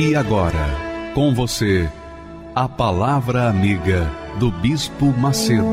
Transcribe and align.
E 0.00 0.14
agora, 0.14 0.64
com 1.12 1.34
você, 1.34 1.90
a 2.54 2.68
Palavra 2.68 3.48
Amiga 3.48 4.08
do 4.38 4.48
Bispo 4.48 5.06
Macedo. 5.06 5.64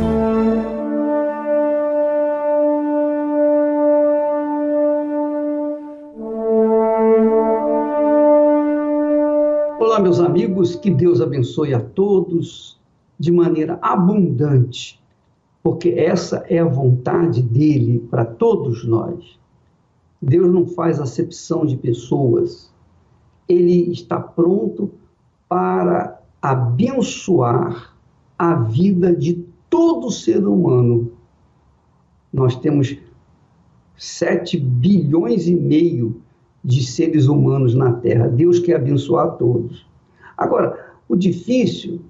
Olá, 9.80 10.00
meus 10.00 10.20
amigos, 10.20 10.76
que 10.76 10.90
Deus 10.90 11.22
abençoe 11.22 11.76
a 11.76 11.80
todos 11.80 12.80
de 13.20 13.32
maneira 13.32 13.78
abundante, 13.80 15.00
porque 15.62 15.90
essa 15.90 16.44
é 16.50 16.58
a 16.58 16.66
vontade 16.66 17.44
dele 17.44 18.00
para 18.10 18.26
todos 18.26 18.84
nós. 18.86 19.38
Deus 20.20 20.52
não 20.52 20.66
faz 20.66 21.00
acepção 21.00 21.64
de 21.64 21.78
pessoas 21.78 22.74
ele 23.48 23.92
está 23.92 24.20
pronto 24.20 24.92
para 25.48 26.22
abençoar 26.42 27.96
a 28.38 28.56
vida 28.56 29.16
de 29.16 29.46
todo 29.70 30.12
ser 30.12 30.46
humano. 30.46 31.12
Nós 32.32 32.56
temos 32.56 32.98
7 33.98 34.58
bilhões 34.58 35.48
e 35.48 35.56
meio 35.56 36.22
de 36.64 36.84
seres 36.86 37.28
humanos 37.28 37.76
na 37.76 37.94
Terra. 37.94 38.28
Deus 38.28 38.60
quer 38.60 38.76
abençoar 38.78 39.38
todos. 39.38 39.86
Agora, 40.38 40.96
o 41.08 41.16
difícil 41.16 42.02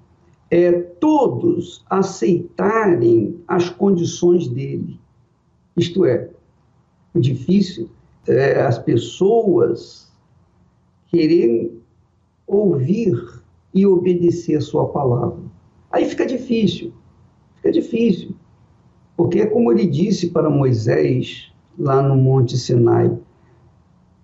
é 0.50 0.72
todos 0.72 1.84
aceitarem 1.90 3.38
as 3.46 3.68
condições 3.68 4.48
dele. 4.48 4.98
Isto 5.76 6.04
é, 6.04 6.30
o 7.14 7.20
difícil 7.20 7.90
é 8.26 8.62
as 8.62 8.78
pessoas 8.78 10.05
querer 11.08 11.72
ouvir 12.46 13.14
e 13.74 13.86
obedecer 13.86 14.56
a 14.56 14.60
sua 14.60 14.88
palavra. 14.88 15.38
Aí 15.90 16.04
fica 16.04 16.26
difícil, 16.26 16.92
fica 17.56 17.72
difícil. 17.72 18.34
Porque 19.16 19.40
é 19.40 19.46
como 19.46 19.72
ele 19.72 19.86
disse 19.86 20.30
para 20.30 20.50
Moisés 20.50 21.52
lá 21.78 22.02
no 22.02 22.16
Monte 22.16 22.56
Sinai: 22.56 23.16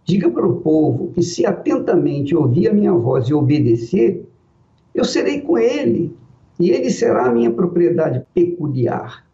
diga 0.04 0.30
para 0.30 0.46
o 0.46 0.60
povo 0.60 1.12
que 1.12 1.22
se 1.22 1.46
atentamente 1.46 2.34
ouvir 2.36 2.68
a 2.68 2.74
minha 2.74 2.92
voz 2.92 3.26
e 3.28 3.34
obedecer, 3.34 4.26
eu 4.94 5.04
serei 5.04 5.40
com 5.40 5.56
ele 5.56 6.14
e 6.60 6.70
ele 6.70 6.90
será 6.90 7.26
a 7.26 7.32
minha 7.32 7.50
propriedade 7.50 8.24
peculiar. 8.34 9.26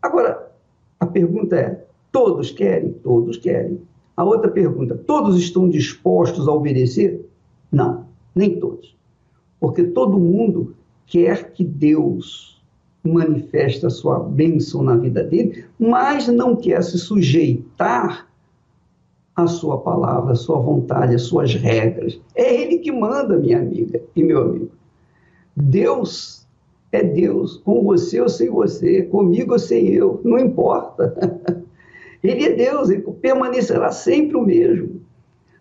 Agora, 0.00 0.52
a 1.00 1.06
pergunta 1.06 1.56
é: 1.56 1.84
todos 2.12 2.50
querem? 2.50 2.92
Todos 2.92 3.36
querem. 3.36 3.80
A 4.16 4.24
outra 4.24 4.50
pergunta: 4.50 4.94
todos 4.94 5.38
estão 5.38 5.68
dispostos 5.68 6.48
a 6.48 6.52
obedecer? 6.52 7.24
Não, 7.70 8.06
nem 8.34 8.58
todos. 8.58 8.96
Porque 9.58 9.84
todo 9.84 10.18
mundo 10.18 10.74
quer 11.06 11.52
que 11.52 11.64
Deus 11.64 12.60
manifeste 13.04 13.84
a 13.84 13.90
sua 13.90 14.18
bênção 14.20 14.82
na 14.82 14.96
vida 14.96 15.24
dele, 15.24 15.64
mas 15.78 16.28
não 16.28 16.54
quer 16.54 16.82
se 16.82 16.98
sujeitar 16.98 18.28
à 19.34 19.46
sua 19.46 19.78
palavra, 19.78 20.32
à 20.32 20.36
sua 20.36 20.58
vontade, 20.58 21.14
às 21.14 21.22
suas 21.22 21.54
regras. 21.54 22.20
É 22.34 22.62
ele 22.62 22.78
que 22.78 22.92
manda, 22.92 23.36
minha 23.36 23.58
amiga 23.58 24.00
e 24.14 24.22
meu 24.22 24.42
amigo. 24.42 24.70
Deus 25.56 26.46
é 26.92 27.02
Deus. 27.02 27.56
Com 27.58 27.82
você 27.82 28.20
eu 28.20 28.28
sei 28.28 28.48
você, 28.48 29.02
comigo 29.02 29.54
eu 29.54 29.58
sei 29.58 29.88
eu, 29.88 30.20
não 30.24 30.38
importa. 30.38 31.61
Ele 32.22 32.44
é 32.44 32.52
Deus, 32.52 32.88
ele 32.88 33.02
permanecerá 33.20 33.90
sempre 33.90 34.36
o 34.36 34.44
mesmo. 34.44 35.00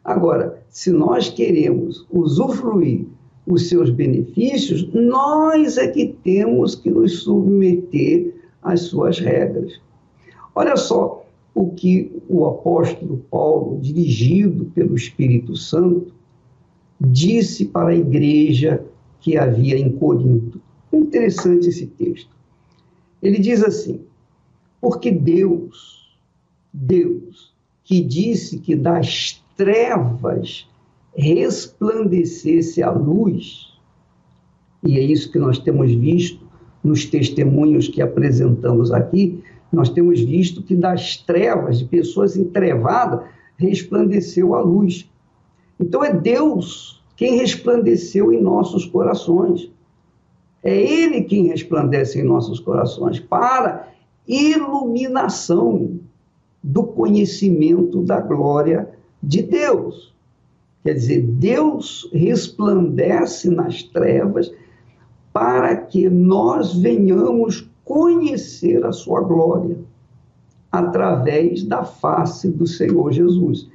Agora, 0.04 0.64
se 0.70 0.92
nós 0.92 1.30
queremos 1.30 2.06
usufruir 2.12 3.06
os 3.46 3.68
seus 3.68 3.90
benefícios, 3.90 4.88
nós 4.94 5.78
é 5.78 5.88
que 5.88 6.16
temos 6.24 6.76
que 6.76 6.90
nos 6.90 7.24
submeter 7.24 8.34
às 8.62 8.82
suas 8.82 9.20
regras. 9.20 9.80
Olha 10.54 10.76
só 10.76 11.26
o 11.54 11.72
que 11.72 12.12
o 12.30 12.46
apóstolo 12.46 13.26
Paulo, 13.30 13.80
dirigido 13.82 14.66
pelo 14.66 14.96
Espírito 14.96 15.56
Santo, 15.56 16.14
disse 17.00 17.66
para 17.66 17.90
a 17.90 17.96
igreja 17.96 18.84
que 19.20 19.38
havia 19.38 19.78
em 19.78 19.92
Corinto. 19.92 20.62
Interessante 20.94 21.70
esse 21.70 21.88
texto. 21.88 22.36
Ele 23.22 23.40
diz 23.40 23.64
assim: 23.64 24.02
Porque 24.80 25.12
Deus 25.12 26.01
Deus, 26.74 27.54
que 27.84 28.02
disse 28.02 28.59
que 28.59 28.76
das 28.76 29.44
trevas 29.56 30.68
resplandecesse 31.16 32.82
a 32.82 32.90
luz, 32.90 33.72
e 34.84 34.98
é 34.98 35.02
isso 35.02 35.32
que 35.32 35.38
nós 35.38 35.59
temos 35.59 35.92
visto 35.92 36.40
nos 36.84 37.06
testemunhos 37.06 37.88
que 37.88 38.02
apresentamos 38.02 38.92
aqui, 38.92 39.44
nós 39.72 39.90
temos 39.90 40.20
visto 40.20 40.64
que 40.64 40.76
das 40.76 41.18
trevas, 41.18 41.80
de 41.80 41.86
pessoas 41.86 42.36
entrevadas, 42.36 43.22
resplandeceu 43.58 44.56
a 44.56 44.62
luz. 44.62 45.09
Então 45.80 46.03
é 46.03 46.14
Deus 46.14 47.02
quem 47.16 47.38
resplandeceu 47.38 48.32
em 48.32 48.42
nossos 48.42 48.86
corações. 48.86 49.70
É 50.64 50.76
Ele 50.76 51.22
quem 51.22 51.48
resplandece 51.48 52.20
em 52.20 52.24
nossos 52.24 52.59
corações 52.59 53.20
para 53.20 53.88
iluminação 54.28 56.00
do 56.64 56.84
conhecimento 56.84 58.02
da 58.04 58.20
glória 58.20 58.90
de 59.22 59.42
Deus. 59.42 60.14
Quer 60.84 60.94
dizer, 60.94 61.22
Deus 61.22 62.10
resplandece 62.12 63.50
nas 63.50 63.84
trevas 63.84 64.52
para 65.32 65.76
que 65.76 66.10
nós 66.10 66.74
venhamos 66.74 67.70
conhecer 67.86 68.86
a 68.86 68.92
sua 68.92 69.22
glória 69.22 69.78
através 70.72 71.64
da 71.64 71.84
face 71.84 72.50
do 72.50 72.66
Senhor 72.66 73.12
Jesus. 73.12 73.70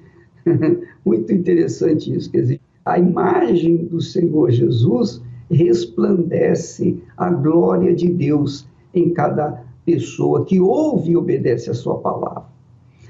Muito 1.04 1.32
interessante 1.32 2.14
isso, 2.14 2.30
quer 2.30 2.40
dizer, 2.40 2.60
a 2.84 2.98
imagem 2.98 3.84
do 3.84 4.00
Senhor 4.00 4.50
Jesus 4.50 5.20
resplandece 5.50 7.02
a 7.16 7.30
glória 7.30 7.94
de 7.94 8.08
Deus 8.08 8.66
em 8.94 9.10
cada 9.10 9.64
pessoa 9.84 10.44
que 10.44 10.60
ouve 10.60 11.12
e 11.12 11.16
obedece 11.16 11.70
a 11.70 11.74
sua 11.74 11.98
palavra. 11.98 12.55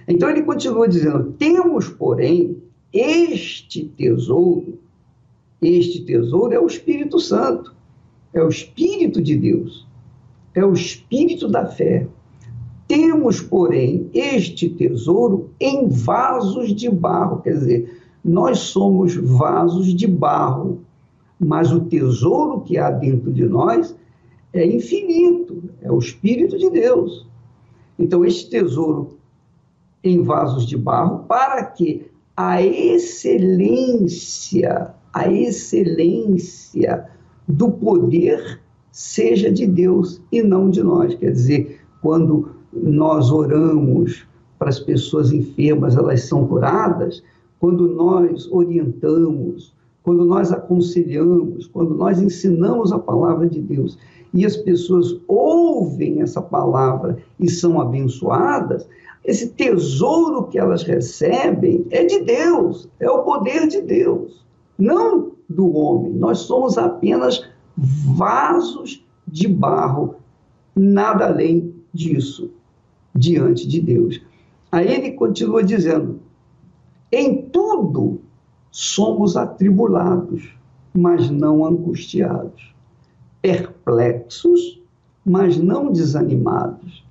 Então 0.09 0.31
ele 0.31 0.43
continua 0.43 0.89
dizendo: 0.89 1.33
temos, 1.39 1.89
porém, 1.89 2.63
este 2.93 3.85
tesouro, 3.85 4.79
este 5.61 6.05
tesouro 6.05 6.53
é 6.53 6.61
o 6.61 6.67
Espírito 6.67 7.19
Santo, 7.19 7.75
é 8.33 8.43
o 8.43 8.49
Espírito 8.49 9.21
de 9.21 9.37
Deus, 9.37 9.87
é 10.55 10.65
o 10.65 10.73
Espírito 10.73 11.49
da 11.49 11.67
fé. 11.67 12.07
Temos, 12.87 13.41
porém, 13.41 14.09
este 14.15 14.69
tesouro 14.69 15.51
em 15.59 15.89
vasos 15.89 16.73
de 16.73 16.89
barro, 16.89 17.43
quer 17.43 17.55
dizer, 17.55 18.01
nós 18.25 18.59
somos 18.59 19.17
vasos 19.17 19.93
de 19.93 20.07
barro, 20.07 20.81
mas 21.39 21.73
o 21.73 21.81
tesouro 21.81 22.61
que 22.61 22.79
há 22.79 22.91
dentro 22.91 23.33
de 23.33 23.45
nós 23.45 23.95
é 24.53 24.65
infinito, 24.65 25.65
é 25.83 25.91
o 25.91 25.99
Espírito 25.99 26.57
de 26.57 26.71
Deus. 26.71 27.27
Então, 27.99 28.25
este 28.25 28.49
tesouro 28.49 29.16
em 30.09 30.23
vasos 30.23 30.67
de 30.67 30.77
barro, 30.77 31.25
para 31.29 31.65
que 31.65 32.07
a 32.37 32.63
excelência, 32.63 34.15
a 35.13 35.31
excelência 35.31 37.07
do 37.49 37.71
poder 37.71 38.61
seja 38.91 39.51
de 39.51 39.67
Deus 39.67 40.23
e 40.33 40.43
não 40.43 40.71
de 40.71 40.83
nós. 40.83 41.15
Quer 41.15 41.33
dizer, 41.33 41.81
quando 42.03 42.51
nós 42.73 43.31
oramos 43.31 44.27
para 44.59 44.69
as 44.69 44.81
pessoas 44.81 45.33
enfermas, 45.33 45.97
elas 45.97 46.23
são 46.23 46.47
curadas, 46.47 47.23
quando 47.59 47.89
nós 47.89 48.51
orientamos, 48.51 49.75
quando 50.03 50.25
nós 50.25 50.53
aconselhamos, 50.53 51.67
quando 51.67 51.95
nós 51.95 52.21
ensinamos 52.21 52.93
a 52.93 52.99
palavra 52.99 53.49
de 53.49 53.61
Deus 53.61 53.99
e 54.33 54.45
as 54.45 54.57
pessoas 54.57 55.19
ouvem 55.27 56.21
essa 56.21 56.41
palavra 56.43 57.17
e 57.41 57.51
são 57.51 57.81
abençoadas, 57.81 58.87
esse 59.27 59.49
tesouro 59.49 60.45
que 60.45 60.57
elas 60.57 60.85
recebem 60.85 61.85
é 61.91 62.05
de 62.05 62.21
Deus, 62.21 62.89
é 63.01 63.11
o 63.11 63.25
poder 63.25 63.67
de 63.67 63.83
Deus, 63.83 64.45
não 64.79 65.33
do 65.49 65.77
homem. 65.77 66.13
Nós 66.13 66.39
somos 66.39 66.79
apenas 66.79 67.45
vasos 67.77 69.05
de 69.27 69.49
barro, 69.49 70.15
nada 70.77 71.27
além 71.27 71.75
disso, 71.93 72.53
diante 73.15 73.67
de 73.67 73.81
Deus. 73.81 74.23
Aí 74.71 74.87
ele 74.87 75.13
continua 75.13 75.63
dizendo: 75.63 76.21
em 77.11 77.43
tudo 77.43 78.21
somos 78.71 79.37
atribulados, 79.37 80.57
mas 80.95 81.29
não 81.31 81.67
angustiados, 81.67 82.73
perplexos, 83.43 84.81
mas 85.25 85.57
não 85.57 85.91
desanimados, 85.91 87.05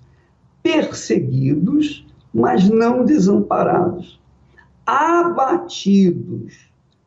perseguidos, 0.66 2.04
mas 2.34 2.68
não 2.68 3.06
desamparados, 3.06 4.20
abatidos, 4.84 6.56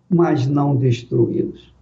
mas 0.09 0.47
não 0.47 0.77
destruídos, 0.77 1.75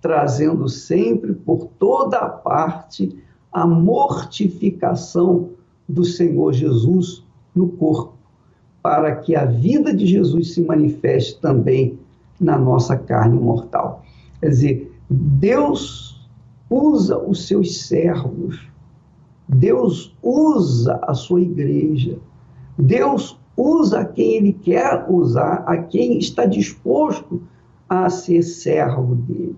trazendo 0.00 0.68
sempre 0.68 1.32
por 1.32 1.68
toda 1.78 2.18
a 2.18 2.28
parte 2.28 3.16
a 3.52 3.64
mortificação 3.64 5.50
do 5.88 6.04
Senhor 6.04 6.52
Jesus 6.54 7.24
no 7.54 7.68
corpo, 7.68 8.14
para 8.82 9.14
que 9.14 9.36
a 9.36 9.44
vida 9.44 9.94
de 9.94 10.06
Jesus 10.06 10.54
se 10.54 10.60
manifeste 10.60 11.40
também 11.40 12.00
na 12.40 12.58
nossa 12.58 12.96
carne 12.96 13.38
mortal. 13.38 14.04
Quer 14.40 14.48
dizer, 14.48 14.92
Deus 15.08 16.28
usa 16.68 17.16
os 17.16 17.46
seus 17.46 17.82
servos, 17.82 18.71
Deus 19.54 20.16
usa 20.22 20.98
a 21.02 21.12
sua 21.12 21.42
igreja, 21.42 22.18
Deus 22.78 23.38
usa 23.54 24.02
quem 24.02 24.36
Ele 24.36 24.52
quer 24.54 25.06
usar, 25.10 25.62
a 25.66 25.76
quem 25.76 26.18
está 26.18 26.46
disposto 26.46 27.42
a 27.86 28.08
ser 28.08 28.42
servo 28.42 29.14
dele. 29.14 29.56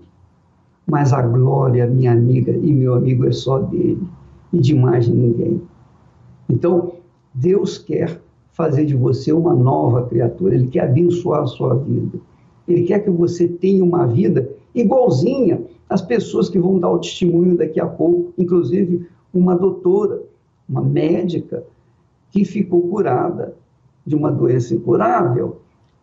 Mas 0.85 1.13
a 1.13 1.21
glória, 1.21 1.87
minha 1.87 2.11
amiga 2.11 2.51
e 2.51 2.73
meu 2.73 2.93
amigo, 2.93 3.25
é 3.25 3.31
só 3.31 3.59
dele 3.59 4.05
e 4.51 4.59
de 4.59 4.75
mais 4.75 5.07
ninguém. 5.07 5.61
Então, 6.49 6.91
Deus 7.33 7.77
quer 7.77 8.21
fazer 8.51 8.85
de 8.85 8.95
você 8.95 9.31
uma 9.31 9.53
nova 9.53 10.03
criatura, 10.07 10.55
Ele 10.55 10.67
quer 10.67 10.83
abençoar 10.83 11.43
a 11.43 11.47
sua 11.47 11.73
vida. 11.75 12.19
Ele 12.67 12.83
quer 12.83 12.99
que 12.99 13.09
você 13.09 13.47
tenha 13.47 13.83
uma 13.83 14.05
vida 14.05 14.49
igualzinha 14.73 15.61
às 15.89 16.01
pessoas 16.01 16.49
que 16.49 16.59
vão 16.59 16.79
dar 16.79 16.89
o 16.89 16.99
testemunho 16.99 17.55
daqui 17.55 17.79
a 17.79 17.85
pouco, 17.85 18.33
inclusive 18.37 19.07
uma 19.39 19.55
doutora, 19.55 20.21
uma 20.67 20.81
médica, 20.81 21.63
que 22.31 22.43
ficou 22.43 22.81
curada 22.89 23.55
de 24.05 24.15
uma 24.15 24.31
doença 24.31 24.73
incurável 24.73 25.57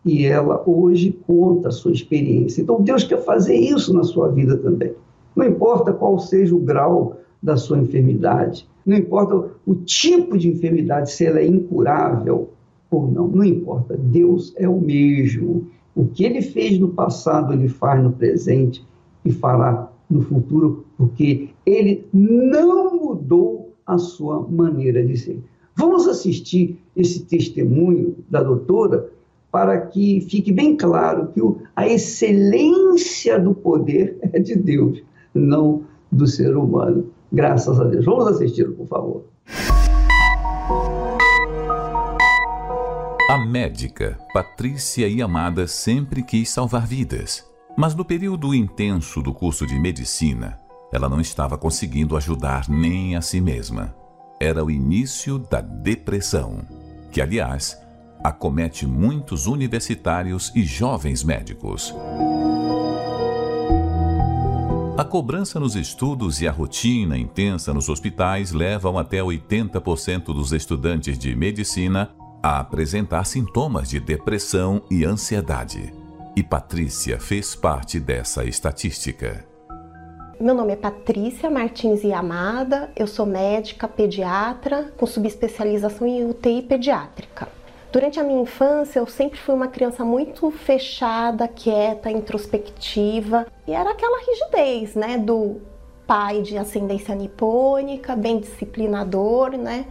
e 0.05 0.25
ela 0.25 0.61
hoje 0.65 1.17
conta 1.25 1.69
a 1.69 1.71
sua 1.71 1.91
experiência. 1.91 2.61
Então 2.61 2.81
Deus 2.81 3.03
quer 3.03 3.23
fazer 3.23 3.55
isso 3.55 3.93
na 3.93 4.03
sua 4.03 4.29
vida 4.29 4.57
também. 4.57 4.93
Não 5.35 5.45
importa 5.45 5.93
qual 5.93 6.19
seja 6.19 6.55
o 6.55 6.59
grau 6.59 7.17
da 7.41 7.57
sua 7.57 7.77
enfermidade, 7.77 8.67
não 8.85 8.97
importa 8.97 9.51
o 9.65 9.75
tipo 9.75 10.37
de 10.37 10.49
enfermidade, 10.49 11.11
se 11.11 11.25
ela 11.25 11.39
é 11.39 11.47
incurável 11.47 12.49
ou 12.91 13.07
não, 13.07 13.27
não 13.27 13.43
importa. 13.43 13.97
Deus 13.97 14.53
é 14.57 14.67
o 14.67 14.79
mesmo. 14.79 15.67
O 15.95 16.05
que 16.05 16.23
ele 16.23 16.41
fez 16.41 16.77
no 16.79 16.89
passado, 16.89 17.53
ele 17.53 17.67
faz 17.67 18.03
no 18.03 18.11
presente 18.11 18.85
e 19.23 19.31
fará 19.31 19.89
no 20.09 20.21
futuro, 20.21 20.85
porque 20.97 21.49
ele 21.65 22.05
não 22.13 23.02
mudou 23.33 23.73
a 23.85 23.97
sua 23.97 24.47
maneira 24.47 25.03
de 25.03 25.17
ser. 25.17 25.43
Vamos 25.75 26.07
assistir 26.07 26.79
esse 26.95 27.25
testemunho 27.25 28.15
da 28.29 28.43
doutora 28.43 29.09
para 29.51 29.79
que 29.81 30.21
fique 30.21 30.51
bem 30.51 30.75
claro 30.77 31.27
que 31.33 31.41
a 31.75 31.87
excelência 31.87 33.39
do 33.39 33.53
poder 33.53 34.17
é 34.31 34.39
de 34.39 34.55
Deus, 34.55 35.01
não 35.33 35.83
do 36.11 36.27
ser 36.27 36.55
humano. 36.55 37.07
Graças 37.31 37.79
a 37.79 37.83
Deus. 37.85 38.05
Vamos 38.05 38.27
assisti-lo, 38.27 38.73
por 38.73 38.87
favor. 38.87 39.23
A 43.29 43.37
médica 43.47 44.19
Patrícia 44.31 45.07
Iamada 45.07 45.65
sempre 45.65 46.21
quis 46.21 46.49
salvar 46.49 46.85
vidas, 46.85 47.43
mas 47.75 47.95
no 47.95 48.05
período 48.05 48.53
intenso 48.53 49.23
do 49.23 49.33
curso 49.33 49.65
de 49.65 49.79
medicina, 49.79 50.59
ela 50.93 51.09
não 51.09 51.19
estava 51.19 51.57
conseguindo 51.57 52.15
ajudar 52.15 52.69
nem 52.69 53.15
a 53.15 53.21
si 53.21 53.41
mesma. 53.41 53.95
Era 54.39 54.63
o 54.63 54.69
início 54.69 55.39
da 55.39 55.59
depressão, 55.59 56.59
que, 57.11 57.19
aliás, 57.19 57.75
acomete 58.23 58.85
muitos 58.85 59.47
universitários 59.47 60.51
e 60.53 60.63
jovens 60.63 61.23
médicos. 61.23 61.93
A 64.95 65.03
cobrança 65.03 65.59
nos 65.59 65.75
estudos 65.75 66.39
e 66.41 66.47
a 66.47 66.51
rotina 66.51 67.17
intensa 67.17 67.73
nos 67.73 67.89
hospitais 67.89 68.51
levam 68.51 68.99
até 68.99 69.17
80% 69.17 70.25
dos 70.25 70.53
estudantes 70.53 71.17
de 71.17 71.35
medicina 71.35 72.11
a 72.43 72.59
apresentar 72.59 73.25
sintomas 73.25 73.89
de 73.89 73.99
depressão 73.99 74.83
e 74.91 75.03
ansiedade. 75.03 75.91
E 76.35 76.43
Patrícia 76.43 77.19
fez 77.19 77.55
parte 77.55 77.99
dessa 77.99 78.45
estatística. 78.45 79.52
Meu 80.39 80.55
nome 80.55 80.73
é 80.73 80.75
Patrícia 80.75 81.47
Martins 81.47 82.03
Yamada, 82.03 82.89
eu 82.95 83.05
sou 83.05 83.23
médica 83.23 83.87
pediatra 83.87 84.91
com 84.97 85.05
subespecialização 85.05 86.07
em 86.07 86.27
UTI 86.27 86.63
pediátrica. 86.63 87.47
Durante 87.91 88.19
a 88.19 88.23
minha 88.23 88.41
infância, 88.41 88.97
eu 88.97 89.05
sempre 89.05 89.39
fui 89.39 89.53
uma 89.53 89.67
criança 89.67 90.03
muito 90.03 90.49
fechada, 90.49 91.47
quieta, 91.47 92.09
introspectiva, 92.09 93.45
e 93.67 93.73
era 93.73 93.91
aquela 93.91 94.19
rigidez, 94.21 94.95
né, 94.95 95.19
do 95.19 95.61
pai 96.07 96.41
de 96.41 96.57
ascendência 96.57 97.13
nipônica, 97.13 98.15
bem 98.15 98.39
disciplinador, 98.39 99.51
né? 99.55 99.85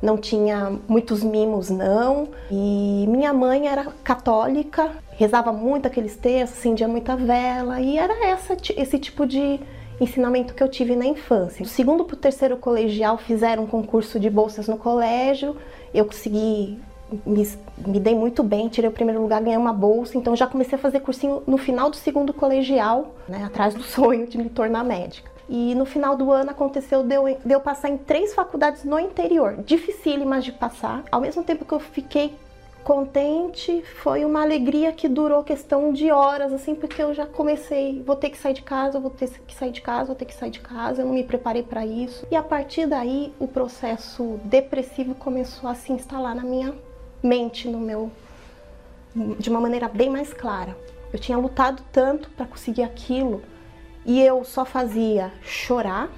Não 0.00 0.16
tinha 0.16 0.78
muitos 0.88 1.22
mimos, 1.22 1.68
não. 1.68 2.28
E 2.50 3.04
minha 3.08 3.34
mãe 3.34 3.66
era 3.68 3.86
católica, 4.04 4.92
rezava 5.10 5.52
muito 5.52 5.86
aqueles 5.86 6.16
textos, 6.16 6.60
acendia 6.60 6.88
muita 6.88 7.16
vela, 7.16 7.80
e 7.80 7.98
era 7.98 8.26
essa, 8.26 8.56
esse 8.76 8.98
tipo 8.98 9.26
de 9.26 9.60
ensinamento 10.00 10.54
que 10.54 10.62
eu 10.62 10.68
tive 10.68 10.96
na 10.96 11.06
infância. 11.06 11.62
Do 11.62 11.68
segundo 11.68 12.04
para 12.04 12.14
o 12.14 12.18
terceiro 12.18 12.56
colegial 12.56 13.18
fizeram 13.18 13.64
um 13.64 13.66
concurso 13.66 14.18
de 14.18 14.30
bolsas 14.30 14.66
no 14.66 14.76
colégio, 14.76 15.56
eu 15.92 16.04
consegui 16.04 16.80
me, 17.26 17.48
me 17.78 18.00
dei 18.00 18.14
muito 18.14 18.42
bem, 18.42 18.68
tirei 18.68 18.88
o 18.88 18.92
primeiro 18.92 19.20
lugar, 19.20 19.42
ganhei 19.42 19.58
uma 19.58 19.72
bolsa, 19.72 20.16
então 20.16 20.36
já 20.36 20.46
comecei 20.46 20.78
a 20.78 20.80
fazer 20.80 21.00
cursinho 21.00 21.42
no 21.46 21.58
final 21.58 21.90
do 21.90 21.96
segundo 21.96 22.32
colegial, 22.32 23.14
né, 23.28 23.44
atrás 23.44 23.74
do 23.74 23.82
sonho 23.84 24.26
de 24.26 24.38
me 24.38 24.48
tornar 24.48 24.84
médica. 24.84 25.30
E 25.48 25.74
no 25.74 25.84
final 25.84 26.16
do 26.16 26.30
ano 26.30 26.50
aconteceu 26.50 27.02
de 27.02 27.14
eu, 27.14 27.24
de 27.44 27.52
eu 27.52 27.60
passar 27.60 27.88
em 27.88 27.98
três 27.98 28.32
faculdades 28.32 28.84
no 28.84 29.00
interior, 29.00 29.56
dificílimas 29.66 30.44
de 30.44 30.52
passar. 30.52 31.02
Ao 31.10 31.20
mesmo 31.20 31.42
tempo 31.42 31.64
que 31.64 31.72
eu 31.72 31.80
fiquei 31.80 32.36
contente, 32.84 33.82
foi 34.02 34.24
uma 34.24 34.42
alegria 34.42 34.92
que 34.92 35.08
durou 35.08 35.44
questão 35.44 35.92
de 35.92 36.10
horas, 36.10 36.52
assim, 36.52 36.74
porque 36.74 37.02
eu 37.02 37.14
já 37.14 37.26
comecei, 37.26 38.02
vou 38.02 38.16
ter 38.16 38.30
que 38.30 38.38
sair 38.38 38.54
de 38.54 38.62
casa, 38.62 38.98
vou 38.98 39.10
ter 39.10 39.28
que 39.46 39.54
sair 39.54 39.70
de 39.70 39.80
casa, 39.80 40.06
vou 40.06 40.16
ter 40.16 40.24
que 40.24 40.34
sair 40.34 40.50
de 40.50 40.60
casa, 40.60 41.02
eu 41.02 41.06
não 41.06 41.14
me 41.14 41.24
preparei 41.24 41.62
para 41.62 41.84
isso. 41.86 42.26
E 42.30 42.36
a 42.36 42.42
partir 42.42 42.86
daí, 42.86 43.32
o 43.38 43.46
processo 43.46 44.40
depressivo 44.44 45.14
começou 45.14 45.68
a 45.68 45.74
se 45.74 45.92
instalar 45.92 46.34
na 46.34 46.42
minha 46.42 46.74
mente 47.22 47.68
no 47.68 47.78
meu 47.78 48.10
de 49.14 49.50
uma 49.50 49.60
maneira 49.60 49.88
bem 49.88 50.08
mais 50.08 50.32
clara. 50.32 50.76
Eu 51.12 51.18
tinha 51.18 51.36
lutado 51.36 51.82
tanto 51.92 52.30
para 52.30 52.46
conseguir 52.46 52.82
aquilo 52.82 53.42
e 54.06 54.20
eu 54.20 54.44
só 54.44 54.64
fazia 54.64 55.32
chorar, 55.42 56.08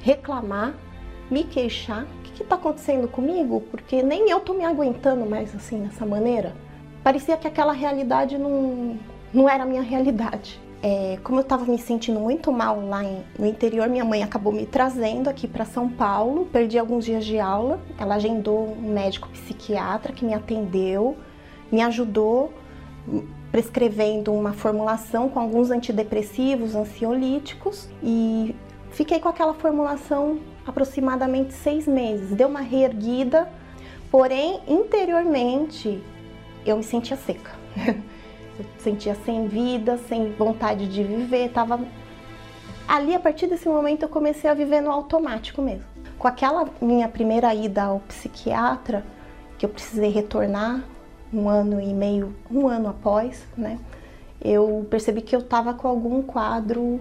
reclamar, 0.00 0.74
me 1.30 1.44
queixar. 1.44 2.06
Que 2.42 2.46
está 2.46 2.56
acontecendo 2.56 3.06
comigo? 3.06 3.60
Porque 3.70 4.02
nem 4.02 4.28
eu 4.28 4.40
tô 4.40 4.52
me 4.52 4.64
aguentando 4.64 5.24
mais 5.24 5.54
assim 5.54 5.84
dessa 5.84 6.04
maneira. 6.04 6.56
Parecia 7.04 7.36
que 7.36 7.46
aquela 7.46 7.72
realidade 7.72 8.36
não, 8.36 8.98
não 9.32 9.48
era 9.48 9.62
a 9.62 9.66
minha 9.66 9.80
realidade. 9.80 10.60
É, 10.82 11.20
como 11.22 11.38
eu 11.38 11.42
estava 11.42 11.64
me 11.64 11.78
sentindo 11.78 12.18
muito 12.18 12.50
mal 12.50 12.84
lá 12.84 13.04
em, 13.04 13.22
no 13.38 13.46
interior, 13.46 13.88
minha 13.88 14.04
mãe 14.04 14.24
acabou 14.24 14.52
me 14.52 14.66
trazendo 14.66 15.30
aqui 15.30 15.46
para 15.46 15.64
São 15.64 15.88
Paulo. 15.88 16.46
Perdi 16.46 16.76
alguns 16.76 17.04
dias 17.04 17.24
de 17.24 17.38
aula. 17.38 17.78
Ela 17.96 18.16
agendou 18.16 18.76
um 18.76 18.92
médico 18.92 19.28
psiquiatra 19.28 20.12
que 20.12 20.24
me 20.24 20.34
atendeu, 20.34 21.16
me 21.70 21.80
ajudou 21.80 22.52
prescrevendo 23.52 24.32
uma 24.32 24.52
formulação 24.52 25.28
com 25.28 25.38
alguns 25.38 25.70
antidepressivos, 25.70 26.74
ansiolíticos 26.74 27.88
e 28.02 28.56
fiquei 28.90 29.20
com 29.20 29.28
aquela 29.28 29.54
formulação 29.54 30.40
aproximadamente 30.66 31.52
seis 31.52 31.86
meses. 31.86 32.30
Deu 32.30 32.48
uma 32.48 32.60
reerguida, 32.60 33.48
porém 34.10 34.60
interiormente 34.66 36.02
eu 36.64 36.76
me 36.76 36.82
sentia 36.82 37.16
seca. 37.16 37.50
Eu 38.58 38.66
sentia 38.80 39.14
sem 39.24 39.48
vida, 39.48 39.96
sem 39.96 40.32
vontade 40.32 40.86
de 40.86 41.02
viver, 41.02 41.48
tava 41.48 41.80
ali 42.86 43.14
a 43.14 43.18
partir 43.18 43.46
desse 43.46 43.66
momento 43.66 44.02
eu 44.02 44.08
comecei 44.10 44.50
a 44.50 44.52
viver 44.52 44.82
no 44.82 44.90
automático 44.90 45.62
mesmo. 45.62 45.84
Com 46.18 46.28
aquela 46.28 46.68
minha 46.80 47.08
primeira 47.08 47.54
ida 47.54 47.84
ao 47.84 48.00
psiquiatra, 48.00 49.02
que 49.58 49.64
eu 49.64 49.70
precisei 49.70 50.10
retornar 50.10 50.84
um 51.32 51.48
ano 51.48 51.80
e 51.80 51.94
meio, 51.94 52.36
um 52.50 52.68
ano 52.68 52.90
após, 52.90 53.46
né? 53.56 53.78
Eu 54.40 54.86
percebi 54.90 55.22
que 55.22 55.34
eu 55.34 55.40
estava 55.40 55.72
com 55.72 55.88
algum 55.88 56.20
quadro 56.20 57.00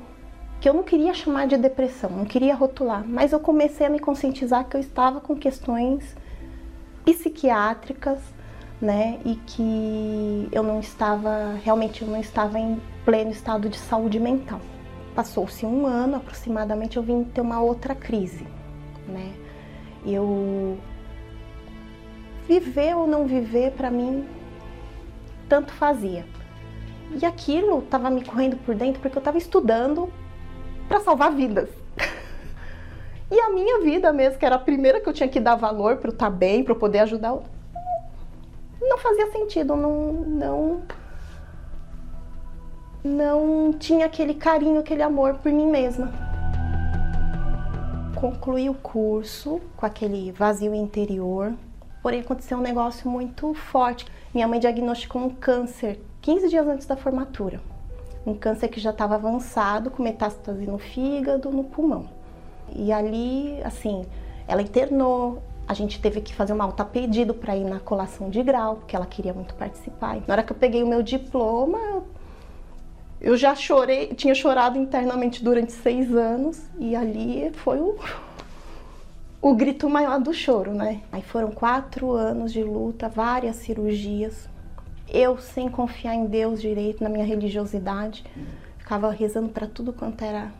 que 0.61 0.69
eu 0.69 0.75
não 0.75 0.83
queria 0.83 1.11
chamar 1.11 1.47
de 1.47 1.57
depressão, 1.57 2.11
não 2.11 2.23
queria 2.23 2.53
rotular, 2.53 3.03
mas 3.03 3.33
eu 3.33 3.39
comecei 3.39 3.87
a 3.87 3.89
me 3.89 3.97
conscientizar 3.97 4.63
que 4.65 4.77
eu 4.77 4.79
estava 4.79 5.19
com 5.19 5.35
questões 5.35 6.15
psiquiátricas, 7.03 8.19
né, 8.79 9.19
e 9.25 9.35
que 9.35 10.47
eu 10.51 10.61
não 10.61 10.79
estava, 10.79 11.55
realmente 11.63 12.03
eu 12.03 12.07
não 12.07 12.19
estava 12.19 12.59
em 12.59 12.79
pleno 13.03 13.31
estado 13.31 13.69
de 13.69 13.77
saúde 13.77 14.19
mental. 14.19 14.61
Passou-se 15.15 15.65
um 15.65 15.85
ano 15.87 16.17
aproximadamente, 16.17 16.97
eu 16.97 17.03
vim 17.03 17.23
ter 17.23 17.41
uma 17.41 17.59
outra 17.59 17.95
crise, 17.95 18.45
né, 19.07 19.33
eu 20.05 20.77
viver 22.47 22.95
ou 22.95 23.07
não 23.07 23.25
viver 23.25 23.71
para 23.71 23.89
mim 23.89 24.27
tanto 25.49 25.73
fazia. 25.73 26.23
E 27.19 27.25
aquilo 27.25 27.79
estava 27.79 28.11
me 28.11 28.23
correndo 28.23 28.57
por 28.57 28.75
dentro 28.75 29.01
porque 29.01 29.17
eu 29.17 29.21
estava 29.21 29.37
estudando 29.39 30.11
para 30.91 30.99
salvar 30.99 31.31
vidas. 31.31 31.69
E 33.31 33.39
a 33.39 33.49
minha 33.49 33.79
vida 33.79 34.11
mesmo, 34.11 34.37
que 34.37 34.45
era 34.45 34.55
a 34.55 34.59
primeira 34.59 34.99
que 34.99 35.07
eu 35.07 35.13
tinha 35.13 35.29
que 35.29 35.39
dar 35.39 35.55
valor 35.55 35.95
para 35.95 36.09
estar 36.09 36.25
tá 36.25 36.29
bem, 36.29 36.65
para 36.65 36.75
poder 36.75 36.99
ajudar, 36.99 37.37
não 38.81 38.97
fazia 38.97 39.31
sentido, 39.31 39.73
não, 39.77 40.11
não, 40.11 40.81
não 43.01 43.71
tinha 43.71 44.05
aquele 44.05 44.33
carinho, 44.33 44.81
aquele 44.81 45.01
amor 45.01 45.35
por 45.35 45.49
mim 45.49 45.67
mesma. 45.67 46.11
Concluí 48.19 48.69
o 48.69 48.73
curso 48.73 49.61
com 49.77 49.85
aquele 49.85 50.33
vazio 50.33 50.75
interior, 50.75 51.53
porém 52.03 52.19
aconteceu 52.19 52.57
um 52.57 52.61
negócio 52.61 53.09
muito 53.09 53.53
forte. 53.53 54.05
Minha 54.33 54.45
mãe 54.45 54.59
diagnosticou 54.59 55.21
um 55.21 55.29
câncer 55.29 56.01
15 56.21 56.49
dias 56.49 56.67
antes 56.67 56.85
da 56.85 56.97
formatura 56.97 57.70
um 58.25 58.33
câncer 58.33 58.67
que 58.67 58.79
já 58.79 58.91
estava 58.91 59.15
avançado, 59.15 59.89
com 59.89 60.03
metástase 60.03 60.65
no 60.65 60.77
fígado, 60.77 61.49
no 61.49 61.63
pulmão. 61.63 62.07
E 62.75 62.91
ali, 62.91 63.59
assim, 63.63 64.05
ela 64.47 64.61
internou, 64.61 65.41
a 65.67 65.73
gente 65.73 65.99
teve 66.01 66.21
que 66.21 66.33
fazer 66.33 66.53
um 66.53 66.61
alta 66.61 66.85
pedido 66.85 67.33
para 67.33 67.55
ir 67.55 67.63
na 67.63 67.79
colação 67.79 68.29
de 68.29 68.41
grau, 68.43 68.77
porque 68.77 68.95
ela 68.95 69.05
queria 69.05 69.33
muito 69.33 69.53
participar. 69.55 70.17
Na 70.27 70.33
hora 70.33 70.43
que 70.43 70.51
eu 70.51 70.57
peguei 70.57 70.83
o 70.83 70.87
meu 70.87 71.01
diploma, 71.01 72.03
eu 73.19 73.37
já 73.37 73.55
chorei, 73.55 74.07
tinha 74.07 74.33
chorado 74.33 74.77
internamente 74.77 75.43
durante 75.43 75.71
seis 75.71 76.13
anos, 76.13 76.61
e 76.79 76.95
ali 76.95 77.51
foi 77.53 77.79
o, 77.79 77.97
o 79.41 79.55
grito 79.55 79.89
maior 79.89 80.19
do 80.19 80.33
choro, 80.33 80.73
né? 80.73 81.01
Aí 81.11 81.21
foram 81.21 81.51
quatro 81.51 82.11
anos 82.11 82.51
de 82.51 82.63
luta, 82.63 83.09
várias 83.09 83.57
cirurgias, 83.57 84.49
eu, 85.11 85.37
sem 85.37 85.69
confiar 85.69 86.15
em 86.15 86.25
Deus 86.25 86.61
direito, 86.61 87.03
na 87.03 87.09
minha 87.09 87.25
religiosidade, 87.25 88.23
ficava 88.77 89.11
rezando 89.11 89.49
para 89.49 89.67
tudo 89.67 89.91
quanto 89.91 90.23
era 90.23 90.51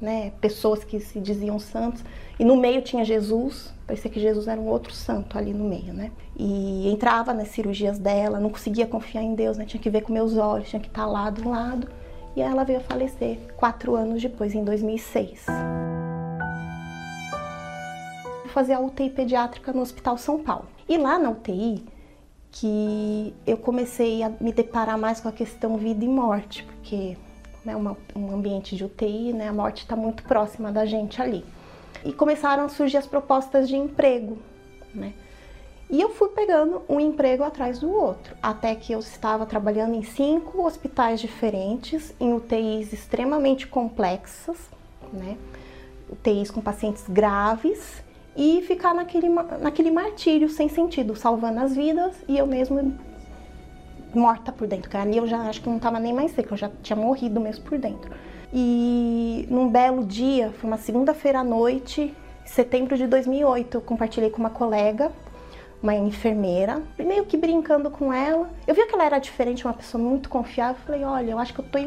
né, 0.00 0.32
pessoas 0.40 0.84
que 0.84 1.00
se 1.00 1.20
diziam 1.20 1.58
santos. 1.58 2.04
E 2.38 2.44
no 2.44 2.56
meio 2.56 2.82
tinha 2.82 3.04
Jesus, 3.04 3.72
parecia 3.86 4.10
que 4.10 4.20
Jesus 4.20 4.46
era 4.46 4.60
um 4.60 4.66
outro 4.66 4.92
santo 4.92 5.36
ali 5.36 5.52
no 5.52 5.64
meio, 5.64 5.92
né? 5.92 6.12
E 6.36 6.88
entrava 6.88 7.32
nas 7.32 7.48
cirurgias 7.48 7.98
dela, 7.98 8.38
não 8.38 8.50
conseguia 8.50 8.86
confiar 8.86 9.22
em 9.22 9.34
Deus, 9.34 9.56
né? 9.56 9.64
Tinha 9.64 9.82
que 9.82 9.90
ver 9.90 10.02
com 10.02 10.12
meus 10.12 10.36
olhos, 10.36 10.68
tinha 10.68 10.80
que 10.80 10.88
estar 10.88 11.06
lá 11.06 11.30
do 11.30 11.48
lado. 11.48 11.88
E 12.36 12.42
ela 12.42 12.64
veio 12.64 12.78
a 12.78 12.82
falecer 12.82 13.38
quatro 13.56 13.96
anos 13.96 14.20
depois, 14.22 14.54
em 14.54 14.62
2006. 14.62 15.46
Vou 18.42 18.52
fazer 18.52 18.74
a 18.74 18.80
UTI 18.80 19.08
pediátrica 19.08 19.72
no 19.72 19.80
Hospital 19.80 20.18
São 20.18 20.42
Paulo. 20.42 20.66
E 20.86 20.98
lá 20.98 21.18
na 21.18 21.30
UTI, 21.30 21.82
que 22.58 23.34
eu 23.46 23.58
comecei 23.58 24.22
a 24.22 24.30
me 24.40 24.50
deparar 24.50 24.96
mais 24.96 25.20
com 25.20 25.28
a 25.28 25.32
questão 25.32 25.76
vida 25.76 26.02
e 26.04 26.08
morte, 26.08 26.64
porque 26.64 27.16
é 27.66 27.76
uma, 27.76 27.96
um 28.14 28.32
ambiente 28.32 28.74
de 28.74 28.84
UTI, 28.84 29.34
né, 29.34 29.48
a 29.48 29.52
morte 29.52 29.82
está 29.82 29.94
muito 29.94 30.22
próxima 30.22 30.72
da 30.72 30.86
gente 30.86 31.20
ali. 31.20 31.44
E 32.02 32.12
começaram 32.12 32.64
a 32.64 32.68
surgir 32.68 32.96
as 32.96 33.06
propostas 33.06 33.68
de 33.68 33.76
emprego, 33.76 34.38
né? 34.94 35.12
E 35.90 36.00
eu 36.00 36.10
fui 36.10 36.30
pegando 36.30 36.82
um 36.88 36.98
emprego 36.98 37.44
atrás 37.44 37.78
do 37.78 37.90
outro, 37.90 38.34
até 38.42 38.74
que 38.74 38.92
eu 38.92 39.00
estava 39.00 39.44
trabalhando 39.44 39.94
em 39.94 40.02
cinco 40.02 40.64
hospitais 40.64 41.20
diferentes, 41.20 42.14
em 42.18 42.32
UTIs 42.32 42.92
extremamente 42.92 43.66
complexas, 43.66 44.56
né? 45.12 45.36
UTIs 46.08 46.50
com 46.50 46.60
pacientes 46.60 47.04
graves 47.08 48.02
e 48.36 48.62
ficar 48.62 48.94
naquele, 48.94 49.28
naquele 49.28 49.90
martírio 49.90 50.48
sem 50.48 50.68
sentido, 50.68 51.16
salvando 51.16 51.60
as 51.60 51.74
vidas 51.74 52.14
e 52.28 52.36
eu 52.36 52.46
mesmo 52.46 52.94
morta 54.14 54.52
por 54.52 54.66
dentro. 54.66 54.84
Porque 54.90 54.96
ali 54.96 55.16
eu 55.16 55.26
já 55.26 55.38
acho 55.48 55.62
que 55.62 55.68
não 55.68 55.76
estava 55.76 55.98
nem 55.98 56.12
mais 56.12 56.32
seca, 56.32 56.52
eu 56.52 56.58
já 56.58 56.70
tinha 56.82 56.96
morrido 56.96 57.40
mesmo 57.40 57.64
por 57.64 57.78
dentro. 57.78 58.10
E 58.52 59.46
num 59.50 59.68
belo 59.68 60.04
dia, 60.04 60.52
foi 60.58 60.68
uma 60.68 60.78
segunda-feira 60.78 61.40
à 61.40 61.44
noite, 61.44 62.14
setembro 62.44 62.96
de 62.96 63.06
2008, 63.06 63.76
eu 63.76 63.80
compartilhei 63.80 64.30
com 64.30 64.38
uma 64.38 64.50
colega, 64.50 65.10
uma 65.82 65.94
enfermeira, 65.94 66.82
meio 66.98 67.24
que 67.24 67.36
brincando 67.36 67.90
com 67.90 68.12
ela. 68.12 68.50
Eu 68.66 68.74
vi 68.74 68.86
que 68.86 68.94
ela 68.94 69.04
era 69.04 69.18
diferente, 69.18 69.64
uma 69.64 69.74
pessoa 69.74 70.02
muito 70.02 70.28
confiável. 70.28 70.80
Falei: 70.86 71.04
Olha, 71.04 71.30
eu 71.32 71.38
acho 71.38 71.52
que 71.52 71.60
eu 71.60 71.64
tô 71.64 71.78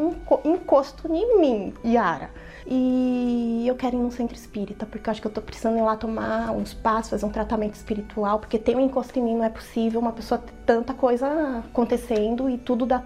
encosto 0.48 1.13
em 1.13 1.39
mim, 1.39 1.74
Yara. 1.84 2.29
E 2.71 3.65
eu 3.67 3.75
quero 3.75 3.95
ir 3.95 3.99
num 3.99 4.11
centro 4.11 4.35
espírita, 4.35 4.85
porque 4.85 5.09
eu 5.09 5.11
acho 5.11 5.19
que 5.19 5.25
eu 5.25 5.31
tô 5.31 5.41
precisando 5.41 5.75
ir 5.75 5.81
lá 5.81 5.95
tomar 5.95 6.51
uns 6.51 6.71
passos, 6.71 7.09
fazer 7.09 7.25
um 7.25 7.31
tratamento 7.31 7.73
espiritual, 7.73 8.38
porque 8.38 8.59
tem 8.59 8.75
um 8.75 8.79
encosto 8.79 9.17
em 9.17 9.23
mim, 9.23 9.38
não 9.38 9.43
é 9.43 9.49
possível 9.49 9.99
uma 9.99 10.11
pessoa 10.11 10.38
ter 10.39 10.53
tanta 10.67 10.93
coisa 10.93 11.63
acontecendo 11.67 12.47
e 12.47 12.59
tudo 12.59 12.85
dá 12.85 13.03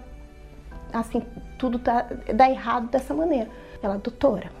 assim, 0.92 1.22
tudo 1.58 1.78
dá, 1.78 2.06
dá 2.34 2.50
errado 2.50 2.88
dessa 2.88 3.14
maneira. 3.14 3.48
Ela, 3.82 3.96
doutora, 3.96 4.52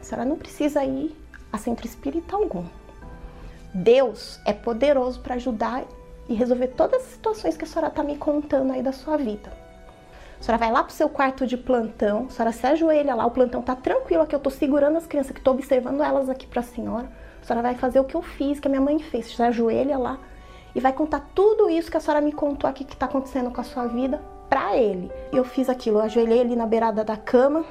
a 0.00 0.02
senhora 0.02 0.26
não 0.26 0.36
precisa 0.36 0.82
ir 0.82 1.14
a 1.52 1.58
centro 1.58 1.86
espírita 1.86 2.34
algum. 2.34 2.64
Deus 3.74 4.40
é 4.46 4.54
poderoso 4.54 5.20
para 5.20 5.34
ajudar 5.34 5.84
e 6.30 6.34
resolver 6.34 6.68
todas 6.68 7.02
as 7.02 7.08
situações 7.08 7.58
que 7.58 7.64
a 7.64 7.66
senhora 7.66 7.88
está 7.88 8.02
me 8.02 8.16
contando 8.16 8.72
aí 8.72 8.82
da 8.82 8.92
sua 8.92 9.18
vida. 9.18 9.65
Senhora 10.46 10.60
vai 10.60 10.70
lá 10.70 10.84
pro 10.84 10.92
seu 10.92 11.08
quarto 11.08 11.44
de 11.44 11.56
plantão, 11.56 12.26
a 12.28 12.30
senhora 12.30 12.52
se 12.52 12.64
ajoelha 12.64 13.16
lá, 13.16 13.26
o 13.26 13.32
plantão 13.32 13.60
tá 13.60 13.74
tranquilo 13.74 14.22
aqui, 14.22 14.32
eu 14.32 14.38
tô 14.38 14.48
segurando 14.48 14.96
as 14.96 15.04
crianças, 15.04 15.32
que 15.32 15.40
tô 15.40 15.50
observando 15.50 16.00
elas 16.00 16.30
aqui 16.30 16.46
pra 16.46 16.62
senhora. 16.62 17.10
A 17.42 17.44
senhora 17.44 17.62
vai 17.66 17.74
fazer 17.74 17.98
o 17.98 18.04
que 18.04 18.14
eu 18.14 18.22
fiz, 18.22 18.60
que 18.60 18.68
a 18.68 18.70
minha 18.70 18.80
mãe 18.80 18.96
fez. 19.00 19.26
Senhora 19.26 19.48
ajoelha 19.48 19.98
lá 19.98 20.20
e 20.72 20.78
vai 20.78 20.92
contar 20.92 21.28
tudo 21.34 21.68
isso 21.68 21.90
que 21.90 21.96
a 21.96 22.00
senhora 22.00 22.20
me 22.20 22.30
contou 22.30 22.70
aqui 22.70 22.84
que 22.84 22.96
tá 22.96 23.06
acontecendo 23.06 23.50
com 23.50 23.60
a 23.60 23.64
sua 23.64 23.88
vida 23.88 24.20
para 24.48 24.76
ele. 24.76 25.10
Eu 25.32 25.42
fiz 25.42 25.68
aquilo, 25.68 25.98
eu 25.98 26.02
ajoelhei 26.02 26.42
ali 26.42 26.54
na 26.54 26.64
beirada 26.64 27.02
da 27.02 27.16
cama, 27.16 27.64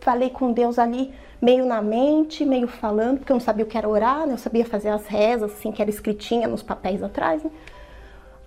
falei 0.00 0.30
com 0.30 0.50
Deus 0.50 0.80
ali, 0.80 1.14
meio 1.40 1.64
na 1.64 1.80
mente, 1.80 2.44
meio 2.44 2.66
falando, 2.66 3.18
porque 3.18 3.30
eu 3.30 3.36
não 3.36 3.40
sabia 3.40 3.64
o 3.64 3.68
que 3.68 3.78
era 3.78 3.88
orar, 3.88 4.26
né? 4.26 4.34
Eu 4.34 4.38
sabia 4.38 4.64
fazer 4.64 4.88
as 4.88 5.06
rezas, 5.06 5.52
assim, 5.52 5.70
que 5.70 5.80
era 5.80 5.92
escritinha 5.92 6.48
nos 6.48 6.60
papéis 6.60 7.04
atrás, 7.04 7.44
né? 7.44 7.52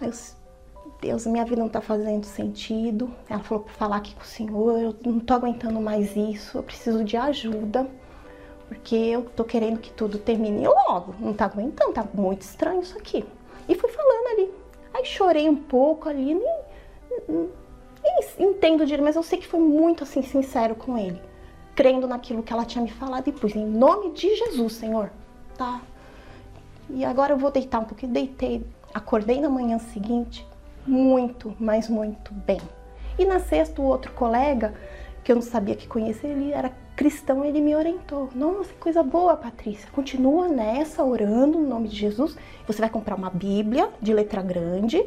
Aí 0.02 0.10
eu 0.10 0.35
Deus, 1.06 1.28
minha 1.28 1.46
vida 1.46 1.58
não 1.58 1.68
está 1.68 1.82
fazendo 1.82 2.26
sentido. 2.26 3.12
Ela 3.30 3.44
falou 3.44 3.64
para 3.64 3.74
falar 3.76 3.98
aqui 3.98 4.16
com 4.16 4.24
o 4.24 4.26
Senhor, 4.26 4.80
eu 4.80 4.96
não 5.06 5.20
estou 5.20 5.38
aguentando 5.38 5.80
mais 5.80 6.16
isso, 6.16 6.58
eu 6.58 6.64
preciso 6.64 7.04
de 7.04 7.16
ajuda, 7.16 7.88
porque 8.68 8.96
eu 8.96 9.20
estou 9.20 9.46
querendo 9.46 9.78
que 9.78 9.94
tudo 9.94 10.18
termine 10.18 10.68
logo. 10.68 11.14
Não 11.20 11.30
está 11.30 11.46
aguentando, 11.46 11.94
tá 11.94 12.04
muito 12.12 12.42
estranho 12.42 12.82
isso 12.82 12.98
aqui. 12.98 13.24
E 13.70 13.76
fui 13.76 13.90
falando 13.92 14.28
ali. 14.32 14.52
Aí 14.96 15.06
chorei 15.06 15.48
um 15.48 15.56
pouco 15.56 16.10
ali, 16.10 16.34
nem, 16.34 16.60
nem 17.30 17.50
entendo 18.40 18.84
direito, 18.84 19.04
mas 19.04 19.16
eu 19.16 19.22
sei 19.22 19.38
que 19.38 19.46
foi 19.48 19.60
muito 19.60 20.04
assim 20.04 20.24
sincero 20.24 20.74
com 20.74 20.98
ele, 20.98 21.22
crendo 21.76 22.08
naquilo 22.08 22.42
que 22.42 22.52
ela 22.52 22.66
tinha 22.66 22.84
me 22.84 22.90
falado 22.90 23.28
e 23.28 23.32
pus 23.32 23.56
em 23.56 23.66
nome 23.66 24.12
de 24.12 24.36
Jesus, 24.36 24.74
Senhor, 24.74 25.12
tá? 25.56 25.84
E 26.90 27.06
agora 27.06 27.34
eu 27.34 27.38
vou 27.38 27.52
deitar 27.52 27.80
um 27.80 27.86
pouquinho, 27.86 28.12
deitei, 28.12 28.66
acordei 28.92 29.40
na 29.40 29.50
manhã 29.50 29.78
seguinte, 29.78 30.48
muito, 30.86 31.56
mas 31.60 31.90
muito 31.90 32.34
bem. 32.34 32.62
E 33.18 33.26
na 33.26 33.40
sexta, 33.40 33.82
o 33.82 33.86
outro 33.86 34.12
colega, 34.14 34.74
que 35.24 35.32
eu 35.32 35.36
não 35.36 35.42
sabia 35.42 35.76
que 35.76 35.88
conhecia, 35.88 36.30
ele 36.30 36.52
era 36.52 36.72
cristão, 36.96 37.44
ele 37.44 37.60
me 37.62 37.76
orientou. 37.76 38.30
Nossa, 38.36 38.72
coisa 38.80 39.02
boa, 39.04 39.36
Patrícia. 39.36 39.90
Continua 39.92 40.48
nessa, 40.48 41.04
orando 41.04 41.60
no 41.60 41.68
nome 41.68 41.88
de 41.88 41.96
Jesus. 41.96 42.38
Você 42.68 42.80
vai 42.80 42.90
comprar 42.90 43.16
uma 43.16 43.30
Bíblia 43.30 43.90
de 44.02 44.12
letra 44.14 44.42
grande 44.42 45.06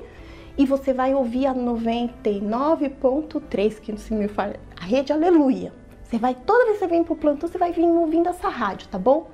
e 0.56 0.64
você 0.66 0.92
vai 0.92 1.14
ouvir 1.14 1.46
a 1.46 1.54
99.3, 1.54 3.80
que 3.80 3.96
se 3.96 4.12
me 4.12 4.28
fala, 4.28 4.56
a 4.76 4.84
rede 4.84 5.12
Aleluia. 5.12 5.72
Você 6.02 6.18
vai, 6.18 6.34
toda 6.34 6.64
vez 6.64 6.78
que 6.78 6.84
você 6.84 6.90
vem 6.90 7.04
pro 7.04 7.14
plantão, 7.14 7.48
você 7.48 7.58
vai 7.58 7.70
vir 7.70 7.84
ouvindo 7.84 8.28
essa 8.28 8.48
rádio, 8.48 8.88
tá 8.88 8.98
bom? 8.98 9.28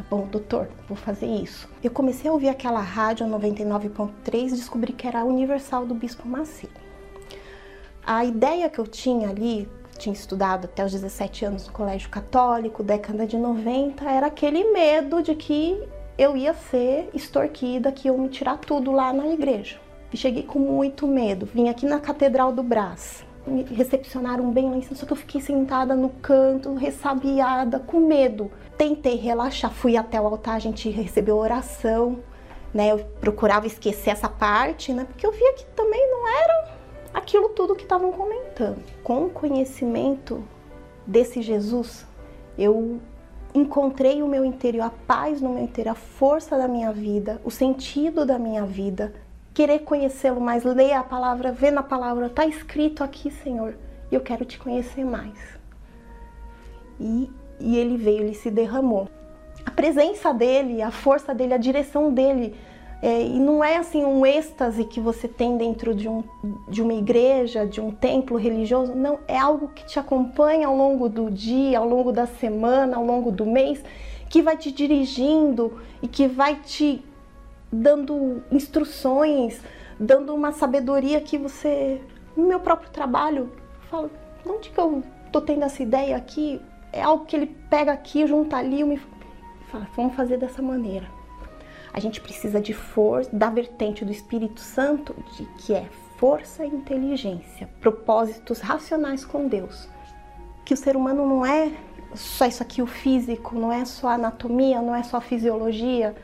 Tá 0.00 0.06
bom, 0.08 0.26
doutor, 0.26 0.70
vou 0.88 0.96
fazer 0.96 1.26
isso. 1.26 1.68
Eu 1.84 1.90
comecei 1.90 2.30
a 2.30 2.32
ouvir 2.32 2.48
aquela 2.48 2.80
rádio 2.80 3.26
99.3 3.26 4.46
e 4.46 4.50
descobri 4.52 4.94
que 4.94 5.06
era 5.06 5.20
a 5.20 5.24
Universal 5.24 5.84
do 5.84 5.94
Bispo 5.94 6.26
Macedo. 6.26 6.72
A 8.06 8.24
ideia 8.24 8.70
que 8.70 8.78
eu 8.78 8.86
tinha 8.86 9.28
ali, 9.28 9.68
tinha 9.98 10.14
estudado 10.14 10.64
até 10.64 10.82
os 10.82 10.92
17 10.92 11.44
anos 11.44 11.66
no 11.66 11.74
colégio 11.74 12.08
católico, 12.08 12.82
década 12.82 13.26
de 13.26 13.36
90, 13.36 14.02
era 14.10 14.28
aquele 14.28 14.72
medo 14.72 15.22
de 15.22 15.34
que 15.34 15.78
eu 16.16 16.34
ia 16.34 16.54
ser 16.54 17.10
extorquida, 17.12 17.92
que 17.92 18.08
iam 18.08 18.16
me 18.16 18.30
tirar 18.30 18.56
tudo 18.56 18.90
lá 18.92 19.12
na 19.12 19.26
igreja. 19.28 19.76
Cheguei 20.14 20.44
com 20.44 20.58
muito 20.58 21.06
medo. 21.06 21.44
Vim 21.44 21.68
aqui 21.68 21.84
na 21.84 22.00
Catedral 22.00 22.52
do 22.52 22.62
Brás. 22.62 23.22
Me 23.46 23.62
recepcionaram 23.62 24.50
bem 24.50 24.70
lá 24.70 24.76
em 24.76 24.82
cima, 24.82 24.96
só 24.96 25.06
que 25.06 25.12
eu 25.12 25.16
fiquei 25.16 25.40
sentada 25.40 25.94
no 25.94 26.10
canto, 26.10 26.74
ressabiada, 26.74 27.78
com 27.78 28.00
medo. 28.00 28.50
Tentei 28.76 29.16
relaxar, 29.16 29.70
fui 29.70 29.96
até 29.96 30.20
o 30.20 30.26
altar, 30.26 30.56
a 30.56 30.58
gente 30.58 30.90
recebeu 30.90 31.36
oração, 31.36 32.20
né? 32.72 32.92
Eu 32.92 32.98
procurava 33.20 33.66
esquecer 33.66 34.10
essa 34.10 34.28
parte, 34.28 34.92
né? 34.92 35.04
Porque 35.04 35.26
eu 35.26 35.32
via 35.32 35.54
que 35.54 35.64
também 35.74 36.10
não 36.10 36.28
era 36.28 36.68
aquilo 37.14 37.48
tudo 37.50 37.74
que 37.74 37.82
estavam 37.82 38.12
comentando. 38.12 38.82
Com 39.02 39.24
o 39.24 39.30
conhecimento 39.30 40.44
desse 41.06 41.42
Jesus, 41.42 42.06
eu 42.58 43.00
encontrei 43.54 44.22
o 44.22 44.28
meu 44.28 44.44
interior, 44.44 44.84
a 44.84 44.90
paz 44.90 45.40
no 45.40 45.50
meu 45.50 45.64
interior, 45.64 45.92
a 45.92 45.94
força 45.96 46.56
da 46.56 46.68
minha 46.68 46.92
vida, 46.92 47.40
o 47.44 47.50
sentido 47.50 48.24
da 48.24 48.38
minha 48.38 48.64
vida, 48.64 49.12
querer 49.52 49.80
conhecê-lo 49.80 50.40
mais, 50.40 50.64
ler 50.64 50.92
a 50.92 51.02
palavra, 51.02 51.52
ver 51.52 51.70
na 51.70 51.82
palavra, 51.82 52.26
está 52.26 52.46
escrito 52.46 53.02
aqui, 53.02 53.30
Senhor, 53.30 53.76
e 54.10 54.14
eu 54.14 54.20
quero 54.20 54.44
te 54.44 54.58
conhecer 54.58 55.04
mais. 55.04 55.38
E, 56.98 57.30
e 57.58 57.76
ele 57.76 57.96
veio, 57.96 58.22
ele 58.22 58.34
se 58.34 58.50
derramou. 58.50 59.08
A 59.64 59.70
presença 59.70 60.32
dele, 60.32 60.82
a 60.82 60.90
força 60.90 61.34
dele, 61.34 61.54
a 61.54 61.58
direção 61.58 62.12
dele, 62.12 62.54
é, 63.02 63.22
e 63.22 63.38
não 63.38 63.64
é 63.64 63.76
assim 63.76 64.04
um 64.04 64.26
êxtase 64.26 64.84
que 64.84 65.00
você 65.00 65.26
tem 65.26 65.56
dentro 65.56 65.94
de, 65.94 66.06
um, 66.06 66.22
de 66.68 66.82
uma 66.82 66.92
igreja, 66.92 67.66
de 67.66 67.80
um 67.80 67.90
templo 67.90 68.36
religioso, 68.36 68.94
não, 68.94 69.18
é 69.26 69.38
algo 69.38 69.68
que 69.68 69.86
te 69.86 69.98
acompanha 69.98 70.66
ao 70.66 70.76
longo 70.76 71.08
do 71.08 71.30
dia, 71.30 71.78
ao 71.78 71.88
longo 71.88 72.12
da 72.12 72.26
semana, 72.26 72.98
ao 72.98 73.04
longo 73.04 73.30
do 73.30 73.46
mês, 73.46 73.82
que 74.28 74.42
vai 74.42 74.56
te 74.56 74.70
dirigindo 74.70 75.80
e 76.02 76.08
que 76.08 76.28
vai 76.28 76.56
te 76.56 77.02
dando 77.72 78.42
instruções, 78.50 79.60
dando 79.98 80.34
uma 80.34 80.52
sabedoria 80.52 81.20
que 81.20 81.38
você, 81.38 82.00
no 82.36 82.46
meu 82.46 82.60
próprio 82.60 82.90
trabalho, 82.90 83.52
fala, 83.90 84.10
onde 84.46 84.70
que 84.70 84.78
eu 84.78 85.02
tô 85.32 85.40
tendo 85.40 85.64
essa 85.64 85.82
ideia 85.82 86.16
aqui? 86.16 86.60
É 86.92 87.02
algo 87.02 87.24
que 87.24 87.36
ele 87.36 87.46
pega 87.68 87.92
aqui, 87.92 88.26
junta 88.26 88.56
ali 88.56 88.82
me 88.82 89.00
fala, 89.70 89.86
vamos 89.96 90.14
fazer 90.14 90.36
dessa 90.36 90.60
maneira 90.60 91.20
a 91.92 91.98
gente 91.98 92.20
precisa 92.20 92.60
de 92.60 92.72
força, 92.72 93.30
da 93.32 93.50
vertente 93.50 94.04
do 94.04 94.12
Espírito 94.12 94.60
Santo, 94.60 95.14
de 95.36 95.44
que 95.58 95.74
é 95.74 95.86
força 96.16 96.64
e 96.64 96.68
inteligência, 96.68 97.68
propósitos 97.80 98.60
racionais 98.60 99.24
com 99.24 99.48
Deus. 99.48 99.88
Que 100.64 100.74
o 100.74 100.76
ser 100.76 100.96
humano 100.96 101.26
não 101.26 101.44
é 101.44 101.72
só 102.14 102.46
isso 102.46 102.62
aqui, 102.62 102.80
o 102.82 102.86
físico, 102.86 103.58
não 103.58 103.72
é 103.72 103.84
só 103.84 104.08
a 104.08 104.14
anatomia, 104.14 104.80
não 104.80 104.94
é 104.94 105.02
só 105.02 105.16
a 105.16 105.20
fisiologia. 105.20 106.14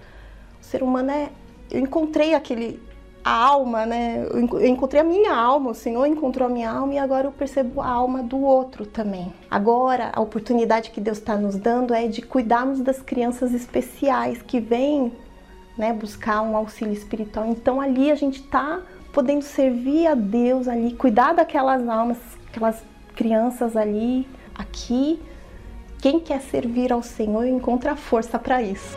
O 0.67 0.69
ser 0.69 0.83
humano 0.83 1.13
é. 1.13 1.31
Eu 1.71 1.81
encontrei 1.81 2.35
aquele. 2.35 2.83
A 3.23 3.31
alma, 3.31 3.87
né? 3.87 4.25
Eu 4.31 4.67
encontrei 4.67 5.01
a 5.01 5.05
minha 5.05 5.35
alma, 5.35 5.71
o 5.71 5.75
Senhor 5.75 6.07
encontrou 6.07 6.49
a 6.49 6.51
minha 6.51 6.71
alma 6.71 6.95
e 6.95 6.99
agora 6.99 7.27
eu 7.27 7.33
percebo 7.33 7.81
a 7.81 7.89
alma 7.89 8.23
do 8.23 8.41
outro 8.41 8.87
também. 8.87 9.33
Agora, 9.51 10.13
a 10.13 10.21
oportunidade 10.21 10.91
que 10.91 11.01
Deus 11.01 11.19
está 11.19 11.37
nos 11.37 11.57
dando 11.57 11.93
é 11.93 12.07
de 12.07 12.23
cuidarmos 12.23 12.81
das 12.81 13.03
crianças 13.03 13.53
especiais 13.53 14.43
que 14.43 14.61
vêm 14.61 15.13
né, 15.77 15.93
buscar 15.93 16.41
um 16.43 16.57
auxílio 16.57 16.93
espiritual. 16.93 17.47
Então 17.47 17.81
ali 17.81 18.13
a 18.13 18.15
gente 18.15 18.41
está 18.41 18.81
podendo 19.13 19.43
servir 19.43 20.07
a 20.07 20.15
Deus 20.15 20.69
ali, 20.69 20.95
cuidar 20.95 21.33
daquelas 21.33 21.89
almas, 21.89 22.19
aquelas 22.49 22.81
crianças 23.17 23.77
ali, 23.77 24.29
aqui. 24.55 25.21
Quem 26.01 26.21
quer 26.21 26.41
servir 26.41 26.93
ao 26.93 27.03
Senhor 27.03 27.45
encontra 27.45 27.97
força 27.97 28.39
para 28.39 28.63
isso. 28.63 28.97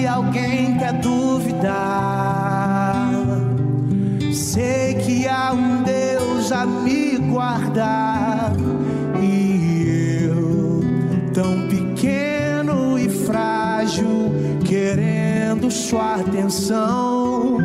Pode 0.00 0.06
alguém 0.06 0.78
quer 0.78 0.94
duvidar? 0.94 1.76
Sei 4.32 4.94
que 4.94 5.28
há 5.28 5.52
um 5.52 5.82
Deus 5.82 6.50
a 6.52 6.64
me 6.64 7.18
guardar 7.18 8.54
e 9.20 10.24
eu 10.24 10.80
tão 11.34 11.68
querendo 14.64 15.70
sua 15.70 16.14
atenção. 16.14 17.58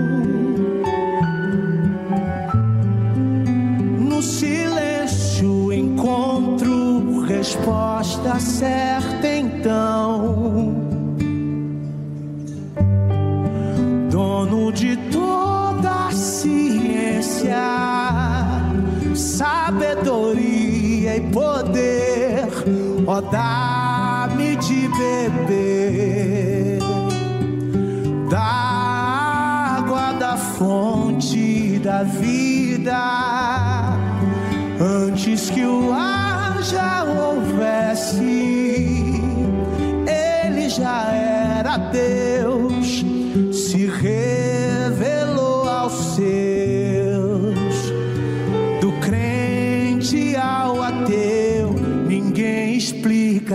No 3.98 4.22
silêncio 4.22 5.72
encontro 5.72 7.22
resposta 7.22 8.38
certa 8.42 9.05
ó, 23.08 23.22
dá-me 23.22 24.56
de 24.58 24.88
beber 24.88 26.80
da 28.30 28.40
água 29.78 30.14
da 30.14 30.36
fonte 30.36 31.80
da 31.80 32.04
vida, 32.04 32.98
antes 34.80 35.50
que 35.50 35.66
o 35.66 35.94
ar 35.94 36.62
já 36.64 37.04
houvesse, 37.04 38.16
ele 40.08 40.70
já 40.70 41.12
era 41.12 41.78
Deus, 41.78 42.35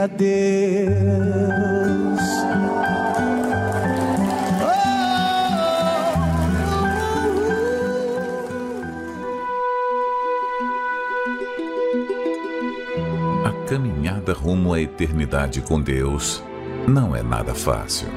Deus. 0.07 1.61
caminhada 13.71 14.33
rumo 14.33 14.73
à 14.75 14.81
eternidade 14.81 15.61
com 15.61 15.81
Deus 15.81 16.43
não 16.89 17.15
é 17.15 17.23
nada 17.23 17.55
fácil. 17.55 18.09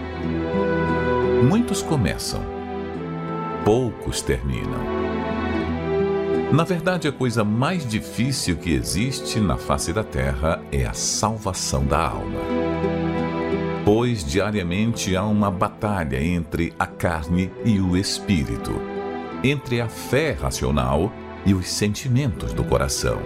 Muitos 1.48 1.84
começam, 1.84 2.42
poucos 3.64 4.20
terminam. 4.20 5.23
Na 6.54 6.64
verdade, 6.64 7.08
a 7.08 7.12
coisa 7.12 7.44
mais 7.44 7.84
difícil 7.84 8.56
que 8.58 8.72
existe 8.72 9.40
na 9.40 9.58
face 9.58 9.92
da 9.92 10.04
terra 10.04 10.62
é 10.72 10.86
a 10.86 10.94
salvação 10.94 11.84
da 11.84 12.10
alma. 12.10 12.42
Pois 13.84 14.24
diariamente 14.24 15.16
há 15.16 15.24
uma 15.24 15.50
batalha 15.50 16.24
entre 16.24 16.72
a 16.78 16.86
carne 16.86 17.52
e 17.66 17.80
o 17.80 17.98
espírito, 17.98 18.72
entre 19.44 19.82
a 19.82 19.90
fé 19.90 20.34
racional 20.34 21.12
e 21.44 21.56
os 21.56 21.68
sentimentos 21.68 22.54
do 22.54 22.64
coração. 22.64 23.18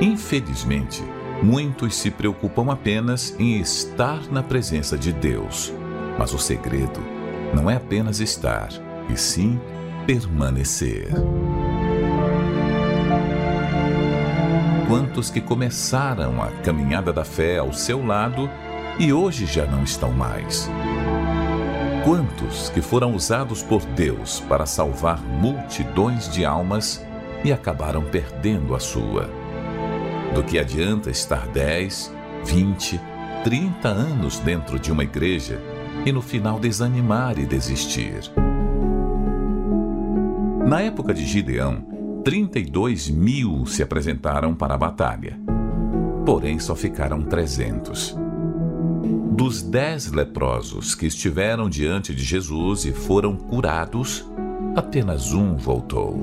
Infelizmente, 0.00 1.04
muitos 1.42 1.96
se 1.96 2.10
preocupam 2.10 2.72
apenas 2.72 3.38
em 3.38 3.60
estar 3.60 4.22
na 4.32 4.42
presença 4.42 4.96
de 4.96 5.12
Deus. 5.12 5.70
Mas 6.18 6.32
o 6.32 6.38
segredo 6.38 7.00
não 7.54 7.68
é 7.70 7.76
apenas 7.76 8.20
estar, 8.20 8.70
e 9.10 9.18
sim 9.18 9.60
permanecer. 10.06 11.10
Quantos 14.90 15.30
que 15.30 15.40
começaram 15.40 16.42
a 16.42 16.48
caminhada 16.64 17.12
da 17.12 17.24
fé 17.24 17.58
ao 17.58 17.72
seu 17.72 18.04
lado 18.04 18.50
e 18.98 19.12
hoje 19.12 19.46
já 19.46 19.64
não 19.64 19.84
estão 19.84 20.10
mais? 20.10 20.68
Quantos 22.04 22.70
que 22.70 22.82
foram 22.82 23.14
usados 23.14 23.62
por 23.62 23.86
Deus 23.86 24.40
para 24.48 24.66
salvar 24.66 25.22
multidões 25.22 26.28
de 26.28 26.44
almas 26.44 27.06
e 27.44 27.52
acabaram 27.52 28.02
perdendo 28.02 28.74
a 28.74 28.80
sua? 28.80 29.30
Do 30.34 30.42
que 30.42 30.58
adianta 30.58 31.08
estar 31.08 31.46
10, 31.46 32.12
20, 32.46 33.00
30 33.44 33.88
anos 33.88 34.40
dentro 34.40 34.76
de 34.76 34.90
uma 34.90 35.04
igreja 35.04 35.60
e 36.04 36.10
no 36.10 36.20
final 36.20 36.58
desanimar 36.58 37.38
e 37.38 37.46
desistir? 37.46 38.22
Na 40.66 40.80
época 40.80 41.14
de 41.14 41.24
Gideão, 41.24 41.89
32 42.24 43.08
mil 43.08 43.64
se 43.64 43.82
apresentaram 43.82 44.54
para 44.54 44.74
a 44.74 44.78
batalha, 44.78 45.40
porém 46.26 46.58
só 46.58 46.76
ficaram 46.76 47.22
300. 47.22 48.14
Dos 49.32 49.62
dez 49.62 50.12
leprosos 50.12 50.94
que 50.94 51.06
estiveram 51.06 51.68
diante 51.70 52.14
de 52.14 52.22
Jesus 52.22 52.84
e 52.84 52.92
foram 52.92 53.34
curados, 53.36 54.30
apenas 54.76 55.32
um 55.32 55.56
voltou. 55.56 56.14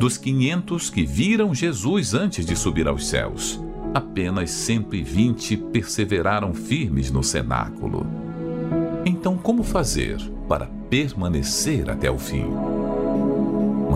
Dos 0.00 0.16
quinhentos 0.16 0.90
que 0.90 1.06
viram 1.06 1.54
Jesus 1.54 2.12
antes 2.12 2.44
de 2.44 2.56
subir 2.56 2.88
aos 2.88 3.06
céus, 3.06 3.60
apenas 3.94 4.50
120 4.50 5.56
perseveraram 5.72 6.52
firmes 6.52 7.08
no 7.10 7.22
cenáculo. 7.22 8.04
Então, 9.04 9.36
como 9.38 9.62
fazer 9.62 10.18
para 10.48 10.66
permanecer 10.90 11.88
até 11.88 12.10
o 12.10 12.18
fim? 12.18 12.46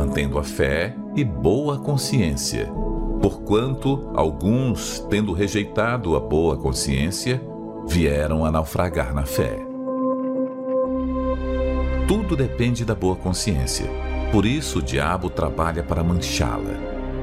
Mantendo 0.03 0.37
a 0.37 0.43
fé 0.43 0.97
e 1.15 1.23
boa 1.23 1.79
consciência, 1.79 2.67
porquanto 3.23 4.11
alguns, 4.17 4.99
tendo 5.09 5.33
rejeitado 5.33 6.17
a 6.17 6.21
boa 6.21 6.57
consciência, 6.57 7.41
vieram 7.87 8.45
a 8.45 8.51
naufragar 8.51 9.15
na 9.15 9.25
fé. 9.25 9.65
Tudo 12.09 12.35
depende 12.35 12.85
da 12.85 12.97
boa 12.97 13.15
consciência. 13.15 13.89
Por 14.33 14.45
isso 14.45 14.81
o 14.81 14.83
diabo 14.83 15.31
trabalha 15.31 15.85
para 15.85 16.03
manchá-la, 16.03 16.75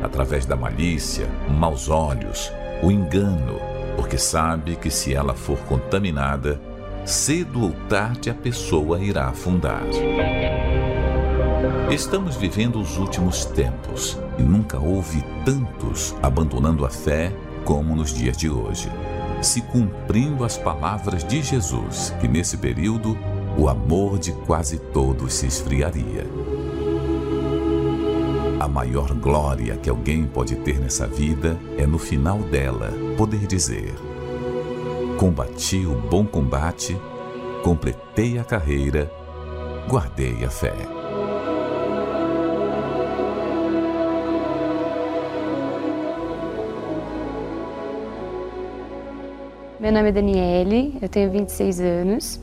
através 0.02 0.46
da 0.46 0.56
malícia, 0.56 1.28
maus 1.50 1.90
olhos, 1.90 2.50
o 2.82 2.90
engano, 2.90 3.60
porque 3.98 4.18
sabe 4.18 4.78
que 4.78 4.90
se 4.90 5.14
ela 5.14 5.34
for 5.34 5.58
contaminada, 5.66 6.62
cedo 7.04 7.62
ou 7.62 7.72
tarde 7.90 8.30
a 8.30 8.34
pessoa 8.34 9.02
irá 9.02 9.28
afundar. 9.28 9.84
Estamos 11.92 12.36
vivendo 12.36 12.80
os 12.80 12.98
últimos 12.98 13.46
tempos 13.46 14.18
e 14.38 14.44
nunca 14.44 14.80
houve 14.80 15.24
tantos 15.44 16.16
abandonando 16.22 16.86
a 16.86 16.90
fé 16.90 17.36
como 17.66 17.96
nos 17.96 18.14
dias 18.14 18.38
de 18.38 18.50
hoje 18.50 18.90
se 19.42 19.62
cumprindo 19.62 20.44
as 20.44 20.58
palavras 20.58 21.24
de 21.24 21.42
Jesus, 21.42 22.14
que 22.20 22.28
nesse 22.28 22.58
período 22.58 23.18
o 23.58 23.70
amor 23.70 24.20
de 24.20 24.32
quase 24.32 24.78
todos 24.78 25.34
se 25.34 25.48
esfriaria. 25.48 26.26
A 28.60 28.68
maior 28.68 29.14
glória 29.14 29.78
que 29.78 29.90
alguém 29.90 30.26
pode 30.26 30.56
ter 30.58 30.80
nessa 30.80 31.08
vida 31.08 31.58
é 31.78 31.88
no 31.88 31.98
final 31.98 32.40
dela 32.40 32.92
poder 33.18 33.48
dizer: 33.48 33.96
Combati 35.18 35.86
o 35.86 35.96
bom 35.96 36.26
combate, 36.26 36.98
completei 37.64 38.38
a 38.38 38.44
carreira, 38.44 39.12
guardei 39.88 40.44
a 40.44 40.50
fé. 40.50 40.99
Meu 49.90 49.96
nome 49.96 50.10
é 50.10 50.12
Daniele, 50.12 51.00
eu 51.02 51.10
tenho 51.10 51.32
26 51.32 51.82
anos, 51.82 52.40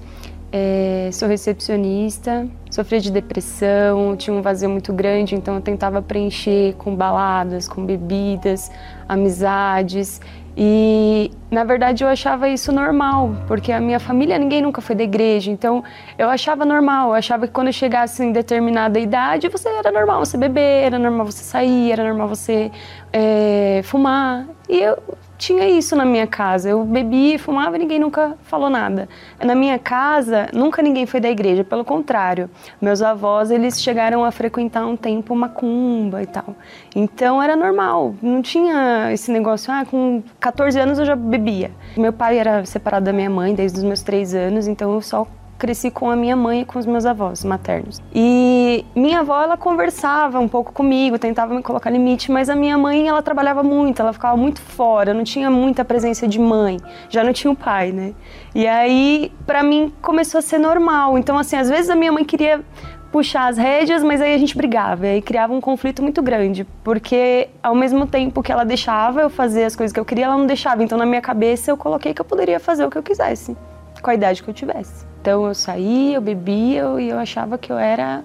é, 0.50 1.10
sou 1.12 1.28
recepcionista, 1.28 2.44
sofri 2.68 2.98
de 2.98 3.08
depressão, 3.08 4.16
tinha 4.16 4.34
um 4.34 4.42
vazio 4.42 4.68
muito 4.68 4.92
grande, 4.92 5.36
então 5.36 5.54
eu 5.54 5.60
tentava 5.60 6.02
preencher 6.02 6.74
com 6.76 6.96
baladas, 6.96 7.68
com 7.68 7.86
bebidas, 7.86 8.68
amizades. 9.08 10.20
E 10.56 11.30
na 11.48 11.62
verdade 11.62 12.02
eu 12.02 12.08
achava 12.08 12.48
isso 12.48 12.72
normal, 12.72 13.36
porque 13.46 13.70
a 13.70 13.78
minha 13.78 14.00
família 14.00 14.36
ninguém 14.38 14.60
nunca 14.60 14.80
foi 14.80 14.96
da 14.96 15.04
igreja, 15.04 15.48
então 15.48 15.84
eu 16.18 16.28
achava 16.28 16.64
normal, 16.64 17.10
eu 17.10 17.14
achava 17.14 17.46
que 17.46 17.52
quando 17.52 17.68
eu 17.68 17.72
chegasse 17.72 18.24
em 18.24 18.32
determinada 18.32 18.98
idade, 18.98 19.48
você 19.48 19.68
era 19.68 19.92
normal 19.92 20.18
você 20.18 20.36
beber, 20.36 20.82
era 20.86 20.98
normal 20.98 21.26
você 21.26 21.44
sair, 21.44 21.92
era 21.92 22.02
normal 22.02 22.26
você 22.26 22.72
é, 23.12 23.82
fumar. 23.84 24.48
E 24.68 24.80
eu 24.80 24.98
tinha 25.36 25.68
isso 25.68 25.94
na 25.94 26.04
minha 26.04 26.26
casa. 26.26 26.68
Eu 26.68 26.84
bebia 26.84 27.38
fumava 27.38 27.76
e 27.76 27.78
ninguém 27.78 27.98
nunca 27.98 28.36
falou 28.42 28.68
nada. 28.68 29.08
Na 29.42 29.54
minha 29.54 29.78
casa, 29.78 30.48
nunca 30.52 30.82
ninguém 30.82 31.06
foi 31.06 31.20
da 31.20 31.30
igreja, 31.30 31.64
pelo 31.64 31.84
contrário. 31.84 32.50
Meus 32.80 33.02
avós, 33.02 33.50
eles 33.50 33.80
chegaram 33.80 34.24
a 34.24 34.30
frequentar 34.30 34.86
um 34.86 34.96
tempo 34.96 35.34
macumba 35.34 36.22
e 36.22 36.26
tal. 36.26 36.54
Então 36.94 37.42
era 37.42 37.56
normal, 37.56 38.14
não 38.22 38.42
tinha 38.42 39.12
esse 39.12 39.30
negócio, 39.30 39.72
ah, 39.72 39.84
com 39.84 40.22
14 40.40 40.78
anos 40.78 40.98
eu 40.98 41.04
já 41.04 41.16
bebia. 41.16 41.70
Meu 41.96 42.12
pai 42.12 42.38
era 42.38 42.64
separado 42.64 43.06
da 43.06 43.12
minha 43.12 43.30
mãe 43.30 43.54
desde 43.54 43.78
os 43.78 43.84
meus 43.84 44.02
3 44.02 44.34
anos, 44.34 44.66
então 44.66 44.94
eu 44.94 45.00
só 45.00 45.26
cresci 45.58 45.90
com 45.90 46.10
a 46.10 46.16
minha 46.16 46.36
mãe 46.36 46.60
e 46.60 46.64
com 46.64 46.78
os 46.78 46.86
meus 46.86 47.06
avós 47.06 47.44
maternos. 47.44 48.00
E 48.14 48.84
minha 48.94 49.20
avó, 49.20 49.42
ela 49.42 49.56
conversava 49.56 50.38
um 50.38 50.48
pouco 50.48 50.72
comigo, 50.72 51.18
tentava 51.18 51.54
me 51.54 51.62
colocar 51.62 51.90
limite, 51.90 52.30
mas 52.30 52.48
a 52.48 52.56
minha 52.56 52.76
mãe, 52.76 53.08
ela 53.08 53.22
trabalhava 53.22 53.62
muito, 53.62 54.00
ela 54.00 54.12
ficava 54.12 54.36
muito 54.36 54.60
fora, 54.60 55.14
não 55.14 55.24
tinha 55.24 55.50
muita 55.50 55.84
presença 55.84 56.28
de 56.28 56.38
mãe, 56.38 56.78
já 57.08 57.24
não 57.24 57.32
tinha 57.32 57.50
o 57.50 57.56
pai, 57.56 57.92
né? 57.92 58.14
E 58.54 58.66
aí, 58.66 59.32
para 59.46 59.62
mim, 59.62 59.92
começou 60.00 60.38
a 60.38 60.42
ser 60.42 60.58
normal. 60.58 61.18
Então, 61.18 61.38
assim, 61.38 61.56
às 61.56 61.68
vezes 61.68 61.90
a 61.90 61.96
minha 61.96 62.12
mãe 62.12 62.24
queria 62.24 62.62
puxar 63.10 63.48
as 63.48 63.56
rédeas, 63.56 64.02
mas 64.02 64.20
aí 64.20 64.34
a 64.34 64.38
gente 64.38 64.56
brigava, 64.56 65.06
e 65.06 65.22
criava 65.22 65.54
um 65.54 65.60
conflito 65.60 66.02
muito 66.02 66.20
grande, 66.22 66.66
porque 66.84 67.48
ao 67.62 67.74
mesmo 67.74 68.06
tempo 68.06 68.42
que 68.42 68.52
ela 68.52 68.64
deixava 68.64 69.22
eu 69.22 69.30
fazer 69.30 69.64
as 69.64 69.74
coisas 69.74 69.92
que 69.92 69.98
eu 69.98 70.04
queria, 70.04 70.26
ela 70.26 70.36
não 70.36 70.46
deixava. 70.46 70.82
Então, 70.82 70.98
na 70.98 71.06
minha 71.06 71.22
cabeça, 71.22 71.70
eu 71.70 71.76
coloquei 71.76 72.12
que 72.12 72.20
eu 72.20 72.24
poderia 72.24 72.60
fazer 72.60 72.84
o 72.84 72.90
que 72.90 72.98
eu 72.98 73.02
quisesse, 73.02 73.56
com 74.02 74.10
a 74.10 74.14
idade 74.14 74.42
que 74.42 74.50
eu 74.50 74.54
tivesse. 74.54 75.06
Então 75.26 75.44
eu 75.44 75.54
saía, 75.56 76.18
eu 76.18 76.20
bebia 76.20 76.84
e 77.00 77.08
eu 77.08 77.18
achava 77.18 77.58
que 77.58 77.72
eu 77.72 77.76
era 77.76 78.22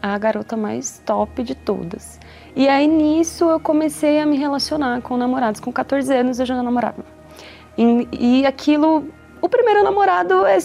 a 0.00 0.16
garota 0.16 0.56
mais 0.56 1.02
top 1.04 1.42
de 1.42 1.56
todas. 1.56 2.20
E 2.54 2.68
aí 2.68 2.86
nisso 2.86 3.50
eu 3.50 3.58
comecei 3.58 4.20
a 4.20 4.26
me 4.26 4.36
relacionar 4.36 5.02
com 5.02 5.16
namorados. 5.16 5.60
Com 5.60 5.72
14 5.72 6.14
anos 6.14 6.38
eu 6.38 6.46
já 6.46 6.62
namorava. 6.62 7.04
E, 7.76 8.08
e 8.12 8.46
aquilo, 8.46 9.08
o 9.42 9.48
primeiro 9.48 9.82
namorado 9.82 10.46
é, 10.46 10.56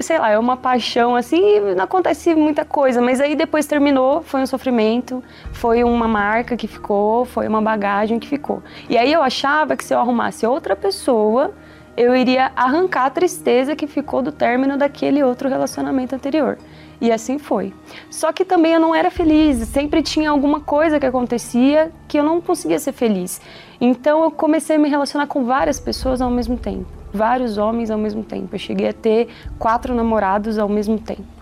sei 0.00 0.18
lá, 0.18 0.30
é 0.30 0.36
uma 0.36 0.56
paixão 0.56 1.14
assim, 1.14 1.60
não 1.76 1.84
acontece 1.84 2.34
muita 2.34 2.64
coisa, 2.64 3.00
mas 3.00 3.20
aí 3.20 3.36
depois 3.36 3.66
terminou, 3.66 4.22
foi 4.22 4.40
um 4.40 4.46
sofrimento, 4.46 5.22
foi 5.52 5.84
uma 5.84 6.08
marca 6.08 6.56
que 6.56 6.66
ficou, 6.66 7.24
foi 7.24 7.46
uma 7.46 7.62
bagagem 7.62 8.18
que 8.18 8.26
ficou. 8.26 8.64
E 8.88 8.98
aí 8.98 9.12
eu 9.12 9.22
achava 9.22 9.76
que 9.76 9.84
se 9.84 9.94
eu 9.94 10.00
arrumasse 10.00 10.44
outra 10.44 10.74
pessoa, 10.74 11.54
eu 12.00 12.16
iria 12.16 12.50
arrancar 12.56 13.04
a 13.04 13.10
tristeza 13.10 13.76
que 13.76 13.86
ficou 13.86 14.22
do 14.22 14.32
término 14.32 14.78
daquele 14.78 15.22
outro 15.22 15.50
relacionamento 15.50 16.14
anterior. 16.14 16.56
E 16.98 17.12
assim 17.12 17.38
foi. 17.38 17.74
Só 18.08 18.32
que 18.32 18.42
também 18.42 18.72
eu 18.72 18.80
não 18.80 18.94
era 18.94 19.10
feliz, 19.10 19.58
sempre 19.68 20.02
tinha 20.02 20.30
alguma 20.30 20.60
coisa 20.60 20.98
que 20.98 21.04
acontecia 21.04 21.92
que 22.08 22.18
eu 22.18 22.24
não 22.24 22.40
conseguia 22.40 22.78
ser 22.78 22.92
feliz. 22.92 23.38
Então 23.78 24.24
eu 24.24 24.30
comecei 24.30 24.76
a 24.76 24.78
me 24.78 24.88
relacionar 24.88 25.26
com 25.26 25.44
várias 25.44 25.78
pessoas 25.78 26.22
ao 26.22 26.30
mesmo 26.30 26.56
tempo, 26.56 26.86
vários 27.12 27.58
homens 27.58 27.90
ao 27.90 27.98
mesmo 27.98 28.22
tempo. 28.22 28.54
Eu 28.54 28.58
cheguei 28.58 28.88
a 28.88 28.94
ter 28.94 29.28
quatro 29.58 29.94
namorados 29.94 30.58
ao 30.58 30.70
mesmo 30.70 30.98
tempo. 30.98 31.40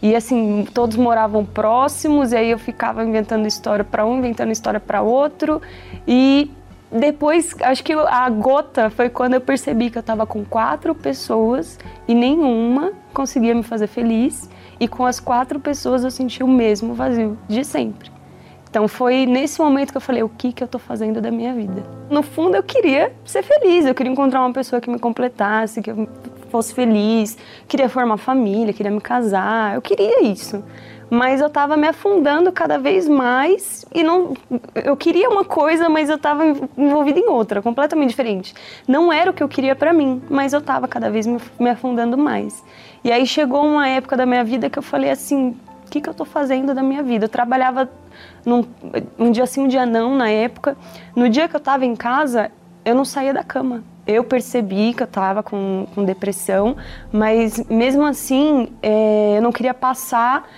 E 0.00 0.16
assim, 0.16 0.66
todos 0.72 0.96
moravam 0.96 1.44
próximos, 1.44 2.32
e 2.32 2.36
aí 2.36 2.50
eu 2.50 2.58
ficava 2.58 3.04
inventando 3.04 3.46
história 3.46 3.84
para 3.84 4.06
um, 4.06 4.18
inventando 4.18 4.50
história 4.50 4.80
para 4.80 5.02
outro, 5.02 5.60
e 6.08 6.50
depois, 6.92 7.54
acho 7.62 7.82
que 7.82 7.92
a 7.94 8.28
gota 8.28 8.90
foi 8.90 9.08
quando 9.08 9.34
eu 9.34 9.40
percebi 9.40 9.88
que 9.88 9.96
eu 9.96 10.00
estava 10.00 10.26
com 10.26 10.44
quatro 10.44 10.94
pessoas 10.94 11.78
e 12.06 12.14
nenhuma 12.14 12.92
conseguia 13.14 13.54
me 13.54 13.62
fazer 13.62 13.86
feliz. 13.86 14.50
E 14.78 14.86
com 14.86 15.06
as 15.06 15.18
quatro 15.18 15.58
pessoas 15.58 16.04
eu 16.04 16.10
senti 16.10 16.42
o 16.42 16.48
mesmo 16.48 16.92
vazio 16.92 17.38
de 17.48 17.64
sempre. 17.64 18.10
Então 18.68 18.88
foi 18.88 19.26
nesse 19.26 19.60
momento 19.60 19.90
que 19.90 19.96
eu 19.96 20.00
falei: 20.00 20.22
o 20.22 20.28
que, 20.28 20.52
que 20.52 20.62
eu 20.62 20.66
estou 20.66 20.80
fazendo 20.80 21.20
da 21.20 21.30
minha 21.30 21.54
vida? 21.54 21.82
No 22.10 22.22
fundo, 22.22 22.56
eu 22.56 22.62
queria 22.62 23.12
ser 23.24 23.42
feliz, 23.42 23.86
eu 23.86 23.94
queria 23.94 24.10
encontrar 24.10 24.40
uma 24.40 24.52
pessoa 24.52 24.80
que 24.80 24.90
me 24.90 24.98
completasse, 24.98 25.80
que 25.80 25.90
eu 25.90 26.08
fosse 26.52 26.72
feliz, 26.72 27.36
queria 27.66 27.88
formar 27.88 28.16
família, 28.16 28.72
queria 28.72 28.92
me 28.92 29.00
casar, 29.00 29.74
eu 29.74 29.82
queria 29.82 30.22
isso 30.22 30.62
mas 31.12 31.42
eu 31.42 31.48
estava 31.48 31.76
me 31.76 31.86
afundando 31.86 32.50
cada 32.50 32.78
vez 32.78 33.06
mais 33.06 33.84
e 33.94 34.02
não 34.02 34.32
eu 34.74 34.96
queria 34.96 35.28
uma 35.28 35.44
coisa, 35.44 35.86
mas 35.86 36.08
eu 36.08 36.16
estava 36.16 36.42
envolvida 36.74 37.18
em 37.18 37.28
outra, 37.28 37.60
completamente 37.60 38.08
diferente. 38.08 38.54
Não 38.88 39.12
era 39.12 39.30
o 39.30 39.34
que 39.34 39.42
eu 39.42 39.48
queria 39.48 39.76
para 39.76 39.92
mim, 39.92 40.22
mas 40.30 40.54
eu 40.54 40.58
estava 40.58 40.88
cada 40.88 41.10
vez 41.10 41.26
me, 41.26 41.68
afundando 41.68 42.16
mais. 42.16 42.64
E 43.04 43.12
aí 43.12 43.26
chegou 43.26 43.62
uma 43.62 43.86
época 43.86 44.16
da 44.16 44.24
minha 44.24 44.42
vida 44.42 44.70
que 44.70 44.78
eu 44.78 44.82
falei 44.82 45.10
assim, 45.10 45.50
o 45.86 45.90
que, 45.90 46.00
que 46.00 46.08
eu 46.08 46.12
estou 46.12 46.24
fazendo 46.24 46.74
da 46.74 46.82
minha 46.82 47.02
vida? 47.02 47.26
Eu 47.26 47.28
trabalhava 47.28 47.90
num, 48.42 48.64
um 49.18 49.30
dia 49.30 49.44
sim, 49.44 49.64
um 49.64 49.68
dia 49.68 49.84
não 49.84 50.16
na 50.16 50.30
época. 50.30 50.78
No 51.14 51.28
dia 51.28 51.46
que 51.46 51.54
eu 51.54 51.58
estava 51.58 51.84
em 51.84 51.94
casa, 51.94 52.50
eu 52.86 52.94
não 52.94 53.04
saía 53.04 53.34
da 53.34 53.44
cama. 53.44 53.84
Eu 54.06 54.24
percebi 54.24 54.94
que 54.94 55.02
eu 55.02 55.06
estava 55.06 55.42
com, 55.42 55.86
com, 55.94 56.04
depressão, 56.04 56.76
mas 57.12 57.64
mesmo 57.68 58.04
assim 58.04 58.68
é, 58.82 59.34
eu 59.36 59.42
não 59.42 59.52
queria 59.52 59.74
passar 59.74 60.48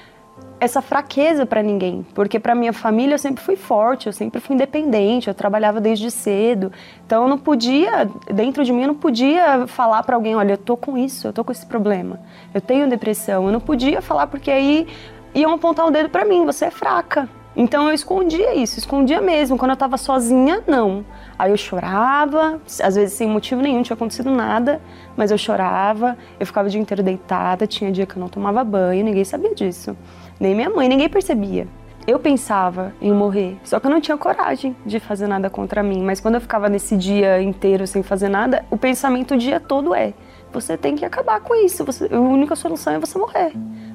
essa 0.59 0.81
fraqueza 0.81 1.45
para 1.45 1.63
ninguém, 1.63 2.07
porque 2.15 2.39
para 2.39 2.55
minha 2.55 2.73
família 2.73 3.15
eu 3.15 3.19
sempre 3.19 3.43
fui 3.43 3.57
forte, 3.57 4.07
eu 4.07 4.13
sempre 4.13 4.41
fui 4.41 4.55
independente, 4.55 5.29
eu 5.29 5.35
trabalhava 5.35 5.81
desde 5.81 6.11
cedo, 6.11 6.73
então 7.05 7.25
eu 7.25 7.29
não 7.29 7.39
podia, 7.39 8.09
dentro 8.33 8.65
de 8.65 8.73
mim 8.73 8.83
eu 8.83 8.89
não 8.89 8.95
podia 8.95 9.67
falar 9.67 10.03
para 10.05 10.17
alguém, 10.17 10.35
olha, 10.35 10.55
eu 10.55 10.59
tô 10.59 10.77
com 10.77 10.97
isso, 10.97 11.29
eu 11.29 11.33
tô 11.33 11.45
com 11.45 11.53
esse 11.53 11.67
problema, 11.67 12.21
eu 12.55 12.61
tenho 12.61 12.89
depressão, 12.89 13.47
eu 13.47 13.53
não 13.53 13.61
podia 13.61 14.01
falar 14.01 14.27
porque 14.27 14.51
aí 14.51 14.87
iam 15.35 15.53
apontar 15.53 15.85
o 15.85 15.89
um 15.89 15.93
dedo 15.93 16.09
para 16.09 16.25
mim, 16.25 16.47
você 16.47 16.67
é 16.67 16.71
fraca. 16.71 17.29
Então 17.57 17.89
eu 17.89 17.95
escondia 17.95 18.55
isso, 18.55 18.79
escondia 18.79 19.21
mesmo. 19.21 19.57
Quando 19.57 19.71
eu 19.71 19.75
estava 19.75 19.97
sozinha, 19.97 20.63
não. 20.67 21.05
Aí 21.39 21.51
eu 21.51 21.57
chorava, 21.57 22.61
às 22.83 22.95
vezes 22.95 23.13
sem 23.13 23.29
motivo 23.29 23.61
nenhum, 23.61 23.77
não 23.77 23.83
tinha 23.83 23.95
acontecido 23.95 24.31
nada, 24.31 24.81
mas 25.17 25.31
eu 25.31 25.39
chorava, 25.39 26.17
eu 26.39 26.47
ficava 26.47 26.69
o 26.69 26.71
dia 26.71 26.81
inteiro 26.81 27.03
deitada, 27.03 27.67
tinha 27.67 27.91
dia 27.93 28.07
que 28.07 28.17
eu 28.17 28.21
não 28.21 28.29
tomava 28.29 28.63
banho, 28.65 29.05
ninguém 29.05 29.25
sabia 29.25 29.55
disso. 29.55 29.97
Nem 30.39 30.55
minha 30.55 30.71
mãe, 30.71 30.89
ninguém 30.89 31.09
percebia. 31.09 31.67
Eu 32.07 32.19
pensava 32.19 32.93
em 33.01 33.13
morrer, 33.13 33.57
só 33.65 33.81
que 33.81 33.87
eu 33.87 33.91
não 33.91 34.01
tinha 34.01 34.17
coragem 34.17 34.77
de 34.85 35.01
fazer 35.01 35.27
nada 35.27 35.49
contra 35.49 35.83
mim. 35.83 36.03
Mas 36.03 36.21
quando 36.21 36.35
eu 36.35 36.41
ficava 36.41 36.69
nesse 36.69 36.97
dia 36.97 37.41
inteiro 37.41 37.87
sem 37.87 38.03
fazer 38.03 38.29
nada, 38.29 38.63
o 38.71 38.77
pensamento 38.77 39.35
o 39.35 39.39
dia 39.39 39.59
todo 39.59 39.95
é: 39.95 40.13
você 40.55 40.77
tem 40.77 40.95
que 40.95 41.05
acabar 41.05 41.41
com 41.41 41.55
isso, 41.55 41.85
você, 41.85 42.09
a 42.11 42.21
única 42.21 42.55
solução 42.55 42.93
é 42.93 42.99
você 42.99 43.19
morrer. 43.19 43.53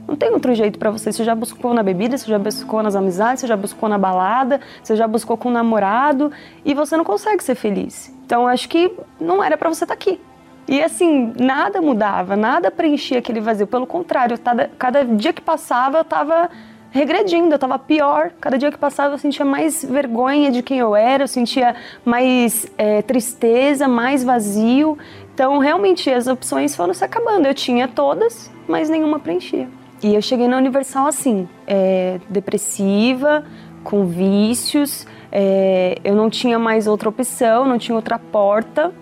Não 0.08 0.16
tem 0.16 0.32
outro 0.32 0.54
jeito 0.54 0.78
para 0.78 0.90
você. 0.90 1.12
Você 1.12 1.24
já 1.24 1.36
buscou 1.36 1.74
na 1.74 1.84
bebida, 1.84 2.18
você 2.18 2.26
já 2.26 2.40
buscou 2.40 2.82
nas 2.82 2.96
amizades, 2.96 3.42
você 3.42 3.48
já 3.48 3.56
buscou 3.56 3.88
na 3.88 3.98
balada, 3.98 4.60
você 4.82 4.96
já 4.96 5.08
buscou 5.08 5.38
com 5.38 5.50
o 5.50 5.52
namorado 5.52 6.32
e 6.66 6.74
você 6.74 6.98
não 6.98 7.04
consegue 7.04 7.44
ser 7.44 7.56
feliz. 7.56 8.14
Então 8.26 8.48
acho 8.48 8.68
que 8.68 8.92
não 9.20 9.44
era 9.44 9.56
para 9.56 9.70
você 9.70 9.86
estar 9.86 9.96
tá 9.96 10.02
aqui. 10.02 10.20
E 10.68 10.84
assim, 10.84 11.34
nada 11.40 11.82
mudava, 11.82 12.36
nada 12.36 12.70
preenchia 12.70 13.20
aquele 13.20 13.40
vazio. 13.40 13.68
Pelo 13.68 13.88
contrário, 13.88 14.38
cada, 14.40 14.70
cada 14.78 15.06
dia 15.06 15.32
que 15.32 15.42
passava 15.42 16.00
eu 16.00 16.02
estava 16.02 16.50
regredindo, 16.92 17.52
eu 17.52 17.56
estava 17.56 17.78
pior. 17.78 18.32
Cada 18.40 18.58
dia 18.58 18.72
que 18.72 18.78
passava 18.78 19.14
eu 19.14 19.18
sentia 19.18 19.46
mais 19.46 19.84
vergonha 19.84 20.52
de 20.52 20.62
quem 20.62 20.80
eu 20.80 20.96
era, 20.96 21.24
eu 21.24 21.28
sentia 21.28 21.76
mais 22.04 22.68
é, 22.78 23.02
tristeza, 23.02 23.88
mais 23.88 24.24
vazio. 24.24 24.98
Então, 25.34 25.58
realmente, 25.58 26.10
as 26.10 26.28
opções 26.28 26.76
foram 26.76 26.94
se 26.94 27.04
acabando. 27.04 27.48
Eu 27.48 27.54
tinha 27.54 27.88
todas, 27.88 28.52
mas 28.68 28.90
nenhuma 28.90 29.20
preenchia. 29.20 29.68
E 30.02 30.16
eu 30.16 30.22
cheguei 30.22 30.48
na 30.48 30.58
Universal 30.58 31.08
assim, 31.08 31.48
é, 31.68 32.20
depressiva, 32.30 33.44
com 33.84 34.06
vícios, 34.06 35.06
é, 35.32 35.98
eu 36.04 36.16
não 36.16 36.30
tinha 36.30 36.58
mais 36.58 36.88
outra 36.88 37.10
opção, 37.10 37.66
não 37.66 37.78
tinha 37.78 37.96
outra 37.96 38.18
porta. 38.18 38.94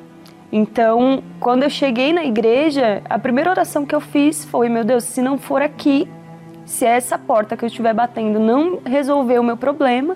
Então, 0.52 1.22
quando 1.40 1.64
eu 1.64 1.70
cheguei 1.70 2.14
na 2.14 2.24
igreja, 2.24 3.02
a 3.10 3.20
primeira 3.20 3.50
oração 3.50 3.86
que 3.86 3.94
eu 3.94 4.00
fiz 4.00 4.46
foi: 4.46 4.70
Meu 4.70 4.84
Deus, 4.84 5.04
se 5.04 5.22
não 5.22 5.38
for 5.38 5.62
aqui, 5.62 6.08
se 6.68 6.86
essa 6.86 7.18
porta 7.18 7.58
que 7.58 7.66
eu 7.66 7.68
estiver 7.68 7.96
batendo 7.96 8.40
não 8.40 8.80
resolver 8.86 9.40
o 9.40 9.44
meu 9.44 9.58
problema, 9.58 10.16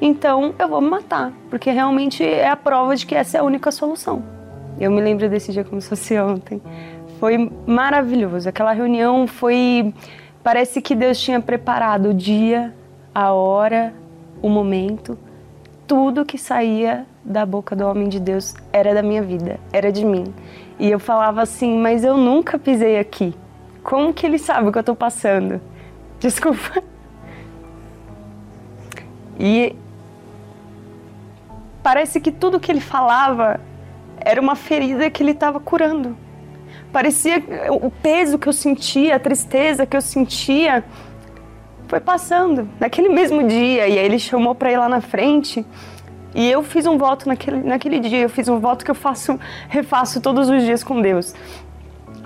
então 0.00 0.52
eu 0.58 0.68
vou 0.68 0.80
me 0.80 0.90
matar, 0.90 1.32
porque 1.48 1.70
realmente 1.70 2.24
é 2.24 2.48
a 2.48 2.56
prova 2.56 2.96
de 2.96 3.06
que 3.06 3.14
essa 3.14 3.36
é 3.36 3.40
a 3.40 3.44
única 3.44 3.70
solução. 3.70 4.24
Eu 4.80 4.90
me 4.90 5.00
lembro 5.00 5.28
desse 5.28 5.52
dia 5.52 5.62
como 5.62 5.80
se 5.80 5.88
fosse 5.88 6.18
ontem. 6.18 6.60
Foi 7.20 7.52
maravilhoso. 7.66 8.48
Aquela 8.48 8.72
reunião 8.72 9.26
foi 9.26 9.92
Parece 10.42 10.80
que 10.80 10.94
Deus 10.94 11.20
tinha 11.20 11.38
preparado 11.38 12.10
o 12.10 12.14
dia, 12.14 12.74
a 13.14 13.32
hora, 13.32 13.92
o 14.40 14.48
momento. 14.48 15.18
Tudo 15.86 16.24
que 16.24 16.38
saía 16.38 17.06
da 17.22 17.44
boca 17.44 17.76
do 17.76 17.86
homem 17.86 18.08
de 18.08 18.18
Deus 18.18 18.54
era 18.72 18.94
da 18.94 19.02
minha 19.02 19.22
vida, 19.22 19.60
era 19.70 19.92
de 19.92 20.02
mim. 20.02 20.32
E 20.78 20.90
eu 20.90 20.98
falava 20.98 21.42
assim, 21.42 21.78
mas 21.78 22.04
eu 22.04 22.16
nunca 22.16 22.58
pisei 22.58 22.98
aqui. 22.98 23.34
Como 23.82 24.14
que 24.14 24.24
ele 24.24 24.38
sabe 24.38 24.68
o 24.68 24.72
que 24.72 24.78
eu 24.78 24.80
estou 24.80 24.96
passando? 24.96 25.60
Desculpa. 26.20 26.82
E 29.38 29.74
parece 31.82 32.20
que 32.20 32.30
tudo 32.30 32.60
que 32.60 32.70
ele 32.70 32.80
falava 32.80 33.58
era 34.18 34.38
uma 34.38 34.54
ferida 34.54 35.10
que 35.10 35.22
ele 35.22 35.30
estava 35.32 35.58
curando. 35.58 36.14
Parecia 36.92 37.42
o 37.70 37.90
peso 37.90 38.38
que 38.38 38.48
eu 38.48 38.52
sentia, 38.52 39.16
a 39.16 39.18
tristeza 39.18 39.86
que 39.86 39.96
eu 39.96 40.02
sentia, 40.02 40.84
foi 41.88 42.00
passando 42.00 42.68
naquele 42.78 43.08
mesmo 43.08 43.46
dia. 43.46 43.88
E 43.88 43.98
aí 43.98 44.04
ele 44.04 44.18
chamou 44.18 44.54
para 44.54 44.70
ir 44.70 44.76
lá 44.76 44.88
na 44.88 45.00
frente. 45.00 45.64
E 46.34 46.48
eu 46.48 46.62
fiz 46.62 46.86
um 46.86 46.98
voto 46.98 47.26
naquele, 47.26 47.62
naquele 47.62 47.98
dia. 47.98 48.18
Eu 48.18 48.28
fiz 48.28 48.46
um 48.48 48.58
voto 48.58 48.84
que 48.84 48.90
eu 48.90 48.94
faço, 48.94 49.40
refaço 49.68 50.20
todos 50.20 50.50
os 50.50 50.62
dias 50.62 50.84
com 50.84 51.00
Deus. 51.00 51.34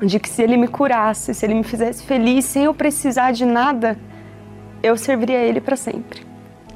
De 0.02 0.18
que 0.18 0.28
se 0.28 0.42
Ele 0.42 0.57
me 0.57 0.68
curasse, 0.68 1.35
se 1.35 1.46
Ele 1.46 1.54
me 1.54 1.64
fizesse 1.64 2.04
feliz, 2.04 2.44
sem 2.44 2.64
eu 2.64 2.74
precisar 2.74 3.33
de 3.33 3.44
nada, 3.44 3.98
eu 4.83 4.96
serviria 4.96 5.38
a 5.38 5.42
Ele 5.42 5.61
para 5.61 5.76
sempre. 5.76 6.26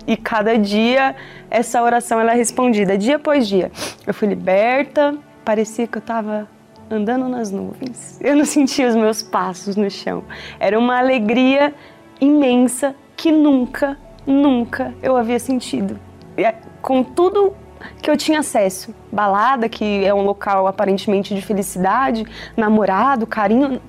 E 0.06 0.16
cada 0.16 0.56
dia 0.56 1.14
essa 1.50 1.82
oração 1.82 2.18
ela 2.18 2.32
é 2.32 2.36
respondida, 2.36 2.96
dia 2.96 3.16
após 3.16 3.46
dia. 3.46 3.70
Eu 4.06 4.14
fui 4.14 4.26
liberta, 4.28 5.14
parecia 5.44 5.86
que 5.86 5.98
eu 5.98 6.00
estava 6.00 6.48
andando 6.90 7.28
nas 7.28 7.50
nuvens. 7.50 8.18
Eu 8.22 8.34
não 8.34 8.44
sentia 8.44 8.88
os 8.88 8.96
meus 8.96 9.22
passos 9.22 9.76
no 9.76 9.90
chão. 9.90 10.24
Era 10.58 10.78
uma 10.78 10.98
alegria 10.98 11.74
imensa 12.20 12.94
que 13.16 13.30
nunca, 13.30 13.98
nunca 14.26 14.94
eu 15.02 15.16
havia 15.16 15.38
sentido. 15.38 15.98
É, 16.36 16.54
com 16.80 17.02
tudo 17.02 17.54
que 18.02 18.10
eu 18.10 18.16
tinha 18.16 18.40
acesso, 18.40 18.94
balada, 19.12 19.68
que 19.68 20.04
é 20.04 20.12
um 20.12 20.22
local 20.22 20.66
aparentemente 20.66 21.34
de 21.34 21.42
felicidade, 21.42 22.24
namorado, 22.56 23.26
carinho, 23.26 23.80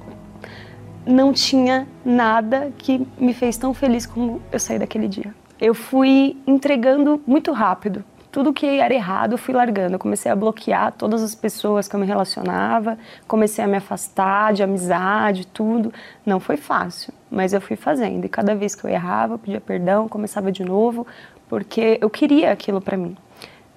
não 1.05 1.33
tinha 1.33 1.87
nada 2.05 2.71
que 2.77 3.07
me 3.17 3.33
fez 3.33 3.57
tão 3.57 3.73
feliz 3.73 4.05
como 4.05 4.41
eu 4.51 4.59
saí 4.59 4.77
daquele 4.77 5.07
dia. 5.07 5.33
Eu 5.59 5.73
fui 5.73 6.37
entregando 6.47 7.21
muito 7.25 7.51
rápido 7.51 8.03
tudo 8.31 8.53
que 8.53 8.65
era 8.65 8.93
errado 8.93 9.33
eu 9.33 9.37
fui 9.37 9.53
largando. 9.53 9.95
Eu 9.95 9.99
comecei 9.99 10.31
a 10.31 10.35
bloquear 10.35 10.91
todas 10.91 11.21
as 11.23 11.33
pessoas 11.33 11.87
que 11.87 11.95
eu 11.95 11.99
me 11.99 12.05
relacionava, 12.05 12.97
comecei 13.27 13.63
a 13.63 13.67
me 13.67 13.77
afastar 13.77 14.53
de 14.53 14.63
amizade, 14.63 15.47
tudo. 15.47 15.91
Não 16.25 16.39
foi 16.39 16.57
fácil, 16.57 17.13
mas 17.29 17.53
eu 17.53 17.61
fui 17.61 17.75
fazendo. 17.75 18.25
E 18.25 18.29
cada 18.29 18.55
vez 18.55 18.75
que 18.75 18.85
eu 18.85 18.89
errava, 18.89 19.33
eu 19.33 19.39
pedia 19.39 19.61
perdão, 19.61 20.07
começava 20.07 20.51
de 20.51 20.63
novo, 20.63 21.07
porque 21.47 21.97
eu 22.01 22.09
queria 22.09 22.51
aquilo 22.51 22.79
para 22.79 22.95
mim. 22.95 23.17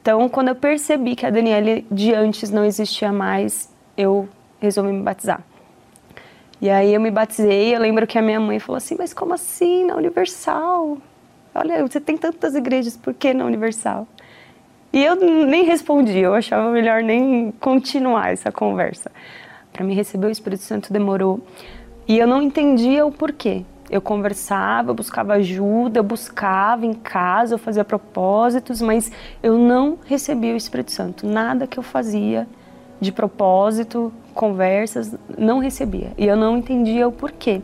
Então, 0.02 0.28
quando 0.28 0.48
eu 0.48 0.56
percebi 0.56 1.14
que 1.14 1.24
a 1.24 1.30
Daniela 1.30 1.80
de 1.88 2.12
antes 2.12 2.50
não 2.50 2.64
existia 2.64 3.12
mais, 3.12 3.72
eu 3.96 4.28
resolvi 4.60 4.90
me 4.90 5.00
batizar. 5.00 5.40
E 6.60 6.68
aí 6.68 6.92
eu 6.92 7.00
me 7.00 7.08
batizei, 7.08 7.74
eu 7.74 7.80
lembro 7.80 8.04
que 8.04 8.18
a 8.18 8.22
minha 8.22 8.40
mãe 8.40 8.58
falou 8.58 8.76
assim, 8.76 8.96
mas 8.98 9.14
como 9.14 9.32
assim, 9.32 9.84
na 9.84 9.94
Universal? 9.94 10.98
Olha, 11.54 11.86
você 11.86 12.00
tem 12.00 12.16
tantas 12.16 12.56
igrejas, 12.56 12.96
por 12.96 13.14
que 13.14 13.32
na 13.32 13.44
Universal? 13.44 14.08
E 14.92 15.04
eu 15.04 15.14
nem 15.14 15.64
respondi, 15.64 16.18
eu 16.18 16.34
achava 16.34 16.68
melhor 16.70 17.00
nem 17.02 17.52
continuar 17.60 18.32
essa 18.32 18.50
conversa. 18.50 19.08
Para 19.72 19.84
me 19.84 19.94
receber 19.94 20.26
o 20.26 20.30
Espírito 20.30 20.64
Santo 20.64 20.92
demorou 20.92 21.40
e 22.08 22.18
eu 22.18 22.26
não 22.26 22.42
entendia 22.42 23.06
o 23.06 23.12
porquê. 23.12 23.64
Eu 23.92 24.00
conversava, 24.00 24.94
buscava 24.94 25.35
ajuda, 25.35 26.02
buscava 26.02 26.87
em 26.87 26.94
casa, 26.94 27.55
eu 27.55 27.59
fazia 27.59 27.85
propósitos, 27.85 28.81
mas 28.81 29.12
eu 29.42 29.59
não 29.59 29.98
recebia 30.07 30.55
o 30.55 30.57
Espírito 30.57 30.90
Santo. 30.90 31.26
Nada 31.26 31.66
que 31.66 31.78
eu 31.78 31.83
fazia 31.83 32.48
de 32.98 33.12
propósito, 33.12 34.11
conversas, 34.35 35.14
não 35.37 35.59
recebia. 35.59 36.12
E 36.16 36.26
eu 36.26 36.37
não 36.37 36.57
entendia 36.57 37.07
o 37.07 37.12
porquê. 37.12 37.61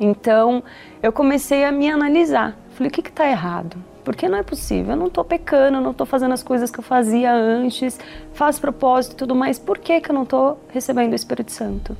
Então, 0.00 0.62
eu 1.00 1.12
comecei 1.12 1.64
a 1.64 1.70
me 1.70 1.88
analisar. 1.88 2.56
Falei, 2.70 2.88
o 2.88 2.92
que 2.92 3.08
está 3.08 3.28
errado? 3.28 3.76
Porque 4.02 4.28
não 4.28 4.36
é 4.36 4.42
possível, 4.42 4.94
eu 4.94 4.96
não 4.96 5.06
estou 5.06 5.24
pecando, 5.24 5.78
eu 5.78 5.80
não 5.80 5.92
estou 5.92 6.06
fazendo 6.06 6.32
as 6.32 6.42
coisas 6.42 6.70
que 6.70 6.80
eu 6.80 6.84
fazia 6.84 7.32
antes, 7.32 7.98
faço 8.32 8.60
propósito 8.60 9.12
e 9.12 9.16
tudo 9.16 9.34
mais, 9.34 9.58
por 9.58 9.78
que, 9.78 10.00
que 10.00 10.10
eu 10.10 10.14
não 10.14 10.24
estou 10.24 10.60
recebendo 10.68 11.12
o 11.12 11.14
Espírito 11.14 11.52
Santo? 11.52 11.96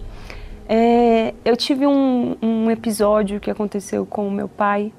É, 0.69 1.35
eu 1.45 1.57
tive 1.57 1.87
um, 1.87 2.37
um 2.41 2.71
episódio 2.71 3.39
que 3.39 3.51
aconteceu 3.51 4.07
com 4.07 4.27
o 4.27 4.31
meu 4.31 4.49
pai 4.49 4.93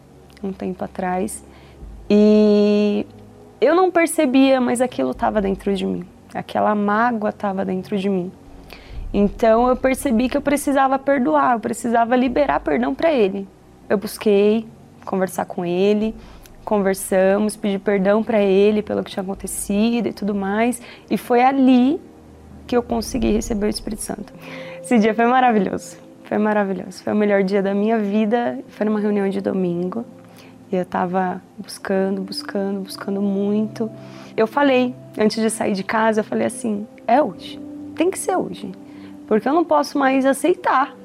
um 0.43 0.53
tempo 0.53 0.83
atrás 0.83 1.43
e 2.09 3.05
eu 3.59 3.75
não 3.75 3.89
percebia, 3.89 4.61
mas 4.61 4.79
aquilo 4.79 5.11
estava 5.11 5.41
dentro 5.41 5.73
de 5.73 5.85
mim, 5.85 6.05
aquela 6.33 6.75
mágoa 6.75 7.29
estava 7.31 7.65
dentro 7.65 7.97
de 7.97 8.09
mim. 8.09 8.31
Então 9.11 9.67
eu 9.67 9.75
percebi 9.75 10.29
que 10.29 10.37
eu 10.37 10.41
precisava 10.41 10.99
perdoar, 10.99 11.53
eu 11.53 11.59
precisava 11.59 12.15
liberar 12.15 12.59
perdão 12.59 12.93
para 12.93 13.11
ele. 13.11 13.47
Eu 13.89 13.97
busquei 13.97 14.67
conversar 15.05 15.45
com 15.45 15.65
ele, 15.65 16.13
conversamos, 16.63 17.55
pedi 17.55 17.79
perdão 17.79 18.23
para 18.23 18.41
ele 18.41 18.81
pelo 18.81 19.03
que 19.03 19.11
tinha 19.11 19.23
acontecido 19.23 20.07
e 20.07 20.13
tudo 20.13 20.35
mais, 20.35 20.81
e 21.09 21.17
foi 21.17 21.41
ali 21.41 21.99
que 22.67 22.75
eu 22.75 22.83
consegui 22.83 23.31
receber 23.31 23.67
o 23.67 23.69
Espírito 23.69 24.01
Santo. 24.01 24.33
Esse 24.85 24.99
dia 24.99 25.15
foi 25.15 25.25
maravilhoso, 25.25 25.97
foi 26.25 26.37
maravilhoso. 26.37 27.01
Foi 27.03 27.11
o 27.11 27.15
melhor 27.15 27.41
dia 27.41 27.59
da 27.59 27.73
minha 27.73 27.97
vida. 27.97 28.59
Foi 28.67 28.85
numa 28.85 28.99
reunião 28.99 29.27
de 29.27 29.41
domingo 29.41 30.05
e 30.71 30.75
eu 30.75 30.83
estava 30.83 31.41
buscando, 31.57 32.21
buscando, 32.21 32.81
buscando 32.81 33.19
muito. 33.19 33.89
Eu 34.37 34.45
falei, 34.45 34.93
antes 35.17 35.41
de 35.41 35.49
sair 35.49 35.73
de 35.73 35.83
casa, 35.83 36.19
eu 36.19 36.23
falei 36.23 36.45
assim: 36.45 36.85
é 37.07 37.19
hoje. 37.19 37.59
tem 37.95 38.11
que 38.11 38.19
ser 38.19 38.35
hoje, 38.35 38.71
porque 39.27 39.49
eu 39.49 39.53
não 39.53 39.65
posso 39.65 39.97
mais 39.97 40.23
aceitar. 40.23 40.95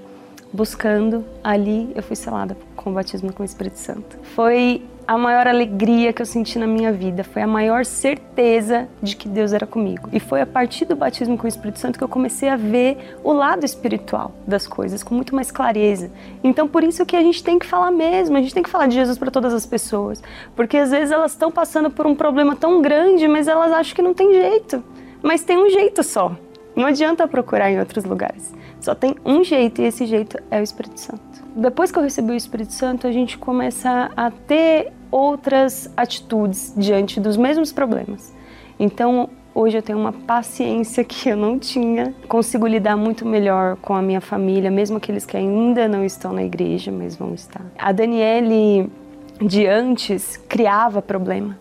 Buscando 0.53 1.25
ali, 1.43 1.91
eu 1.95 2.03
fui 2.03 2.17
selada 2.17 2.55
com 2.77 2.91
o 2.91 2.93
batismo 2.93 3.33
com 3.33 3.43
o 3.43 3.47
Espírito 3.47 3.79
Santo. 3.79 4.19
Foi 4.35 4.83
a 5.11 5.19
maior 5.19 5.49
alegria 5.49 6.13
que 6.13 6.23
eu 6.23 6.27
senti 6.27 6.57
na 6.57 6.69
minha 6.69 6.93
vida, 6.93 7.25
foi 7.25 7.43
a 7.43 7.47
maior 7.47 7.85
certeza 7.85 8.87
de 9.03 9.17
que 9.17 9.29
Deus 9.29 9.53
era 9.53 9.67
comigo. 9.67 10.09
E 10.13 10.21
foi 10.21 10.41
a 10.41 10.47
partir 10.47 10.85
do 10.85 10.95
batismo 10.95 11.37
com 11.37 11.47
o 11.47 11.49
Espírito 11.49 11.81
Santo 11.81 11.99
que 11.99 12.05
eu 12.05 12.09
comecei 12.09 12.49
a 12.49 12.55
ver 12.55 13.17
o 13.25 13.33
lado 13.33 13.65
espiritual 13.65 14.31
das 14.47 14.69
coisas 14.69 15.03
com 15.03 15.13
muito 15.13 15.35
mais 15.35 15.51
clareza. 15.51 16.13
Então, 16.45 16.69
por 16.69 16.85
isso 16.85 17.05
que 17.05 17.17
a 17.17 17.23
gente 17.25 17.43
tem 17.43 17.59
que 17.59 17.67
falar 17.67 17.91
mesmo, 17.91 18.37
a 18.37 18.41
gente 18.41 18.55
tem 18.55 18.63
que 18.63 18.71
falar 18.71 18.87
de 18.87 18.95
Jesus 18.95 19.19
para 19.19 19.33
todas 19.33 19.53
as 19.53 19.67
pessoas, 19.67 20.23
porque 20.55 20.77
às 20.77 20.93
vezes 20.93 21.11
elas 21.11 21.33
estão 21.33 21.51
passando 21.51 21.91
por 21.91 22.07
um 22.07 22.15
problema 22.15 22.55
tão 22.55 22.81
grande, 22.81 23.27
mas 23.27 23.49
elas 23.49 23.73
acham 23.73 23.97
que 23.97 24.03
não 24.03 24.15
tem 24.15 24.33
jeito. 24.33 24.81
Mas 25.21 25.43
tem 25.43 25.59
um 25.59 25.71
jeito 25.71 26.05
só. 26.05 26.37
Não 26.77 26.87
adianta 26.87 27.27
procurar 27.27 27.69
em 27.69 27.81
outros 27.81 28.05
lugares. 28.05 28.55
Só 28.81 28.95
tem 28.95 29.17
um 29.25 29.43
jeito 29.43 29.83
e 29.83 29.87
esse 29.87 30.07
jeito 30.07 30.39
é 30.53 30.61
o 30.61 30.63
Espírito 30.63 31.01
Santo. 31.01 31.30
Depois 31.55 31.91
que 31.91 31.99
eu 31.99 32.03
recebi 32.03 32.33
o 32.33 32.35
Espírito 32.35 32.73
Santo, 32.73 33.07
a 33.07 33.13
gente 33.13 33.37
começa 33.37 34.11
a 34.17 34.31
ter 34.31 34.93
outras 35.11 35.91
atitudes 35.97 36.73
diante 36.77 37.21
dos 37.21 37.37
mesmos 37.37 37.73
problemas. 37.73 38.35
Então, 38.79 39.29
hoje 39.55 39.77
eu 39.77 39.83
tenho 39.83 39.99
uma 39.99 40.13
paciência 40.13 41.03
que 41.05 41.29
eu 41.29 41.37
não 41.37 41.59
tinha, 41.59 42.15
consigo 42.29 42.67
lidar 42.67 42.97
muito 42.97 43.27
melhor 43.27 43.77
com 43.77 43.95
a 43.95 44.03
minha 44.03 44.21
família, 44.21 44.71
mesmo 44.71 44.97
aqueles 44.97 45.27
que 45.27 45.37
ainda 45.37 45.89
não 45.89 46.05
estão 46.05 46.33
na 46.33 46.45
igreja, 46.45 46.93
mas 46.93 47.17
vão 47.17 47.35
estar. 47.35 47.65
A 47.77 47.93
Daniele 47.93 48.91
de 49.41 49.67
antes 49.67 50.37
criava 50.37 51.03
problema. 51.03 51.59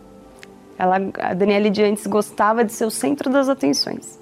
Ela, 0.78 0.98
a 1.20 1.34
Daniele 1.34 1.70
de 1.70 1.84
antes 1.84 2.06
gostava 2.08 2.64
de 2.64 2.72
ser 2.72 2.86
o 2.86 2.92
centro 2.92 3.30
das 3.30 3.50
atenções. 3.50 4.20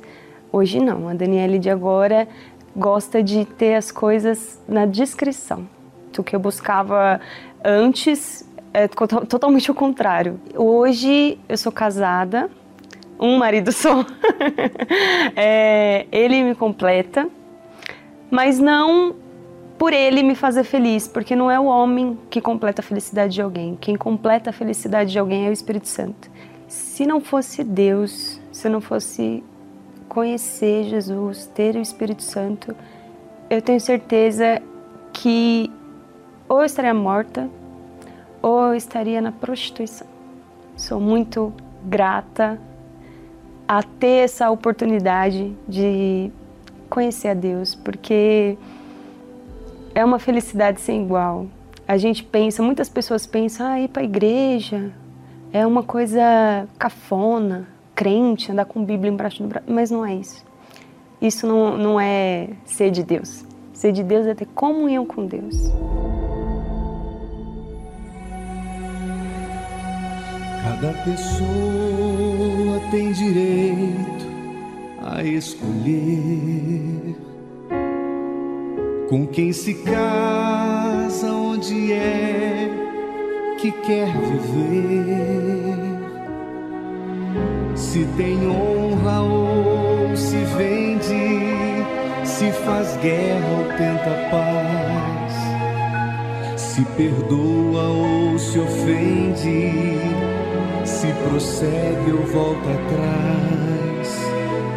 Hoje 0.51 0.80
não, 0.80 1.10
a 1.10 1.13
Daniele 1.13 1.60
de 1.60 1.69
agora 1.69 2.27
gosta 2.77 3.23
de 3.23 3.43
ter 3.43 3.73
as 3.75 3.91
coisas 3.91 4.61
na 4.67 4.85
descrição. 4.85 5.67
O 6.17 6.23
que 6.23 6.35
eu 6.35 6.39
buscava 6.39 7.19
antes 7.63 8.47
é 8.73 8.87
totalmente 8.87 9.69
o 9.69 9.73
contrário. 9.73 10.39
Hoje 10.55 11.39
eu 11.47 11.57
sou 11.57 11.71
casada, 11.71 12.49
um 13.19 13.37
marido 13.37 13.71
só. 13.71 14.05
é, 15.35 16.07
ele 16.11 16.43
me 16.43 16.55
completa, 16.55 17.27
mas 18.31 18.59
não 18.59 19.15
por 19.77 19.93
ele 19.93 20.23
me 20.23 20.33
fazer 20.33 20.63
feliz, 20.63 21.07
porque 21.07 21.35
não 21.35 21.51
é 21.51 21.59
o 21.59 21.65
homem 21.65 22.17
que 22.31 22.41
completa 22.41 22.81
a 22.81 22.83
felicidade 22.83 23.33
de 23.33 23.41
alguém. 23.41 23.77
Quem 23.79 23.95
completa 23.95 24.49
a 24.49 24.53
felicidade 24.53 25.11
de 25.11 25.19
alguém 25.19 25.45
é 25.45 25.49
o 25.49 25.53
Espírito 25.53 25.87
Santo. 25.87 26.31
Se 26.67 27.05
não 27.05 27.21
fosse 27.21 27.63
Deus, 27.63 28.41
se 28.51 28.67
não 28.69 28.81
fosse 28.81 29.43
conhecer 30.17 30.86
Jesus, 30.86 31.45
ter 31.53 31.75
o 31.75 31.80
Espírito 31.80 32.23
Santo, 32.23 32.75
eu 33.51 33.62
tenho 33.62 33.80
certeza 33.80 34.60
que 35.13 35.71
ou 36.49 36.62
eu 36.62 36.65
estaria 36.65 36.91
morta 36.91 37.47
ou 38.41 38.69
eu 38.69 38.73
estaria 38.73 39.21
na 39.21 39.32
prostituição. 39.32 40.08
Sou 40.75 40.99
muito 40.99 41.53
grata 41.84 42.60
a 43.67 43.84
ter 43.84 44.23
essa 44.23 44.49
oportunidade 44.49 45.56
de 45.67 46.32
conhecer 46.89 47.27
a 47.27 47.36
Deus, 47.36 47.75
porque 47.75 48.58
é 49.93 50.03
uma 50.03 50.17
felicidade 50.17 50.82
sem 50.82 51.03
igual. 51.03 51.45
A 51.88 51.95
gente 51.95 52.23
pensa, 52.23 52.63
muitas 52.63 52.89
pessoas 52.89 53.27
pensam, 53.27 53.67
ah, 53.67 53.80
ir 53.80 53.88
para 53.88 54.01
a 54.01 54.06
igreja 54.06 54.91
é 55.53 55.63
uma 55.63 55.84
coisa 55.84 56.67
cafona, 56.80 57.76
crente, 57.97 58.51
andar 58.51 58.65
com 58.65 58.86
Bíblia 58.86 59.12
embaixo 59.12 59.41
do 59.41 59.49
braço, 59.49 59.65
mas 59.67 59.89
não 59.89 60.05
é 60.05 60.13
isso. 60.13 60.45
Isso 61.19 61.47
não, 61.47 61.75
não 61.75 61.99
é 61.99 62.49
ser 62.63 62.91
de 62.91 63.03
Deus. 63.03 63.43
Ser 63.73 63.91
de 63.91 64.03
Deus 64.03 64.27
é 64.27 64.36
ter 64.36 64.45
comunhão 64.53 65.03
com 65.03 65.25
Deus. 65.25 65.55
Cada 70.63 70.93
pessoa 71.03 72.79
tem 72.91 73.12
direito 73.13 74.27
a 75.03 75.23
escolher 75.23 77.15
com 79.10 79.25
quem 79.25 79.51
se 79.51 79.73
casa, 79.73 81.31
onde 81.31 81.93
é 81.93 82.69
que 83.60 83.71
quer 83.71 84.05
viver. 84.05 85.56
Se 87.97 88.05
tem 88.15 88.38
honra 88.47 89.21
ou 89.21 90.15
se 90.15 90.38
vende, 90.55 91.83
se 92.23 92.51
faz 92.51 92.95
guerra 92.97 93.47
ou 93.57 93.63
tenta 93.75 94.12
paz, 94.29 95.33
se 96.62 96.86
perdoa 96.95 97.88
ou 97.88 98.38
se 98.38 98.60
ofende 98.60 99.97
se 100.86 101.07
prossegue 101.27 102.12
ou 102.12 102.23
volta 102.27 102.69
atrás. 102.69 104.15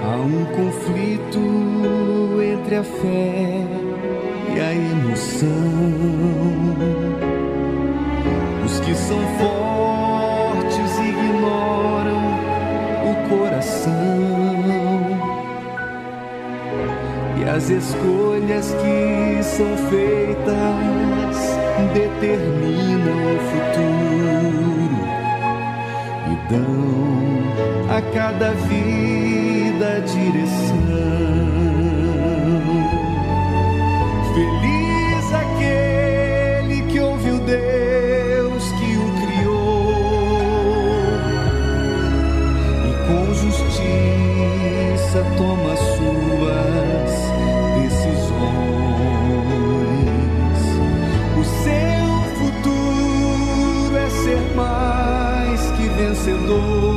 Há 0.02 0.16
um 0.16 0.46
conflito 0.56 1.40
entre 2.42 2.76
a 2.76 2.82
fé 2.82 3.66
e 4.56 4.60
a 4.60 4.72
emoção. 4.72 5.50
Os 8.64 8.80
que 8.80 8.94
são 8.94 9.20
fortes 9.36 10.09
coração. 13.30 13.92
E 17.38 17.48
as 17.48 17.70
escolhas 17.70 18.74
que 18.74 19.42
são 19.42 19.76
feitas 19.88 21.36
determinam 21.94 23.34
o 23.34 23.38
futuro 23.50 24.20
dão 26.50 27.96
a 27.96 28.02
cada 28.12 28.50
vida 28.52 30.00
direção. 30.00 31.59
Toma 45.36 45.76
suas 45.76 47.10
decisões. 47.82 48.30
O 51.36 51.44
seu 51.64 52.06
futuro 52.38 53.96
é 53.96 54.08
ser 54.10 54.40
mais 54.54 55.60
vencedor, 56.00 56.89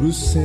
pro 0.00 0.10
céu. 0.14 0.40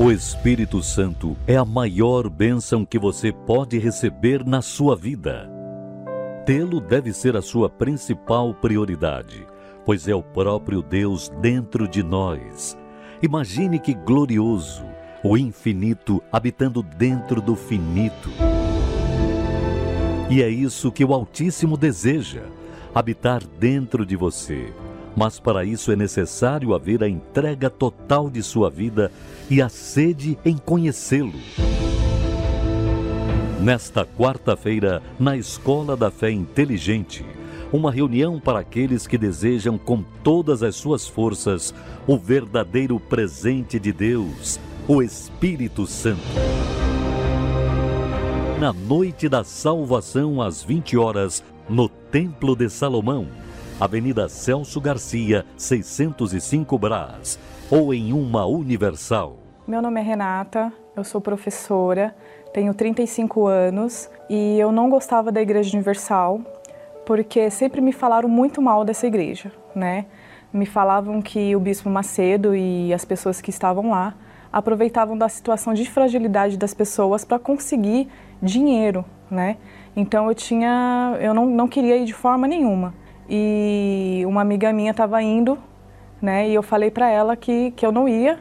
O 0.00 0.10
Espírito 0.10 0.82
Santo 0.82 1.36
é 1.46 1.56
a 1.56 1.64
maior 1.64 2.28
bênção 2.28 2.84
que 2.84 2.98
você 2.98 3.30
pode 3.32 3.78
receber 3.78 4.44
na 4.44 4.60
sua 4.60 4.96
vida. 4.96 5.48
Tê-lo 6.44 6.80
deve 6.80 7.12
ser 7.12 7.36
a 7.36 7.42
sua 7.42 7.70
principal 7.70 8.52
prioridade, 8.54 9.46
pois 9.84 10.08
é 10.08 10.14
o 10.14 10.22
próprio 10.22 10.82
Deus 10.82 11.28
dentro 11.40 11.86
de 11.86 12.02
nós. 12.02 12.76
Imagine 13.22 13.78
que 13.78 13.94
glorioso, 13.94 14.84
o 15.22 15.36
infinito 15.36 16.22
habitando 16.30 16.82
dentro 16.82 17.40
do 17.40 17.56
finito. 17.56 18.30
E 20.30 20.42
é 20.42 20.48
isso 20.48 20.92
que 20.92 21.04
o 21.04 21.12
Altíssimo 21.12 21.76
deseja: 21.76 22.42
habitar 22.94 23.42
dentro 23.58 24.04
de 24.04 24.16
você. 24.16 24.72
Mas 25.16 25.40
para 25.40 25.64
isso 25.64 25.90
é 25.90 25.96
necessário 25.96 26.74
haver 26.74 27.02
a 27.02 27.08
entrega 27.08 27.68
total 27.68 28.30
de 28.30 28.42
sua 28.42 28.70
vida 28.70 29.10
e 29.50 29.60
a 29.60 29.68
sede 29.68 30.38
em 30.44 30.56
conhecê-lo. 30.56 31.32
Nesta 33.60 34.04
quarta-feira, 34.04 35.02
na 35.18 35.36
Escola 35.36 35.96
da 35.96 36.10
Fé 36.12 36.30
Inteligente, 36.30 37.26
uma 37.72 37.90
reunião 37.90 38.38
para 38.38 38.60
aqueles 38.60 39.06
que 39.06 39.18
desejam 39.18 39.76
com 39.76 40.04
todas 40.22 40.62
as 40.62 40.76
suas 40.76 41.08
forças 41.08 41.74
o 42.06 42.16
verdadeiro 42.16 43.00
presente 43.00 43.80
de 43.80 43.92
Deus, 43.92 44.60
o 44.90 45.02
Espírito 45.02 45.86
Santo. 45.86 46.22
Na 48.58 48.72
noite 48.72 49.28
da 49.28 49.44
salvação 49.44 50.40
às 50.40 50.62
20 50.62 50.96
horas, 50.96 51.44
no 51.68 51.90
Templo 51.90 52.56
de 52.56 52.70
Salomão, 52.70 53.28
Avenida 53.78 54.30
Celso 54.30 54.80
Garcia, 54.80 55.44
605 55.58 56.78
Brás, 56.78 57.38
ou 57.70 57.92
em 57.92 58.14
uma 58.14 58.46
Universal. 58.46 59.36
Meu 59.66 59.82
nome 59.82 60.00
é 60.00 60.02
Renata, 60.02 60.72
eu 60.96 61.04
sou 61.04 61.20
professora, 61.20 62.16
tenho 62.54 62.72
35 62.72 63.46
anos 63.46 64.08
e 64.30 64.58
eu 64.58 64.72
não 64.72 64.88
gostava 64.88 65.30
da 65.30 65.42
Igreja 65.42 65.76
Universal 65.76 66.40
porque 67.04 67.50
sempre 67.50 67.82
me 67.82 67.92
falaram 67.92 68.28
muito 68.28 68.62
mal 68.62 68.86
dessa 68.86 69.06
igreja, 69.06 69.52
né? 69.74 70.06
Me 70.50 70.64
falavam 70.64 71.20
que 71.20 71.54
o 71.54 71.60
Bispo 71.60 71.90
Macedo 71.90 72.56
e 72.56 72.90
as 72.94 73.04
pessoas 73.04 73.42
que 73.42 73.50
estavam 73.50 73.90
lá 73.90 74.14
aproveitavam 74.52 75.16
da 75.16 75.28
situação 75.28 75.74
de 75.74 75.88
fragilidade 75.88 76.56
das 76.56 76.74
pessoas 76.74 77.24
para 77.24 77.38
conseguir 77.38 78.08
dinheiro, 78.42 79.04
né? 79.30 79.56
Então 79.96 80.28
eu 80.28 80.34
tinha, 80.34 81.16
eu 81.20 81.34
não, 81.34 81.46
não 81.46 81.68
queria 81.68 81.96
ir 81.96 82.04
de 82.04 82.12
forma 82.12 82.46
nenhuma. 82.46 82.94
E 83.28 84.22
uma 84.26 84.40
amiga 84.40 84.72
minha 84.72 84.92
estava 84.92 85.22
indo, 85.22 85.58
né? 86.20 86.48
E 86.48 86.54
eu 86.54 86.62
falei 86.62 86.90
para 86.90 87.10
ela 87.10 87.36
que, 87.36 87.72
que 87.72 87.84
eu 87.84 87.92
não 87.92 88.08
ia, 88.08 88.38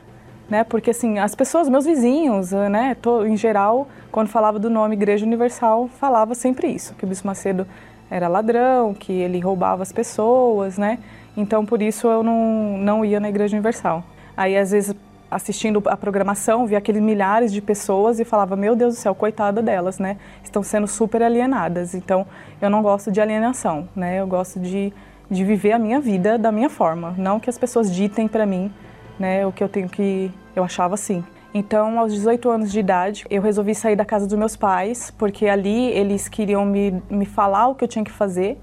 né? 0.50 0.64
Porque 0.64 0.92
assim, 0.92 1.20
as 1.20 1.36
pessoas, 1.36 1.68
meus 1.68 1.86
vizinhos, 1.86 2.52
né? 2.52 2.96
Tô, 3.02 3.26
em 3.26 3.36
geral, 3.36 3.88
quando 4.12 4.28
falava 4.28 4.60
do 4.60 4.70
nome 4.70 4.96
Igreja 4.96 5.26
Universal, 5.26 5.88
falava 5.88 6.36
sempre 6.36 6.68
isso, 6.68 6.94
que 6.96 7.04
o 7.04 7.08
Bispo 7.08 7.28
Macedo 7.28 7.68
era 8.10 8.28
ladrão, 8.28 8.94
que 8.94 9.12
ele 9.12 9.40
roubava 9.40 9.84
as 9.84 9.92
pessoas, 9.92 10.78
né? 10.78 11.00
Então 11.36 11.66
por 11.66 11.82
isso 11.82 12.08
eu 12.08 12.24
não, 12.24 12.78
não 12.78 13.06
ia 13.06 13.20
na 13.20 13.30
Igreja 13.30 13.56
Universal. 13.56 14.04
Aí 14.36 14.58
às 14.58 14.72
vezes 14.72 14.96
assistindo 15.30 15.82
a 15.88 15.98
programação, 15.98 16.66
via 16.66 16.78
aqueles 16.78 17.02
milhares 17.02 17.52
de 17.52 17.62
pessoas 17.62 18.20
e 18.20 18.26
falava, 18.26 18.56
meu 18.56 18.76
Deus 18.76 18.96
do 18.96 19.00
céu, 19.00 19.14
coitada 19.14 19.62
delas, 19.62 20.00
né? 20.00 20.18
Estão 20.44 20.64
sendo 20.64 20.88
super 20.88 21.22
alienadas. 21.22 21.94
Então, 21.94 22.26
eu 22.62 22.70
não 22.70 22.82
gosto 22.82 23.12
de 23.12 23.20
alienação, 23.20 23.88
né? 23.96 24.20
Eu 24.20 24.28
gosto 24.28 24.60
de, 24.60 24.94
de 25.30 25.44
viver 25.44 25.74
a 25.74 25.80
minha 25.80 26.00
vida 26.00 26.38
da 26.38 26.52
minha 26.52 26.70
forma, 26.70 27.14
não 27.18 27.40
que 27.40 27.50
as 27.50 27.58
pessoas 27.58 27.94
ditem 27.94 28.28
para 28.28 28.46
mim, 28.46 28.72
né? 29.20 29.46
O 29.46 29.52
que 29.52 29.64
eu 29.64 29.70
tenho 29.70 29.90
que... 29.90 30.32
Eu 30.56 30.64
achava 30.64 30.96
assim. 30.96 31.24
Então, 31.54 32.00
aos 32.00 32.14
18 32.14 32.50
anos 32.50 32.72
de 32.72 32.80
idade, 32.80 33.26
eu 33.30 33.42
resolvi 33.42 33.74
sair 33.74 33.96
da 33.96 34.06
casa 34.06 34.28
dos 34.28 34.38
meus 34.38 34.56
pais, 34.56 35.12
porque 35.18 35.48
ali 35.48 35.88
eles 35.92 36.28
queriam 36.28 36.66
me, 36.66 37.02
me 37.10 37.26
falar 37.26 37.68
o 37.68 37.76
que 37.76 37.84
eu 37.84 37.88
tinha 37.88 38.04
que 38.04 38.12
fazer 38.12 38.60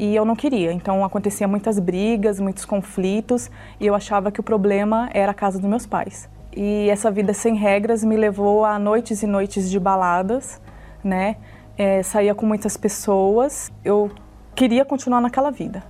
e 0.00 0.16
eu 0.16 0.24
não 0.24 0.34
queria. 0.34 0.72
Então 0.72 1.04
acontecia 1.04 1.46
muitas 1.46 1.78
brigas, 1.78 2.40
muitos 2.40 2.64
conflitos 2.64 3.50
e 3.78 3.86
eu 3.86 3.94
achava 3.94 4.32
que 4.32 4.40
o 4.40 4.42
problema 4.42 5.10
era 5.12 5.32
a 5.32 5.34
casa 5.34 5.58
dos 5.58 5.68
meus 5.68 5.84
pais. 5.84 6.26
E 6.56 6.88
essa 6.88 7.10
vida 7.10 7.34
sem 7.34 7.54
regras 7.54 8.02
me 8.02 8.16
levou 8.16 8.64
a 8.64 8.78
noites 8.78 9.22
e 9.22 9.26
noites 9.26 9.70
de 9.70 9.78
baladas, 9.78 10.58
né? 11.04 11.36
É, 11.76 12.02
saía 12.02 12.34
com 12.34 12.46
muitas 12.46 12.78
pessoas. 12.78 13.70
Eu 13.84 14.10
queria 14.54 14.86
continuar 14.86 15.20
naquela 15.20 15.50
vida. 15.50 15.84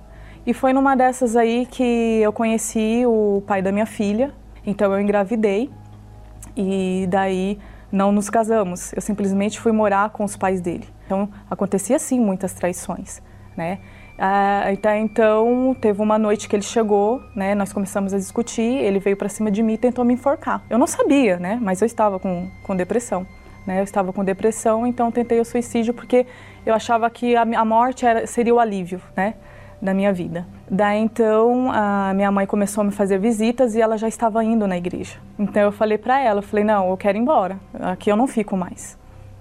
E 0.45 0.53
foi 0.53 0.73
numa 0.73 0.93
dessas 0.93 1.37
aí 1.37 1.65
que 1.65 2.19
eu 2.21 2.33
conheci 2.33 3.03
o 3.05 3.41
pai 3.47 3.61
da 3.61 3.71
minha 3.71 3.85
filha. 3.85 4.33
Então 4.65 4.91
eu 4.91 4.99
engravidei 4.99 5.69
e 6.55 7.07
daí 7.09 7.57
não 7.89 8.11
nos 8.11 8.29
casamos. 8.29 8.91
Eu 8.91 9.01
simplesmente 9.01 9.57
fui 9.57 9.71
morar 9.71 10.09
com 10.09 10.25
os 10.25 10.35
pais 10.35 10.59
dele. 10.59 10.87
Então 11.05 11.29
acontecia 11.49 11.97
sim 11.97 12.19
muitas 12.19 12.53
traições, 12.53 13.21
né? 13.55 13.79
Ah, 14.23 14.69
até 14.71 14.99
então, 14.99 15.75
teve 15.81 15.99
uma 15.99 16.19
noite 16.19 16.47
que 16.47 16.55
ele 16.55 16.61
chegou, 16.61 17.23
né? 17.35 17.55
Nós 17.55 17.73
começamos 17.73 18.13
a 18.13 18.19
discutir, 18.19 18.61
ele 18.61 18.99
veio 18.99 19.17
para 19.17 19.27
cima 19.27 19.49
de 19.49 19.63
mim 19.63 19.73
e 19.73 19.77
tentou 19.79 20.05
me 20.05 20.13
enforcar. 20.13 20.61
Eu 20.69 20.77
não 20.77 20.85
sabia, 20.85 21.37
né? 21.37 21.57
Mas 21.59 21.81
eu 21.81 21.87
estava 21.87 22.19
com, 22.19 22.47
com 22.61 22.75
depressão, 22.75 23.25
né? 23.65 23.79
Eu 23.79 23.83
estava 23.83 24.13
com 24.13 24.23
depressão, 24.23 24.85
então 24.85 25.11
tentei 25.11 25.39
o 25.39 25.43
suicídio 25.43 25.91
porque 25.91 26.27
eu 26.63 26.75
achava 26.75 27.09
que 27.09 27.35
a, 27.35 27.41
a 27.41 27.65
morte 27.65 28.05
era, 28.05 28.27
seria 28.27 28.53
o 28.53 28.59
alívio, 28.59 29.01
né? 29.17 29.33
Da 29.81 29.91
minha 29.91 30.13
vida. 30.13 30.45
Daí 30.69 30.99
então, 30.99 31.71
a 31.71 32.13
minha 32.13 32.31
mãe 32.31 32.45
começou 32.45 32.83
a 32.83 32.85
me 32.85 32.91
fazer 32.91 33.17
visitas 33.17 33.73
e 33.73 33.81
ela 33.81 33.97
já 33.97 34.07
estava 34.07 34.43
indo 34.43 34.67
na 34.67 34.77
igreja. 34.77 35.17
Então 35.39 35.63
eu 35.63 35.71
falei 35.71 35.97
para 35.97 36.21
ela, 36.21 36.41
eu 36.41 36.43
falei, 36.43 36.63
não, 36.63 36.91
eu 36.91 36.95
quero 36.95 37.17
ir 37.17 37.21
embora, 37.21 37.57
aqui 37.73 38.11
eu 38.11 38.15
não 38.15 38.27
fico 38.27 38.55
mais. 38.55 38.95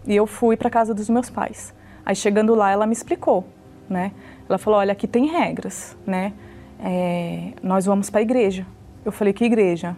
E 0.07 0.16
eu 0.16 0.26
fui 0.26 0.57
para 0.57 0.70
casa 0.70 0.95
dos 0.95 1.11
meus 1.11 1.28
pais. 1.28 1.74
Aí 2.03 2.16
chegando 2.16 2.55
lá, 2.55 2.70
ela 2.70 2.87
me 2.87 2.95
explicou, 2.95 3.45
né? 3.91 4.12
Ela 4.51 4.59
falou, 4.59 4.80
olha, 4.80 4.90
aqui 4.90 5.07
tem 5.07 5.26
regras, 5.26 5.96
né? 6.05 6.32
É, 6.80 7.53
nós 7.62 7.86
vamos 7.86 8.11
para 8.11 8.18
a 8.18 8.22
igreja. 8.22 8.66
Eu 9.05 9.12
falei, 9.12 9.32
que 9.32 9.44
igreja? 9.44 9.96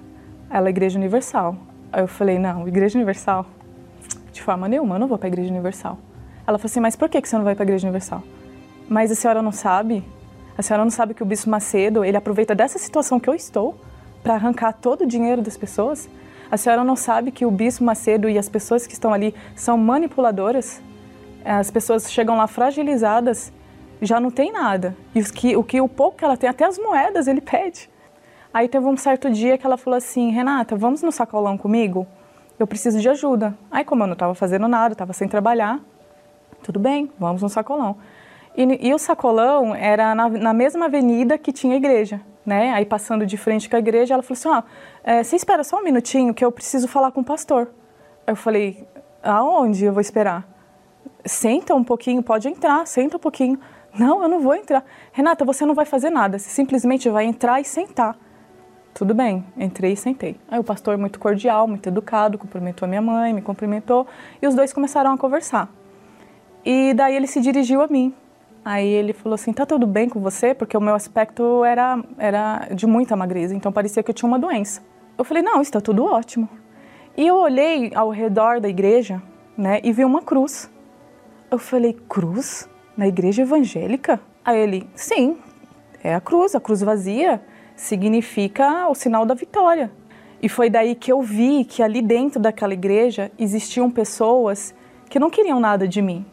Ela, 0.51 0.69
Igreja 0.69 0.99
Universal. 0.99 1.57
Aí 1.91 2.03
eu 2.03 2.07
falei, 2.07 2.39
não, 2.39 2.69
Igreja 2.69 2.99
Universal? 2.99 3.47
De 4.31 4.43
forma 4.43 4.69
nenhuma, 4.69 4.97
eu 4.97 4.99
não 4.99 5.09
vou 5.09 5.17
para 5.17 5.27
a 5.27 5.31
Igreja 5.31 5.51
Universal. 5.51 5.99
Ela 6.47 6.59
falou 6.59 6.71
assim, 6.71 6.81
mas 6.81 6.95
por 6.95 7.09
que 7.09 7.19
você 7.27 7.35
não 7.35 7.45
vai 7.45 7.55
para 7.55 7.63
a 7.63 7.67
Igreja 7.67 7.87
Universal? 7.87 8.23
Mas 8.91 9.11
a 9.11 9.15
senhora 9.15 9.41
não 9.41 9.53
sabe? 9.53 10.05
A 10.59 10.61
senhora 10.61 10.85
não 10.85 10.91
sabe 10.91 11.15
que 11.15 11.23
o 11.23 11.27
Bispo 11.27 11.49
Macedo, 11.49 12.05
ele 12.05 12.19
aproveita 12.19 12.55
dessa 12.55 12.79
situação 12.79 13.19
que 13.19 13.31
eu 13.31 13.35
estou 13.35 13.75
para 14.23 14.35
arrancar 14.35 14.75
todo 14.75 15.05
o 15.05 15.07
dinheiro 15.07 15.41
das 15.41 15.57
pessoas? 15.57 16.11
A 16.51 16.59
senhora 16.59 16.85
não 16.85 16.95
sabe 16.95 17.31
que 17.31 17.47
o 17.47 17.51
Bispo 17.51 17.85
Macedo 17.85 18.29
e 18.29 18.37
as 18.37 18.51
pessoas 18.51 18.87
que 18.87 18.93
estão 18.93 19.15
ali 19.15 19.35
são 19.57 19.79
manipuladoras? 19.79 20.83
As 21.43 21.71
pessoas 21.71 22.13
chegam 22.13 22.37
lá 22.37 22.47
fragilizadas 22.47 23.51
já 24.03 24.21
não 24.21 24.31
tem 24.31 24.53
nada. 24.53 24.97
E 25.15 25.21
o 25.21 25.33
que, 25.33 25.57
o 25.57 25.65
que 25.65 25.81
o 25.81 25.89
pouco 25.89 26.19
que 26.19 26.25
ela 26.25 26.37
tem, 26.37 26.51
até 26.51 26.65
as 26.65 26.79
moedas 26.79 27.29
ele 27.29 27.41
pede. 27.41 27.89
Aí 28.53 28.69
teve 28.69 28.85
um 28.85 28.97
certo 28.97 29.31
dia 29.31 29.57
que 29.57 29.65
ela 29.65 29.79
falou 29.79 29.97
assim, 29.97 30.31
Renata, 30.31 30.77
vamos 30.77 31.03
no 31.03 31.11
sacolão 31.11 31.57
comigo? 31.57 32.07
Eu 32.59 32.67
preciso 32.67 33.01
de 33.01 33.09
ajuda. 33.09 33.57
Aí 33.71 33.85
como 33.85 34.03
eu 34.03 34.07
não 34.07 34.13
estava 34.13 34.35
fazendo 34.35 34.69
nada, 34.69 34.93
estava 34.93 35.13
sem 35.13 35.27
trabalhar, 35.27 35.81
tudo 36.63 36.79
bem, 36.79 37.11
vamos 37.19 37.41
no 37.41 37.49
sacolão. 37.49 37.97
E, 38.57 38.89
e 38.89 38.93
o 38.93 38.99
sacolão 38.99 39.75
era 39.75 40.15
na, 40.15 40.29
na, 40.29 40.53
mesma 40.53 40.85
avenida 40.85 41.39
que 41.39 41.53
tinha 41.53 41.73
a 41.75 41.77
igreja, 41.77 42.21
né? 42.45 42.73
Aí 42.73 42.85
passando 42.85 43.25
de 43.25 43.39
frente 43.39 43.69
com 43.71 43.77
a 43.77 43.79
igreja, 43.79 44.13
ela 44.15 44.23
falou 44.23 44.35
assim, 44.35 44.49
ó, 44.49 44.59
oh, 44.59 45.11
é, 45.11 45.23
você 45.23 45.37
espera 45.37 45.65
só 45.65 45.79
um 45.79 45.83
minutinho 45.83 46.35
que 46.35 46.45
eu 46.45 46.53
preciso 46.53 46.87
falar 46.87 47.11
com 47.13 47.23
o 47.23 47.25
pastor. 47.25 47.71
Eu 48.27 48.37
falei, 48.37 48.87
aonde 49.23 49.85
eu 49.85 49.93
vou 49.93 50.01
esperar? 50.01 50.47
Senta 51.25 51.75
um 51.75 51.83
pouquinho, 51.83 52.23
pode 52.23 52.49
entrar, 52.49 52.87
senta 52.87 53.17
um 53.17 53.21
pouquinho. 53.21 53.59
Não, 53.99 54.23
eu 54.23 54.29
não 54.29 54.41
vou 54.41 54.55
entrar. 54.55 54.85
Renata, 55.13 55.45
você 55.45 55.67
não 55.67 55.75
vai 55.75 55.85
fazer 55.85 56.11
nada, 56.11 56.39
você 56.39 56.49
simplesmente 56.49 57.09
vai 57.11 57.25
entrar 57.25 57.61
e 57.61 57.65
sentar. 57.65 58.17
Tudo 58.95 59.15
bem, 59.15 59.45
entrei 59.57 59.93
e 59.93 59.97
sentei. 59.97 60.37
Aí 60.49 60.59
o 60.59 60.65
pastor, 60.65 60.99
muito 60.99 61.19
cordial, 61.19 61.67
muito 61.67 61.89
educado, 61.89 62.37
cumprimentou 62.37 62.87
a 62.87 62.89
minha 62.89 63.01
mãe, 63.01 63.33
me 63.33 63.41
cumprimentou 63.41 64.07
e 64.41 64.47
os 64.47 64.55
dois 64.55 64.73
começaram 64.73 65.13
a 65.13 65.19
conversar. 65.19 65.69
E 66.65 66.93
daí 66.95 67.17
ele 67.17 67.27
se 67.27 67.41
dirigiu 67.41 67.81
a 67.83 67.89
mim. 67.89 68.15
Aí 68.65 68.87
ele 68.87 69.13
falou 69.13 69.35
assim: 69.35 69.53
tá 69.53 69.67
tudo 69.67 69.87
bem 69.87 70.09
com 70.09 70.21
você? 70.21 70.55
Porque 70.55 70.77
o 70.77 70.81
meu 70.81 70.95
aspecto 70.95 71.65
era, 71.65 72.03
era 72.19 72.69
de 72.73 72.87
muita 72.87 73.17
magreza, 73.17 73.55
então 73.55 73.73
parecia 73.73 74.03
que 74.03 74.11
eu 74.11 74.15
tinha 74.15 74.29
uma 74.29 74.39
doença. 74.39 74.83
Eu 75.17 75.25
falei: 75.25 75.43
não, 75.43 75.61
está 75.61 75.81
tudo 75.81 76.05
ótimo. 76.05 76.49
E 77.17 77.27
eu 77.27 77.37
olhei 77.37 77.93
ao 77.95 78.11
redor 78.11 78.61
da 78.61 78.69
igreja 78.69 79.23
né, 79.57 79.81
e 79.83 79.93
vi 79.93 80.05
uma 80.05 80.23
cruz. 80.23 80.71
Eu 81.51 81.59
falei: 81.59 81.95
cruz? 82.09 82.69
Na 82.97 83.07
igreja 83.07 83.43
evangélica? 83.43 84.21
Aí 84.45 84.59
ele: 84.59 84.89
sim, 84.95 85.37
é 86.03 86.15
a 86.15 86.21
cruz, 86.21 86.55
a 86.55 86.61
cruz 86.61 86.81
vazia 86.83 87.41
significa 87.77 88.89
o 88.89 88.95
sinal 88.95 89.25
da 89.25 89.35
vitória. 89.35 89.91
E 90.43 90.49
foi 90.49 90.69
daí 90.69 90.95
que 90.95 91.13
eu 91.13 91.23
vi 91.23 91.65
que 91.65 91.83
ali 91.83 92.03
dentro 92.03 92.41
daquela 92.41 92.73
igreja 92.73 93.31
existiam 93.39 93.91
pessoas 93.91 94.75
que 95.09 95.19
não 95.19 95.31
queriam 95.31 95.61
nada 95.61 95.87
de 95.87 96.03
mim. 96.03 96.27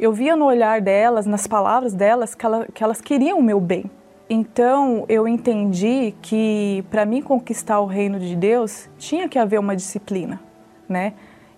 Eu 0.00 0.12
via 0.12 0.34
no 0.34 0.46
olhar 0.46 0.80
delas, 0.80 1.26
nas 1.26 1.46
palavras 1.46 1.94
delas, 1.94 2.34
que, 2.34 2.44
ela, 2.44 2.66
que 2.72 2.82
elas 2.82 3.00
queriam 3.00 3.38
o 3.38 3.42
meu 3.42 3.60
bem. 3.60 3.84
Então 4.28 5.04
eu 5.08 5.28
entendi 5.28 6.14
que 6.22 6.82
para 6.90 7.04
mim 7.04 7.20
conquistar 7.20 7.78
o 7.80 7.86
reino 7.86 8.18
de 8.18 8.34
Deus 8.34 8.88
tinha 8.96 9.28
que 9.28 9.38
haver 9.38 9.60
uma 9.60 9.76
disciplina, 9.76 10.40
né? 10.88 11.12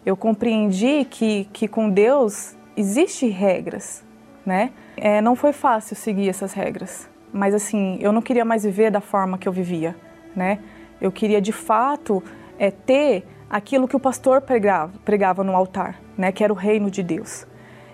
Eu 0.05 0.17
compreendi 0.17 1.05
que, 1.05 1.49
que 1.53 1.69
com 1.69 1.89
Deus 1.89 2.57
existem 2.77 3.31
regras, 3.31 4.04
né? 4.45 4.71
É, 4.97 5.21
não 5.21 5.35
foi 5.35 5.53
fácil 5.53 5.97
seguir 5.97 6.29
essas 6.29 6.53
regras, 6.53 7.09
mas 7.33 7.55
assim, 7.55 7.99
eu 8.01 8.13
não 8.13 8.23
queria 8.23 8.45
mais 8.45 8.65
viver 8.65 8.91
da 8.91 9.01
forma 9.01 9.39
que 9.39 9.49
eu 9.49 9.53
vivia, 9.53 9.97
né? 10.35 10.59
Eu 11.01 11.11
queria 11.11 11.41
de 11.41 11.53
fato 11.53 12.23
é, 12.59 12.71
ter 12.71 13.27
aquilo 13.49 13.89
que 13.89 13.97
o 13.97 14.01
pastor 14.01 14.41
pregava, 14.41 14.93
pregava 15.05 15.43
no 15.45 15.55
altar, 15.55 16.01
né? 16.17 16.33
Que 16.33 16.45
era 16.45 16.53
o 16.53 16.57
reino 16.57 16.91
de 16.91 17.03
Deus. 17.03 17.47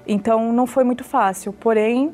Então 0.07 0.53
não 0.53 0.67
foi 0.67 0.85
muito 0.85 1.05
fácil, 1.05 1.53
porém 1.53 2.13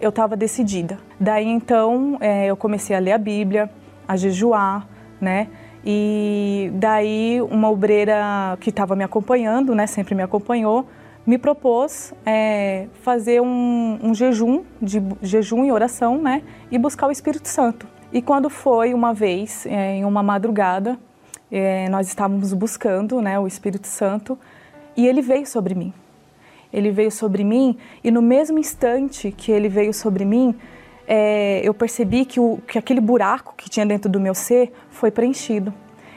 eu 0.00 0.10
estava 0.10 0.36
decidida. 0.36 0.98
Daí 1.18 1.46
então 1.46 2.16
é, 2.20 2.46
eu 2.46 2.56
comecei 2.56 2.94
a 2.94 2.98
ler 2.98 3.12
a 3.12 3.18
Bíblia, 3.18 3.70
a 4.06 4.16
jejuar, 4.16 4.86
né? 5.20 5.48
E 5.84 6.70
daí 6.74 7.40
uma 7.50 7.70
obreira 7.70 8.56
que 8.60 8.70
estava 8.70 8.94
me 8.94 9.04
acompanhando, 9.04 9.74
né? 9.74 9.86
Sempre 9.86 10.14
me 10.14 10.22
acompanhou, 10.22 10.86
me 11.28 11.36
propôs 11.36 12.14
é, 12.24 12.86
fazer 13.02 13.42
um, 13.42 13.98
um, 14.02 14.14
jejum, 14.14 14.64
de 14.80 15.02
jejum 15.20 15.62
e 15.62 15.70
oração, 15.70 16.16
né? 16.22 16.42
E 16.70 16.78
buscar 16.78 17.06
o 17.06 17.10
Espírito 17.10 17.48
Santo. 17.48 17.86
E 18.10 18.22
quando 18.22 18.48
foi 18.48 18.94
uma 18.94 19.12
vez, 19.12 19.66
é, 19.66 19.96
em 19.96 20.06
uma 20.06 20.22
madrugada, 20.22 20.98
é, 21.52 21.86
nós 21.90 22.08
estávamos 22.08 22.54
buscando, 22.54 23.20
né, 23.20 23.38
o 23.38 23.46
Espírito 23.46 23.86
Santo, 23.86 24.38
e 24.96 25.06
ele 25.06 25.20
veio 25.20 25.46
sobre 25.46 25.74
mim. 25.74 25.92
Ele 26.72 26.90
veio 26.90 27.10
sobre 27.10 27.44
mim 27.44 27.76
e 28.02 28.10
no 28.10 28.22
mesmo 28.22 28.58
instante 28.58 29.30
que 29.30 29.52
ele 29.52 29.68
veio 29.68 29.92
sobre 29.92 30.24
mim, 30.24 30.54
é, 31.06 31.60
eu 31.62 31.74
percebi 31.74 32.24
que, 32.24 32.40
o, 32.40 32.58
que 32.66 32.78
aquele 32.78 33.02
buraco 33.02 33.52
que 33.54 33.68
tinha 33.68 33.84
dentro 33.84 34.10
do 34.10 34.18
meu 34.18 34.34
ser 34.34 34.72
foi 34.88 35.10
preenchido. 35.10 35.74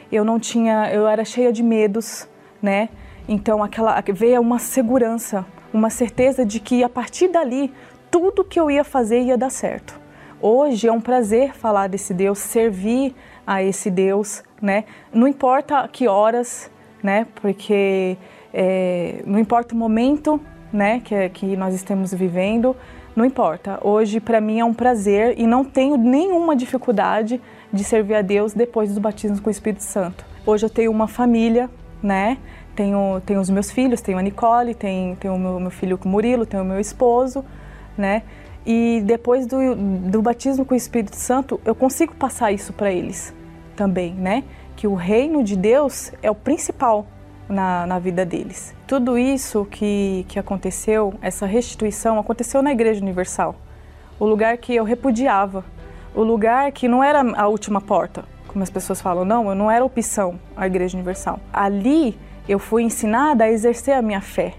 Eu 0.10 0.24
não 0.24 0.40
tinha, 0.40 0.90
eu 0.94 1.06
era 1.06 1.26
cheia 1.26 1.52
de 1.52 1.62
medos, 1.62 2.30
né? 2.62 2.88
Então, 3.32 3.64
aquela 3.64 4.04
veio 4.14 4.42
uma 4.42 4.60
segurança, 4.60 5.46
uma 5.74 5.90
certeza 5.90 6.46
de 6.46 6.60
que 6.60 6.84
a 6.84 6.90
partir 6.90 7.30
dali 7.30 7.74
tudo 8.12 8.44
que 8.44 8.60
eu 8.60 8.70
ia 8.70 8.84
fazer 8.84 9.22
ia 9.22 9.38
dar 9.38 9.50
certo. 9.50 9.98
Hoje 10.42 10.86
é 10.86 10.92
um 10.92 11.00
prazer 11.00 11.54
falar 11.54 11.88
desse 11.88 12.14
Deus, 12.14 12.40
servir 12.40 13.16
a 13.48 13.64
esse 13.64 13.90
Deus, 13.90 14.44
né? 14.62 14.84
Não 15.14 15.26
importa 15.30 15.88
que 15.88 16.10
horas, 16.10 16.70
né? 17.02 17.26
Porque 17.36 18.18
é, 18.54 19.24
não 19.26 19.40
importa 19.40 19.74
o 19.74 19.78
momento, 19.78 20.38
né? 20.74 21.00
Que, 21.00 21.30
que 21.30 21.56
nós 21.56 21.74
estamos 21.74 22.14
vivendo, 22.14 22.76
não 23.16 23.24
importa. 23.24 23.80
Hoje 23.82 24.20
para 24.20 24.42
mim 24.42 24.60
é 24.60 24.66
um 24.66 24.74
prazer 24.74 25.40
e 25.40 25.48
não 25.48 25.64
tenho 25.64 25.96
nenhuma 25.96 26.54
dificuldade 26.54 27.40
de 27.72 27.84
servir 27.86 28.16
a 28.16 28.22
Deus 28.22 28.52
depois 28.52 28.90
dos 28.90 28.98
batismos 28.98 29.40
com 29.40 29.48
o 29.48 29.52
Espírito 29.52 29.84
Santo. 29.84 30.26
Hoje 30.46 30.66
eu 30.66 30.70
tenho 30.70 30.92
uma 30.92 31.08
família, 31.08 31.70
né? 32.04 32.38
Tenho, 32.82 33.22
tenho 33.24 33.40
os 33.40 33.50
meus 33.50 33.70
filhos, 33.70 34.02
tenho 34.02 34.18
a 34.18 34.22
Nicole, 34.24 34.74
tenho, 34.74 35.16
tenho 35.16 35.36
o 35.36 35.40
meu, 35.40 35.60
meu 35.60 35.70
filho 35.70 36.00
Murilo, 36.04 36.48
tenho 36.48 36.64
o 36.64 36.66
meu 36.66 36.80
esposo, 36.80 37.46
né? 37.96 38.24
E 38.66 39.04
depois 39.06 39.46
do, 39.46 39.76
do 39.76 40.20
batismo 40.22 40.66
com 40.66 40.74
o 40.74 40.78
Espírito 40.78 41.16
Santo, 41.16 41.62
eu 41.64 41.76
consigo 41.76 42.16
passar 42.16 42.52
isso 42.52 42.74
para 42.74 42.92
eles 42.92 43.34
também, 43.76 44.16
né? 44.16 44.44
Que 44.76 44.88
o 44.88 44.96
reino 44.96 45.44
de 45.44 45.56
Deus 45.56 46.12
é 46.24 46.32
o 46.32 46.34
principal 46.34 47.06
na, 47.48 47.86
na 47.86 48.00
vida 48.00 48.26
deles. 48.26 48.74
Tudo 48.88 49.16
isso 49.16 49.66
que, 49.70 50.26
que 50.28 50.40
aconteceu, 50.40 51.14
essa 51.22 51.46
restituição, 51.46 52.18
aconteceu 52.18 52.64
na 52.64 52.72
Igreja 52.72 53.00
Universal. 53.00 53.56
O 54.20 54.26
lugar 54.26 54.58
que 54.58 54.74
eu 54.74 54.84
repudiava, 54.84 55.64
o 56.16 56.24
lugar 56.24 56.72
que 56.72 56.88
não 56.88 57.04
era 57.04 57.22
a 57.40 57.48
última 57.48 57.80
porta, 57.80 58.24
como 58.48 58.64
as 58.64 58.72
pessoas 58.72 59.00
falam, 59.00 59.24
não, 59.24 59.50
eu 59.50 59.56
não 59.56 59.70
era 59.70 59.86
opção 59.86 60.40
a 60.58 60.66
Igreja 60.66 60.98
Universal. 60.98 61.40
Ali 61.54 62.18
eu 62.52 62.60
fui 62.60 62.84
ensinada 62.84 63.46
a 63.46 63.50
exercer 63.50 63.94
a 63.94 64.02
minha 64.02 64.20
fé, 64.20 64.56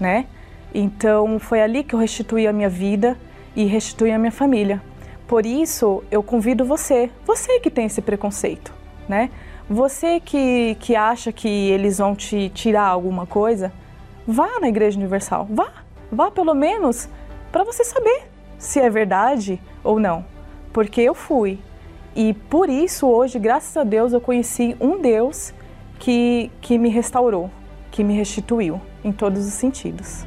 né? 0.00 0.26
Então 0.74 1.38
foi 1.38 1.60
ali 1.60 1.84
que 1.84 1.94
eu 1.94 1.98
restituí 1.98 2.46
a 2.46 2.52
minha 2.52 2.68
vida 2.68 3.16
e 3.54 3.64
restituí 3.64 4.10
a 4.10 4.18
minha 4.18 4.32
família. 4.32 4.82
Por 5.28 5.44
isso 5.44 6.02
eu 6.10 6.22
convido 6.22 6.64
você, 6.64 7.10
você 7.26 7.60
que 7.60 7.70
tem 7.70 7.86
esse 7.86 8.00
preconceito, 8.00 8.72
né? 9.06 9.30
Você 9.68 10.18
que, 10.18 10.76
que 10.80 10.96
acha 10.96 11.30
que 11.30 11.48
eles 11.48 11.98
vão 11.98 12.14
te 12.14 12.48
tirar 12.50 12.86
alguma 12.86 13.26
coisa, 13.26 13.70
vá 14.26 14.58
na 14.58 14.68
Igreja 14.68 14.98
Universal, 14.98 15.46
vá, 15.50 15.68
vá 16.10 16.30
pelo 16.30 16.54
menos 16.54 17.06
para 17.52 17.64
você 17.64 17.84
saber 17.84 18.30
se 18.58 18.80
é 18.80 18.88
verdade 18.88 19.60
ou 19.84 20.00
não, 20.00 20.24
porque 20.72 21.02
eu 21.02 21.14
fui. 21.14 21.58
E 22.14 22.32
por 22.32 22.70
isso 22.70 23.06
hoje, 23.06 23.38
graças 23.38 23.76
a 23.76 23.84
Deus, 23.84 24.14
eu 24.14 24.22
conheci 24.22 24.74
um 24.80 25.02
Deus 25.02 25.52
que, 25.98 26.50
que 26.60 26.78
me 26.78 26.88
restaurou, 26.88 27.50
que 27.90 28.04
me 28.04 28.14
restituiu 28.14 28.80
em 29.04 29.12
todos 29.12 29.46
os 29.46 29.52
sentidos. 29.52 30.24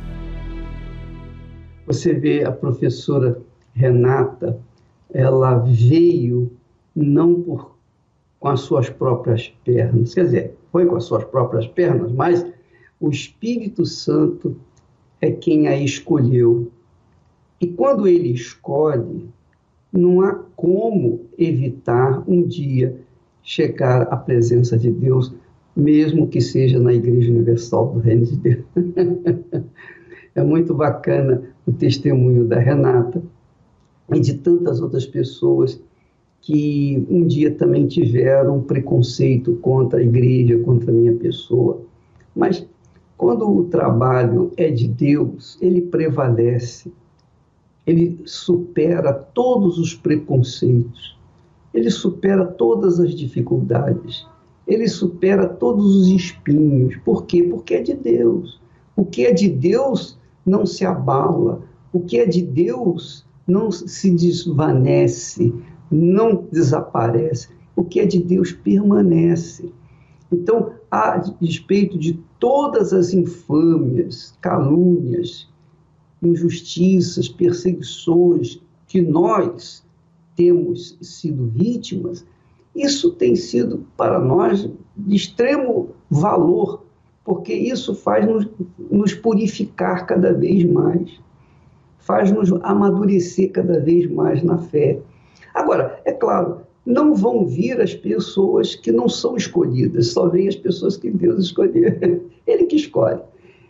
Você 1.86 2.14
vê 2.14 2.44
a 2.44 2.52
professora 2.52 3.42
Renata, 3.74 4.60
ela 5.14 5.56
veio 5.58 6.52
não 6.96 7.42
por 7.42 7.80
com 8.40 8.48
as 8.48 8.62
suas 8.62 8.90
próprias 8.90 9.50
pernas, 9.66 10.14
quer 10.14 10.24
dizer, 10.24 10.58
foi 10.72 10.86
com 10.86 10.96
as 10.96 11.04
suas 11.04 11.26
próprias 11.26 11.68
pernas, 11.68 12.12
mas 12.12 12.46
o 13.00 13.10
Espírito 13.10 13.86
Santo 13.86 14.56
é 15.20 15.30
quem 15.32 15.68
a 15.68 15.76
escolheu. 15.76 16.72
E 17.60 17.68
quando 17.68 18.08
ele 18.08 18.32
escolhe, 18.32 19.30
não 19.92 20.22
há 20.22 20.36
como 20.56 21.26
evitar 21.38 22.24
um 22.28 22.44
dia 22.44 22.98
chegar 23.44 24.04
à 24.04 24.16
presença 24.16 24.78
de 24.78 24.92
Deus 24.92 25.34
mesmo 25.76 26.28
que 26.28 26.42
seja 26.42 26.80
na 26.80 26.94
Igreja 26.94 27.32
Universal 27.32 27.94
do 27.94 28.00
Reino 28.00 28.26
de 28.26 28.36
Deus. 28.38 28.66
é 30.36 30.44
muito 30.44 30.74
bacana 30.74 31.42
o 31.66 31.72
testemunho 31.72 32.46
da 32.46 32.60
Renata 32.60 33.22
e 34.14 34.20
de 34.20 34.36
tantas 34.36 34.82
outras 34.82 35.06
pessoas 35.06 35.80
que 36.42 37.06
um 37.10 37.28
dia 37.28 37.52
também 37.52 37.86
tiveram 37.88 38.62
preconceito 38.62 39.54
contra 39.58 40.00
a 40.00 40.04
igreja, 40.04 40.58
contra 40.60 40.92
a 40.92 40.94
minha 40.94 41.14
pessoa. 41.14 41.82
Mas 42.36 42.66
quando 43.18 43.50
o 43.50 43.66
trabalho 43.66 44.52
é 44.56 44.70
de 44.72 44.88
Deus, 44.88 45.58
ele 45.62 45.82
prevalece, 45.82 46.92
ele 47.86 48.22
supera 48.26 49.14
todos 49.14 49.78
os 49.78 49.94
preconceitos, 49.94 51.18
ele 51.74 51.92
supera 51.92 52.46
todas 52.46 53.00
as 53.00 53.14
dificuldades 53.14 54.26
ele 54.70 54.88
supera 54.88 55.48
todos 55.48 55.96
os 55.96 56.08
espinhos. 56.08 56.96
Por 57.04 57.26
quê? 57.26 57.44
Porque 57.44 57.74
é 57.74 57.82
de 57.82 57.96
Deus. 57.96 58.62
O 58.96 59.04
que 59.04 59.26
é 59.26 59.34
de 59.34 59.50
Deus 59.50 60.18
não 60.46 60.66
se 60.66 60.86
abala. 60.86 61.64
O 61.92 62.00
que 62.02 62.20
é 62.20 62.26
de 62.26 62.44
Deus 62.44 63.26
não 63.48 63.72
se 63.72 64.12
desvanece, 64.12 65.52
não 65.92 66.46
desaparece. 66.52 67.50
O 67.76 67.84
que 67.84 68.00
é 68.00 68.06
de 68.06 68.20
Deus 68.20 68.52
permanece. 68.52 69.74
Então, 70.32 70.74
a 70.92 71.18
despeito 71.18 71.98
de 71.98 72.20
todas 72.40 72.94
as 72.94 73.12
infâmias, 73.12 74.38
calúnias, 74.40 75.50
injustiças, 76.22 77.28
perseguições 77.28 78.62
que 78.88 79.02
nós 79.02 79.84
temos 80.36 80.96
sido 81.02 81.48
vítimas, 81.48 82.24
isso 82.84 83.12
tem 83.12 83.36
sido 83.36 83.86
para 83.98 84.20
nós 84.20 84.70
de 84.96 85.16
extremo 85.16 85.90
valor, 86.10 86.84
porque 87.24 87.54
isso 87.54 87.94
faz 87.94 88.26
nos, 88.26 88.48
nos 88.90 89.14
purificar 89.14 90.06
cada 90.06 90.34
vez 90.34 90.64
mais, 90.64 91.20
faz-nos 92.00 92.52
amadurecer 92.64 93.52
cada 93.52 93.80
vez 93.80 94.10
mais 94.10 94.42
na 94.44 94.58
fé. 94.58 95.00
Agora, 95.54 96.02
é 96.06 96.12
claro, 96.12 96.62
não 96.86 97.14
vão 97.14 97.46
vir 97.46 97.80
as 97.82 97.94
pessoas 97.94 98.76
que 98.76 98.92
não 98.92 99.08
são 99.08 99.36
escolhidas, 99.36 100.08
só 100.08 100.28
vêm 100.28 100.48
as 100.48 100.56
pessoas 100.56 100.98
que 100.98 101.12
Deus 101.12 101.46
escolheu. 101.46 101.94
Ele 102.48 102.66
que 102.66 102.76
escolhe. 102.76 103.22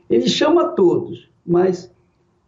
Ele 0.10 0.28
chama 0.28 0.70
todos, 0.70 1.30
mas 1.46 1.92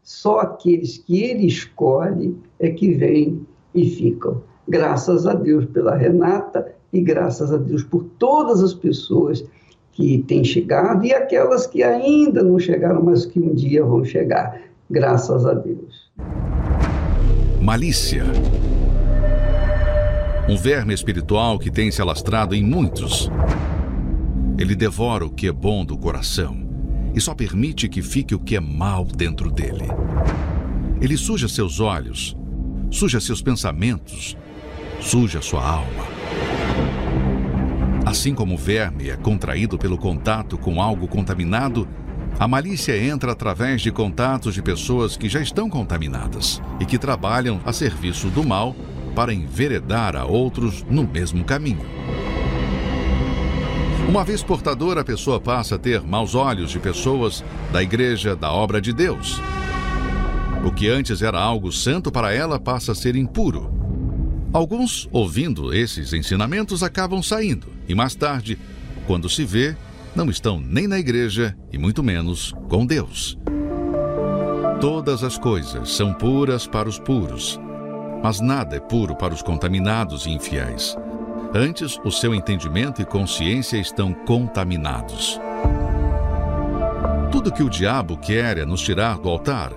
só 0.02 0.40
aqueles 0.40 0.98
que 0.98 1.22
ele 1.22 1.46
escolhe 1.46 2.36
é 2.60 2.72
que 2.72 2.94
vêm 2.94 3.46
e 3.76 3.88
ficam. 3.88 4.42
Graças 4.72 5.28
a 5.28 5.34
Deus 5.34 5.66
pela 5.66 5.98
Renata 5.98 6.66
e 6.94 7.02
graças 7.02 7.52
a 7.52 7.58
Deus 7.58 7.84
por 7.84 8.06
todas 8.18 8.64
as 8.64 8.74
pessoas 8.74 9.44
que 9.92 10.20
têm 10.20 10.46
chegado 10.46 11.06
e 11.06 11.14
aquelas 11.14 11.68
que 11.68 11.84
ainda 11.84 12.42
não 12.42 12.58
chegaram, 12.58 13.04
mas 13.04 13.26
que 13.26 13.38
um 13.38 13.54
dia 13.54 13.84
vão 13.84 14.06
chegar. 14.06 14.62
Graças 14.90 15.46
a 15.46 15.54
Deus. 15.54 16.10
Malícia. 17.62 18.24
Um 20.48 20.56
verme 20.56 20.94
espiritual 20.94 21.60
que 21.60 21.70
tem 21.70 21.92
se 21.92 22.02
alastrado 22.02 22.56
em 22.56 22.64
muitos. 22.64 23.30
Ele 24.58 24.74
devora 24.74 25.26
o 25.26 25.32
que 25.32 25.48
é 25.48 25.52
bom 25.52 25.84
do 25.84 25.98
coração 25.98 26.58
e 27.14 27.20
só 27.20 27.36
permite 27.36 27.90
que 27.90 28.02
fique 28.02 28.34
o 28.34 28.40
que 28.40 28.56
é 28.56 28.62
mal 28.62 29.04
dentro 29.04 29.52
dele. 29.52 29.90
Ele 31.02 31.18
suja 31.18 31.50
seus 31.50 31.82
olhos, 31.82 32.38
suja 32.90 33.20
seus 33.20 33.42
pensamentos, 33.42 34.38
suja 35.02 35.42
sua 35.42 35.68
alma. 35.68 36.06
Assim 38.06 38.34
como 38.34 38.56
o 38.56 38.58
verme 38.58 39.10
é 39.10 39.18
contraído 39.18 39.78
pelo 39.78 39.98
contato 39.98 40.58
com 40.58 40.82
algo 40.82 41.08
contaminado, 41.08 41.88
a 42.40 42.48
malícia 42.48 42.98
entra 42.98 43.32
através 43.32 43.82
de 43.82 43.92
contatos 43.92 44.54
de 44.54 44.62
pessoas 44.62 45.18
que 45.18 45.28
já 45.28 45.42
estão 45.42 45.70
contaminadas 45.70 46.62
e 46.80 46.86
que 46.86 46.98
trabalham 46.98 47.60
a 47.66 47.74
serviço 47.74 48.30
do 48.30 48.44
mal 48.44 48.76
para 49.16 49.34
enveredar 49.34 50.16
a 50.16 50.26
outros 50.26 50.86
no 50.90 51.04
mesmo 51.04 51.44
caminho. 51.44 51.86
Uma 54.08 54.24
vez 54.24 54.44
portadora, 54.44 55.02
a 55.02 55.06
pessoa 55.06 55.40
passa 55.40 55.76
a 55.76 55.80
ter 55.80 56.02
maus 56.02 56.36
olhos 56.36 56.72
de 56.72 56.80
pessoas 56.80 57.44
da 57.72 57.82
igreja, 57.82 58.36
da 58.36 58.52
obra 58.52 58.82
de 58.82 58.94
Deus. 58.94 59.42
O 60.66 60.72
que 60.72 60.90
antes 60.90 61.22
era 61.22 61.40
algo 61.40 61.72
santo 61.72 62.12
para 62.12 62.34
ela 62.34 62.60
passa 62.60 62.92
a 62.92 62.96
ser 62.96 63.16
impuro. 63.16 63.81
Alguns, 64.54 65.08
ouvindo 65.14 65.74
esses 65.74 66.12
ensinamentos, 66.12 66.84
acabam 66.84 67.24
saindo 67.24 67.68
e 67.88 67.96
mais 67.96 68.16
tarde, 68.16 68.60
quando 69.08 69.30
se 69.30 69.46
vê, 69.46 69.76
não 70.14 70.30
estão 70.30 70.60
nem 70.60 70.88
na 70.88 71.00
igreja 71.00 71.56
e 71.72 71.78
muito 71.78 72.04
menos 72.04 72.54
com 72.68 72.86
Deus. 72.86 73.38
Todas 74.82 75.24
as 75.24 75.38
coisas 75.38 75.92
são 75.92 76.14
puras 76.14 76.68
para 76.68 76.90
os 76.90 77.00
puros, 77.00 77.58
mas 78.22 78.42
nada 78.42 78.76
é 78.76 78.80
puro 78.80 79.16
para 79.16 79.34
os 79.34 79.42
contaminados 79.42 80.26
e 80.26 80.32
infiéis. 80.32 80.98
Antes, 81.54 81.98
o 82.04 82.12
seu 82.12 82.36
entendimento 82.36 83.02
e 83.02 83.06
consciência 83.06 83.78
estão 83.78 84.14
contaminados. 84.14 85.40
Tudo 87.32 87.54
que 87.54 87.64
o 87.64 87.70
diabo 87.70 88.18
quer 88.18 88.58
é 88.58 88.66
nos 88.66 88.82
tirar 88.82 89.18
do 89.18 89.30
altar, 89.30 89.72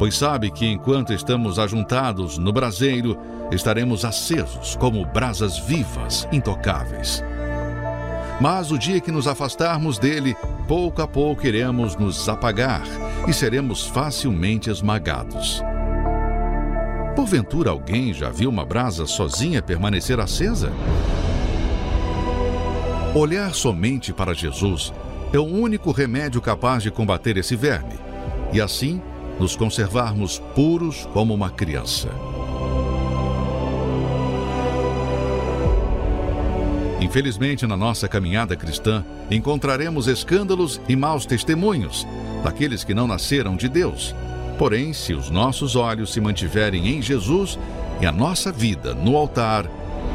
pois 0.00 0.16
sabe 0.16 0.50
que 0.50 0.66
enquanto 0.66 1.12
estamos 1.12 1.58
ajuntados 1.58 2.38
no 2.38 2.54
braseiro, 2.54 3.18
estaremos 3.52 4.02
acesos 4.02 4.74
como 4.76 5.04
brasas 5.04 5.58
vivas, 5.58 6.26
intocáveis. 6.32 7.22
Mas 8.40 8.70
o 8.70 8.78
dia 8.78 8.98
que 8.98 9.12
nos 9.12 9.26
afastarmos 9.26 9.98
dele, 9.98 10.34
pouco 10.66 11.02
a 11.02 11.06
pouco 11.06 11.46
iremos 11.46 11.96
nos 11.96 12.26
apagar 12.30 12.80
e 13.28 13.32
seremos 13.34 13.86
facilmente 13.86 14.70
esmagados. 14.70 15.62
Porventura 17.14 17.68
alguém 17.68 18.14
já 18.14 18.30
viu 18.30 18.48
uma 18.48 18.64
brasa 18.64 19.06
sozinha 19.06 19.60
permanecer 19.60 20.18
acesa? 20.18 20.72
Olhar 23.14 23.52
somente 23.52 24.14
para 24.14 24.32
Jesus 24.32 24.94
é 25.30 25.38
o 25.38 25.44
único 25.44 25.92
remédio 25.92 26.40
capaz 26.40 26.82
de 26.82 26.90
combater 26.90 27.36
esse 27.36 27.54
verme 27.54 27.98
e 28.50 28.62
assim 28.62 29.02
nos 29.40 29.56
conservarmos 29.56 30.38
puros 30.54 31.08
como 31.14 31.32
uma 31.34 31.50
criança. 31.50 32.08
Infelizmente, 37.00 37.66
na 37.66 37.76
nossa 37.76 38.06
caminhada 38.06 38.54
cristã, 38.54 39.02
encontraremos 39.30 40.06
escândalos 40.06 40.80
e 40.86 40.94
maus 40.94 41.24
testemunhos 41.24 42.06
daqueles 42.44 42.84
que 42.84 42.92
não 42.92 43.06
nasceram 43.06 43.56
de 43.56 43.68
Deus. 43.68 44.14
Porém, 44.58 44.92
se 44.92 45.14
os 45.14 45.30
nossos 45.30 45.74
olhos 45.74 46.12
se 46.12 46.20
mantiverem 46.20 46.88
em 46.88 47.00
Jesus 47.00 47.58
e 48.00 48.06
a 48.06 48.12
nossa 48.12 48.52
vida 48.52 48.92
no 48.94 49.16
altar, 49.16 49.64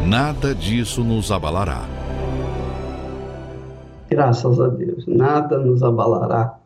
nada 0.05 0.53
disso 0.53 1.03
nos 1.03 1.31
abalará. 1.31 1.83
Graças 4.07 4.59
a 4.59 4.67
Deus, 4.67 5.03
nada 5.07 5.57
nos 5.57 5.81
abalará. 5.81 6.59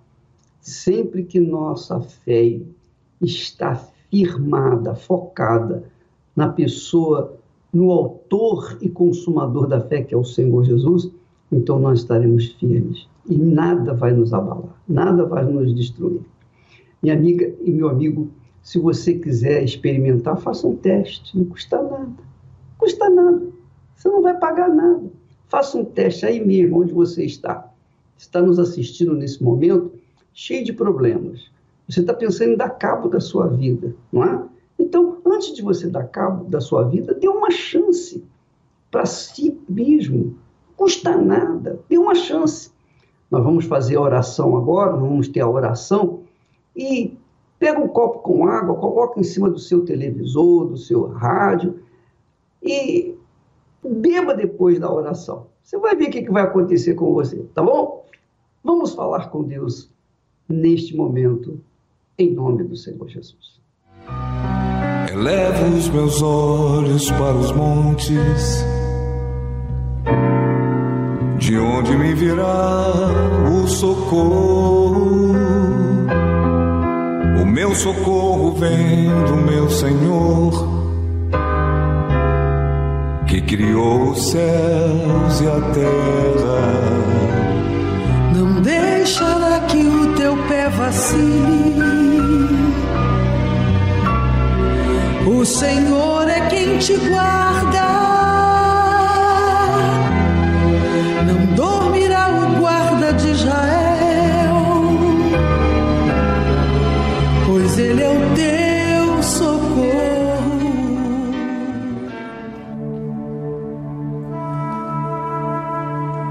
Sempre 0.60 1.24
que 1.24 1.39
nossa 1.39 1.99
fé 2.01 2.60
está 3.22 3.76
firmada, 4.10 4.95
focada 4.95 5.84
na 6.36 6.49
pessoa, 6.49 7.38
no 7.72 7.91
autor 7.91 8.78
e 8.82 8.89
consumador 8.89 9.68
da 9.68 9.82
fé, 9.82 10.01
que 10.01 10.14
é 10.14 10.18
o 10.18 10.24
Senhor 10.24 10.64
Jesus, 10.64 11.12
então 11.51 11.80
nós 11.80 11.99
estaremos 11.99 12.47
firmes 12.53 13.07
e 13.28 13.38
nada 13.38 13.93
vai 13.93 14.12
nos 14.12 14.34
abalar, 14.34 14.76
nada 14.88 15.26
vai 15.26 15.45
nos 15.45 15.74
destruir. 15.76 16.22
Minha 17.01 17.16
amiga 17.16 17.53
e 17.62 17.72
meu 17.72 17.88
amigo, 17.88 18.30
se 18.62 18.80
você 18.80 19.14
quiser 19.14 19.64
experimentar, 19.64 20.38
faça 20.38 20.68
um 20.68 20.76
teste, 20.76 21.38
não 21.38 21.45
custa 21.45 21.82
nada. 21.82 22.30
Custa 22.78 23.10
nada. 23.10 23.47
Você 23.95 24.10
não 24.10 24.22
vai 24.22 24.38
pagar 24.38 24.70
nada. 24.70 25.03
Faça 25.47 25.78
um 25.78 25.86
teste 25.86 26.26
aí 26.26 26.43
mesmo, 26.43 26.82
onde 26.82 26.93
você 26.93 27.24
está. 27.24 27.72
Está 28.18 28.41
nos 28.41 28.60
assistindo 28.60 29.14
nesse 29.14 29.41
momento, 29.43 29.91
cheio 30.39 30.63
de 30.63 30.71
problemas. 30.71 31.51
Você 31.89 31.99
está 31.99 32.13
pensando 32.13 32.53
em 32.53 32.55
dar 32.55 32.69
cabo 32.69 33.09
da 33.09 33.19
sua 33.19 33.47
vida, 33.47 33.93
não 34.09 34.23
é? 34.23 34.41
Então, 34.79 35.17
antes 35.25 35.53
de 35.53 35.61
você 35.61 35.89
dar 35.89 36.05
cabo 36.05 36.45
da 36.45 36.61
sua 36.61 36.83
vida, 36.85 37.13
dê 37.13 37.27
uma 37.27 37.51
chance 37.51 38.23
para 38.89 39.05
si 39.05 39.59
mesmo. 39.67 40.37
Não 40.65 40.73
custa 40.77 41.17
nada, 41.17 41.81
dê 41.89 41.97
uma 41.97 42.15
chance. 42.15 42.71
Nós 43.29 43.43
vamos 43.43 43.65
fazer 43.65 43.97
a 43.97 44.01
oração 44.01 44.55
agora, 44.55 44.95
vamos 44.95 45.27
ter 45.27 45.41
a 45.41 45.49
oração, 45.49 46.21
e 46.73 47.17
pega 47.59 47.77
um 47.77 47.89
copo 47.89 48.19
com 48.19 48.47
água, 48.47 48.75
coloca 48.75 49.19
em 49.19 49.23
cima 49.23 49.49
do 49.49 49.59
seu 49.59 49.83
televisor, 49.83 50.67
do 50.67 50.77
seu 50.77 51.07
rádio, 51.07 51.81
e 52.63 53.13
Beba 53.83 54.33
depois 54.33 54.79
da 54.79 54.89
oração. 54.89 55.47
Você 55.61 55.77
vai 55.77 55.95
ver 55.95 56.07
o 56.07 56.11
que 56.11 56.31
vai 56.31 56.43
acontecer 56.43 56.93
com 56.95 57.13
você, 57.13 57.45
tá 57.53 57.61
bom? 57.61 58.05
Vamos 58.63 58.93
falar 58.93 59.29
com 59.29 59.43
Deus 59.43 59.89
neste 60.50 60.95
momento, 60.95 61.60
em 62.18 62.32
nome 62.32 62.64
do 62.64 62.76
Senhor 62.76 63.08
Jesus. 63.08 63.60
Elevo 65.12 65.78
os 65.78 65.89
meus 65.89 66.22
olhos 66.22 67.12
para 67.12 67.36
os 67.36 67.52
montes, 67.52 68.66
de 71.38 71.58
onde 71.58 71.95
me 71.95 72.14
virá 72.16 72.93
o 73.54 73.68
socorro. 73.68 75.36
O 77.41 77.45
meu 77.45 77.76
socorro 77.76 78.54
vem 78.54 79.08
do 79.28 79.38
meu 79.38 79.70
Senhor 79.70 80.80
que 83.30 83.41
criou 83.41 84.12
os 84.12 84.32
céus 84.32 85.41
e 85.41 85.47
a 85.47 85.62
terra. 85.72 86.89
Não 88.36 88.62
teu 88.64 89.06
vacile. 90.89 91.83
O 95.27 95.45
Senhor 95.45 96.27
é 96.27 96.47
quem 96.49 96.77
te 96.79 96.95
guarda. 97.09 97.87
Não 101.27 101.45
dormirá 101.55 102.29
o 102.29 102.59
guarda 102.59 103.13
de 103.13 103.29
Israel, 103.29 104.55
pois 107.45 107.77
ele 107.77 108.03
é 108.03 108.09
o 108.09 108.35
teu 108.35 109.23
socorro. 109.23 109.69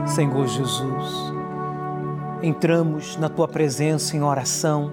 Senhor 0.06 0.46
Jesus, 0.48 0.97
entramos 2.48 3.16
na 3.16 3.28
tua 3.28 3.46
presença 3.46 4.16
em 4.16 4.22
oração, 4.22 4.90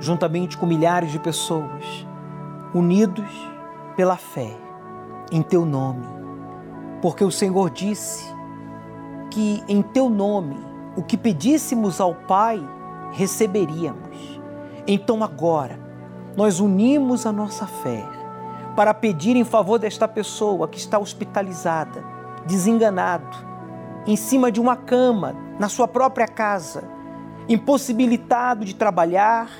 juntamente 0.00 0.56
com 0.56 0.64
milhares 0.64 1.10
de 1.10 1.18
pessoas, 1.18 2.06
unidos 2.72 3.28
pela 3.96 4.16
fé 4.16 4.56
em 5.30 5.42
teu 5.42 5.66
nome, 5.66 6.06
porque 7.00 7.24
o 7.24 7.30
Senhor 7.30 7.70
disse 7.70 8.24
que 9.30 9.62
em 9.68 9.82
teu 9.82 10.08
nome 10.08 10.56
o 10.96 11.02
que 11.02 11.16
pedíssemos 11.16 12.00
ao 12.00 12.14
Pai 12.14 12.62
receberíamos. 13.12 14.40
Então 14.86 15.24
agora 15.24 15.78
nós 16.36 16.60
unimos 16.60 17.26
a 17.26 17.32
nossa 17.32 17.66
fé 17.66 18.06
para 18.76 18.94
pedir 18.94 19.36
em 19.36 19.44
favor 19.44 19.78
desta 19.78 20.06
pessoa 20.06 20.68
que 20.68 20.78
está 20.78 20.98
hospitalizada, 20.98 22.04
desenganado, 22.46 23.36
em 24.06 24.16
cima 24.16 24.50
de 24.50 24.60
uma 24.60 24.76
cama, 24.76 25.34
na 25.58 25.68
sua 25.68 25.86
própria 25.86 26.26
casa, 26.26 26.84
impossibilitado 27.48 28.64
de 28.64 28.74
trabalhar, 28.74 29.50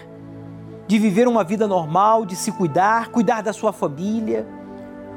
de 0.86 0.98
viver 0.98 1.28
uma 1.28 1.44
vida 1.44 1.66
normal, 1.66 2.26
de 2.26 2.36
se 2.36 2.50
cuidar, 2.52 3.08
cuidar 3.08 3.42
da 3.42 3.52
sua 3.52 3.72
família, 3.72 4.46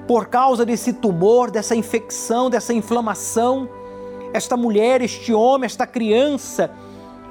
por 0.08 0.28
causa 0.28 0.66
desse 0.66 0.94
tumor, 0.94 1.50
dessa 1.50 1.76
infecção, 1.76 2.50
dessa 2.50 2.74
inflamação, 2.74 3.68
esta 4.34 4.56
mulher, 4.56 5.02
este 5.02 5.34
homem, 5.34 5.66
esta 5.66 5.88
criança 5.88 6.70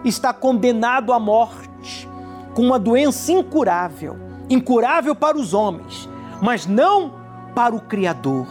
está 0.05 0.33
condenado 0.33 1.13
à 1.13 1.19
morte 1.19 2.09
com 2.55 2.63
uma 2.63 2.79
doença 2.79 3.33
incurável, 3.33 4.17
incurável 4.49 5.15
para 5.15 5.37
os 5.37 5.55
homens, 5.55 6.09
mas 6.41 6.67
não 6.67 7.13
para 7.55 7.75
o 7.75 7.81
Criador. 7.81 8.47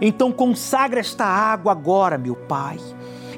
Então 0.00 0.32
consagra 0.32 1.00
esta 1.00 1.24
água 1.24 1.72
agora, 1.72 2.16
meu 2.16 2.34
Pai, 2.34 2.78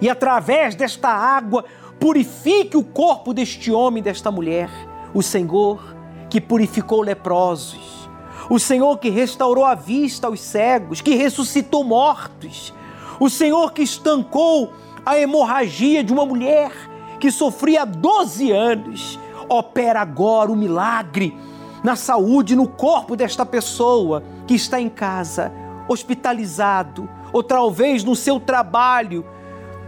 e 0.00 0.08
através 0.08 0.74
desta 0.74 1.08
água 1.08 1.64
purifique 1.98 2.76
o 2.76 2.84
corpo 2.84 3.34
deste 3.34 3.70
homem, 3.70 4.02
desta 4.02 4.30
mulher. 4.30 4.70
O 5.12 5.22
Senhor 5.22 5.96
que 6.28 6.40
purificou 6.40 7.02
leprosos, 7.02 8.08
o 8.48 8.58
Senhor 8.58 8.98
que 8.98 9.11
restaurou 9.11 9.64
a 9.64 9.74
vista 9.74 10.26
aos 10.26 10.40
cegos, 10.40 11.00
que 11.00 11.14
ressuscitou 11.14 11.84
mortos, 11.84 12.72
o 13.18 13.28
Senhor 13.28 13.72
que 13.72 13.82
estancou 13.82 14.72
a 15.04 15.18
hemorragia 15.18 16.02
de 16.02 16.12
uma 16.12 16.24
mulher 16.24 16.72
que 17.18 17.30
sofria 17.30 17.84
12 17.84 18.50
anos, 18.50 19.18
opera 19.48 20.00
agora 20.00 20.50
o 20.50 20.56
milagre 20.56 21.36
na 21.82 21.96
saúde, 21.96 22.54
no 22.54 22.68
corpo 22.68 23.16
desta 23.16 23.44
pessoa 23.44 24.22
que 24.46 24.54
está 24.54 24.80
em 24.80 24.88
casa, 24.88 25.52
hospitalizado, 25.93 27.11
ou 27.32 27.43
talvez 27.43 28.05
no 28.05 28.14
seu 28.14 28.38
trabalho, 28.38 29.26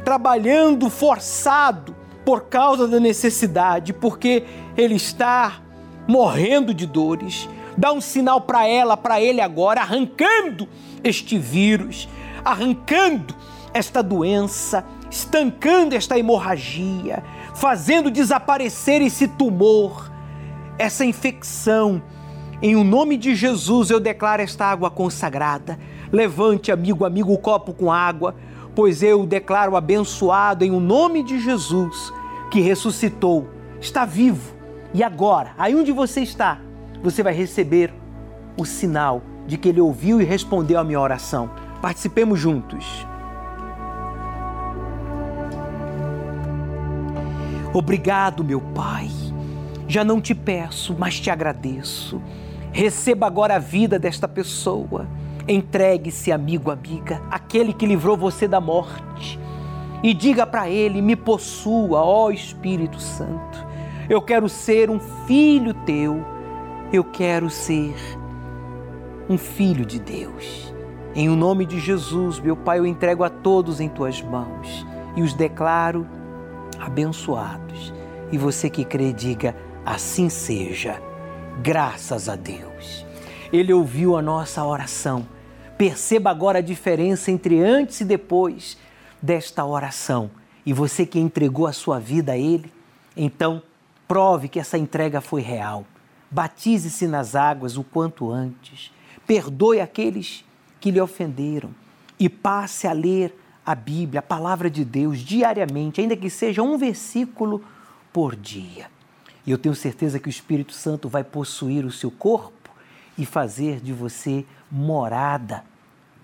trabalhando 0.04 0.90
forçado 0.90 1.94
por 2.24 2.46
causa 2.46 2.88
da 2.88 2.98
necessidade, 2.98 3.92
porque 3.92 4.44
ele 4.76 4.96
está 4.96 5.60
morrendo 6.08 6.74
de 6.74 6.86
dores. 6.86 7.48
Dá 7.78 7.92
um 7.92 8.00
sinal 8.00 8.40
para 8.40 8.66
ela, 8.66 8.96
para 8.96 9.20
ele 9.20 9.40
agora, 9.40 9.80
arrancando 9.80 10.68
este 11.04 11.38
vírus, 11.38 12.08
arrancando 12.44 13.32
esta 13.72 14.02
doença, 14.02 14.84
estancando 15.08 15.94
esta 15.94 16.18
hemorragia, 16.18 17.22
fazendo 17.54 18.10
desaparecer 18.10 19.00
esse 19.02 19.28
tumor, 19.28 20.10
essa 20.78 21.04
infecção. 21.04 22.02
Em 22.62 22.76
o 22.76 22.84
nome 22.84 23.16
de 23.16 23.34
Jesus 23.34 23.90
eu 23.90 23.98
declaro 23.98 24.40
esta 24.40 24.66
água 24.66 24.88
consagrada. 24.88 25.76
Levante, 26.12 26.70
amigo, 26.70 27.04
amigo, 27.04 27.32
o 27.32 27.38
copo 27.38 27.72
com 27.72 27.90
água, 27.90 28.36
pois 28.72 29.02
eu 29.02 29.26
declaro 29.26 29.74
abençoado 29.74 30.64
em 30.64 30.70
o 30.70 30.78
nome 30.78 31.24
de 31.24 31.40
Jesus, 31.40 32.12
que 32.52 32.60
ressuscitou, 32.60 33.48
está 33.80 34.04
vivo. 34.04 34.54
E 34.94 35.02
agora, 35.02 35.54
aí 35.58 35.74
onde 35.74 35.90
você 35.90 36.20
está, 36.20 36.60
você 37.02 37.20
vai 37.20 37.34
receber 37.34 37.92
o 38.56 38.64
sinal 38.64 39.22
de 39.44 39.58
que 39.58 39.68
ele 39.68 39.80
ouviu 39.80 40.20
e 40.20 40.24
respondeu 40.24 40.78
a 40.78 40.84
minha 40.84 41.00
oração. 41.00 41.50
Participemos 41.80 42.38
juntos. 42.38 43.04
Obrigado, 47.74 48.44
meu 48.44 48.60
Pai. 48.60 49.10
Já 49.88 50.04
não 50.04 50.20
te 50.20 50.32
peço, 50.32 50.94
mas 50.96 51.18
te 51.18 51.28
agradeço. 51.28 52.22
Receba 52.72 53.26
agora 53.26 53.56
a 53.56 53.58
vida 53.58 53.98
desta 53.98 54.26
pessoa. 54.26 55.06
Entregue-se, 55.46 56.32
amigo, 56.32 56.70
amiga, 56.70 57.20
aquele 57.30 57.72
que 57.72 57.84
livrou 57.84 58.16
você 58.16 58.48
da 58.48 58.60
morte. 58.60 59.38
E 60.02 60.14
diga 60.14 60.46
para 60.46 60.70
ele: 60.70 61.02
me 61.02 61.14
possua, 61.14 62.02
ó 62.02 62.30
Espírito 62.30 62.98
Santo. 62.98 63.66
Eu 64.08 64.22
quero 64.22 64.48
ser 64.48 64.88
um 64.88 64.98
filho 65.26 65.74
teu. 65.74 66.24
Eu 66.92 67.04
quero 67.04 67.50
ser 67.50 67.94
um 69.28 69.36
filho 69.36 69.84
de 69.84 70.00
Deus. 70.00 70.74
Em 71.14 71.28
o 71.28 71.36
nome 71.36 71.66
de 71.66 71.78
Jesus, 71.78 72.40
meu 72.40 72.56
Pai, 72.56 72.78
eu 72.78 72.86
entrego 72.86 73.22
a 73.22 73.28
todos 73.28 73.80
em 73.80 73.88
tuas 73.88 74.22
mãos 74.22 74.86
e 75.14 75.22
os 75.22 75.34
declaro 75.34 76.06
abençoados. 76.80 77.92
E 78.30 78.38
você 78.38 78.70
que 78.70 78.82
crê, 78.82 79.12
diga: 79.12 79.54
assim 79.84 80.30
seja. 80.30 81.11
Graças 81.60 82.28
a 82.28 82.36
Deus. 82.36 83.04
Ele 83.52 83.72
ouviu 83.72 84.16
a 84.16 84.22
nossa 84.22 84.64
oração. 84.64 85.26
Perceba 85.76 86.30
agora 86.30 86.58
a 86.58 86.62
diferença 86.62 87.30
entre 87.30 87.60
antes 87.60 88.00
e 88.00 88.04
depois 88.04 88.78
desta 89.20 89.64
oração. 89.64 90.30
E 90.64 90.72
você 90.72 91.04
que 91.04 91.18
entregou 91.18 91.66
a 91.66 91.72
sua 91.72 91.98
vida 91.98 92.32
a 92.32 92.38
Ele, 92.38 92.72
então 93.16 93.62
prove 94.08 94.48
que 94.48 94.58
essa 94.58 94.78
entrega 94.78 95.20
foi 95.20 95.42
real. 95.42 95.84
Batize-se 96.30 97.06
nas 97.06 97.34
águas 97.34 97.76
o 97.76 97.84
quanto 97.84 98.30
antes. 98.30 98.90
Perdoe 99.26 99.80
aqueles 99.80 100.44
que 100.80 100.90
lhe 100.90 101.00
ofenderam 101.00 101.70
e 102.18 102.28
passe 102.28 102.86
a 102.86 102.92
ler 102.92 103.36
a 103.64 103.74
Bíblia, 103.74 104.20
a 104.20 104.22
palavra 104.22 104.70
de 104.70 104.84
Deus, 104.84 105.18
diariamente, 105.18 106.00
ainda 106.00 106.16
que 106.16 106.30
seja 106.30 106.62
um 106.62 106.78
versículo 106.78 107.62
por 108.12 108.34
dia. 108.34 108.86
E 109.46 109.50
eu 109.50 109.58
tenho 109.58 109.74
certeza 109.74 110.18
que 110.18 110.28
o 110.28 110.30
Espírito 110.30 110.72
Santo 110.72 111.08
vai 111.08 111.24
possuir 111.24 111.84
o 111.84 111.90
seu 111.90 112.10
corpo 112.10 112.70
e 113.16 113.26
fazer 113.26 113.80
de 113.80 113.92
você 113.92 114.44
morada 114.70 115.64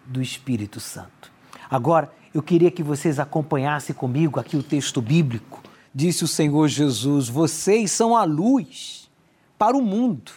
do 0.07 0.23
Espírito 0.23 0.81
Santo. 0.81 1.31
Agora, 1.71 2.13
eu 2.33 2.43
queria 2.43 2.71
que 2.71 2.83
vocês 2.83 3.19
acompanhassem 3.19 3.95
comigo 3.95 4.39
aqui 4.39 4.57
o 4.57 4.63
texto 4.63 5.03
bíblico. 5.03 5.63
Disse 5.95 6.25
o 6.25 6.29
Senhor 6.29 6.69
Jesus: 6.69 7.29
Vocês 7.29 7.91
são 7.91 8.17
a 8.17 8.25
luz 8.25 9.11
para 9.59 9.77
o 9.77 9.83
mundo. 9.83 10.33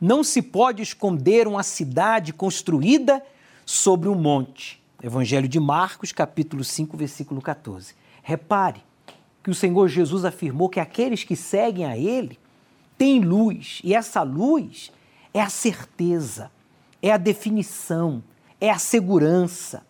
Não 0.00 0.24
se 0.24 0.42
pode 0.42 0.82
esconder 0.82 1.46
uma 1.46 1.62
cidade 1.62 2.32
construída 2.32 3.22
sobre 3.64 4.08
um 4.08 4.14
monte 4.14 4.82
Evangelho 5.04 5.46
de 5.46 5.60
Marcos, 5.60 6.12
capítulo 6.12 6.64
5, 6.64 6.96
versículo 6.96 7.42
14. 7.42 7.94
Repare 8.22 8.82
que 9.44 9.50
o 9.50 9.54
Senhor 9.54 9.86
Jesus 9.88 10.24
afirmou 10.24 10.70
que 10.70 10.80
aqueles 10.80 11.22
que 11.22 11.36
seguem 11.36 11.84
a 11.84 11.98
Ele 11.98 12.38
têm 12.96 13.20
luz, 13.20 13.82
e 13.84 13.94
essa 13.94 14.22
luz 14.22 14.90
é 15.34 15.40
a 15.40 15.50
certeza, 15.50 16.50
é 17.02 17.12
a 17.12 17.18
definição, 17.18 18.24
é 18.58 18.70
a 18.70 18.78
segurança. 18.78 19.86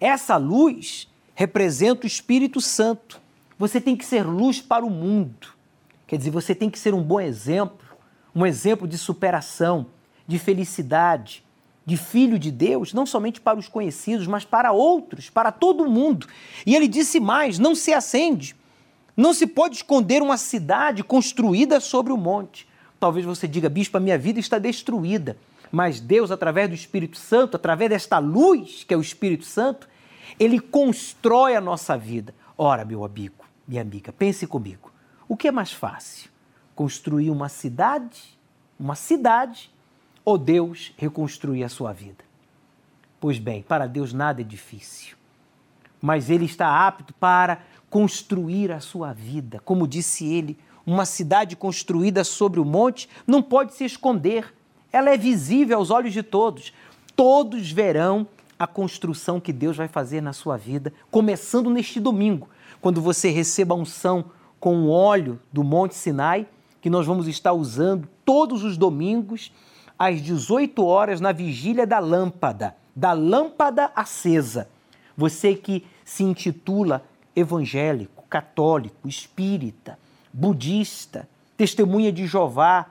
Essa 0.00 0.38
luz 0.38 1.12
representa 1.34 2.04
o 2.04 2.06
Espírito 2.06 2.58
Santo. 2.58 3.20
Você 3.58 3.82
tem 3.82 3.94
que 3.94 4.04
ser 4.04 4.24
luz 4.24 4.62
para 4.62 4.84
o 4.84 4.90
mundo. 4.90 5.48
Quer 6.06 6.16
dizer, 6.16 6.30
você 6.30 6.54
tem 6.54 6.70
que 6.70 6.78
ser 6.78 6.94
um 6.94 7.02
bom 7.02 7.20
exemplo, 7.20 7.86
um 8.34 8.46
exemplo 8.46 8.88
de 8.88 8.96
superação, 8.96 9.88
de 10.26 10.38
felicidade, 10.38 11.44
de 11.84 11.98
filho 11.98 12.38
de 12.38 12.50
Deus, 12.50 12.94
não 12.94 13.04
somente 13.04 13.42
para 13.42 13.58
os 13.58 13.68
conhecidos, 13.68 14.26
mas 14.26 14.44
para 14.44 14.72
outros, 14.72 15.28
para 15.28 15.52
todo 15.52 15.90
mundo. 15.90 16.26
E 16.64 16.74
ele 16.74 16.88
disse 16.88 17.20
mais: 17.20 17.58
não 17.58 17.74
se 17.74 17.92
acende, 17.92 18.56
não 19.16 19.32
se 19.32 19.46
pode 19.46 19.76
esconder 19.76 20.22
uma 20.22 20.36
cidade 20.36 21.02
construída 21.02 21.80
sobre 21.80 22.12
o 22.12 22.16
monte. 22.16 22.68
Talvez 23.00 23.24
você 23.24 23.48
diga, 23.48 23.68
bispo, 23.68 23.96
a 23.96 24.00
minha 24.00 24.18
vida 24.18 24.38
está 24.38 24.58
destruída. 24.58 25.36
Mas 25.70 26.00
Deus, 26.00 26.30
através 26.30 26.68
do 26.68 26.74
Espírito 26.74 27.16
Santo, 27.16 27.56
através 27.56 27.90
desta 27.90 28.18
luz 28.18 28.84
que 28.84 28.94
é 28.94 28.96
o 28.96 29.00
Espírito 29.00 29.44
Santo, 29.44 29.88
ele 30.38 30.60
constrói 30.60 31.56
a 31.56 31.60
nossa 31.60 31.96
vida. 31.96 32.34
Ora, 32.56 32.84
meu 32.84 33.04
amigo, 33.04 33.44
minha 33.66 33.82
amiga, 33.82 34.12
pense 34.12 34.46
comigo. 34.46 34.92
O 35.28 35.36
que 35.36 35.48
é 35.48 35.52
mais 35.52 35.72
fácil? 35.72 36.30
Construir 36.74 37.30
uma 37.30 37.48
cidade, 37.48 38.38
uma 38.78 38.94
cidade 38.94 39.70
ou 40.24 40.36
Deus 40.36 40.92
reconstruir 40.96 41.64
a 41.64 41.68
sua 41.68 41.92
vida? 41.92 42.24
Pois 43.18 43.38
bem, 43.38 43.62
para 43.62 43.86
Deus 43.86 44.12
nada 44.12 44.42
é 44.42 44.44
difícil, 44.44 45.16
mas 46.00 46.30
Ele 46.30 46.44
está 46.44 46.86
apto 46.86 47.12
para 47.14 47.60
construir 47.90 48.72
a 48.72 48.80
sua 48.80 49.12
vida. 49.12 49.60
Como 49.64 49.86
disse 49.88 50.30
ele, 50.32 50.58
uma 50.84 51.04
cidade 51.04 51.56
construída 51.56 52.24
sobre 52.24 52.60
o 52.60 52.64
monte 52.64 53.08
não 53.26 53.42
pode 53.42 53.74
se 53.74 53.84
esconder, 53.84 54.54
ela 54.92 55.10
é 55.10 55.16
visível 55.16 55.78
aos 55.78 55.90
olhos 55.90 56.12
de 56.12 56.22
todos. 56.22 56.72
Todos 57.14 57.70
verão 57.70 58.26
a 58.58 58.66
construção 58.66 59.40
que 59.40 59.52
Deus 59.52 59.76
vai 59.76 59.88
fazer 59.88 60.20
na 60.20 60.32
sua 60.32 60.56
vida, 60.56 60.92
começando 61.10 61.70
neste 61.70 62.00
domingo, 62.00 62.48
quando 62.80 63.00
você 63.00 63.30
receba 63.30 63.74
a 63.74 63.78
unção 63.78 64.26
com 64.60 64.84
o 64.84 64.90
óleo 64.90 65.40
do 65.52 65.64
Monte 65.64 65.94
Sinai, 65.94 66.46
que 66.80 66.88
nós 66.88 67.06
vamos 67.06 67.26
estar 67.26 67.52
usando 67.52 68.08
todos 68.24 68.64
os 68.64 68.76
domingos 68.76 69.52
às 69.98 70.22
18 70.22 70.84
horas 70.84 71.20
na 71.20 71.32
vigília 71.32 71.86
da 71.86 71.98
lâmpada, 71.98 72.76
da 72.94 73.12
lâmpada 73.12 73.90
acesa. 73.94 74.68
Você 75.16 75.54
que 75.54 75.84
se 76.04 76.22
intitula 76.22 77.04
evangélico, 77.34 78.24
católico, 78.28 79.08
espírita, 79.08 79.98
budista, 80.32 81.28
testemunha 81.56 82.12
de 82.12 82.26
Jeová, 82.26 82.86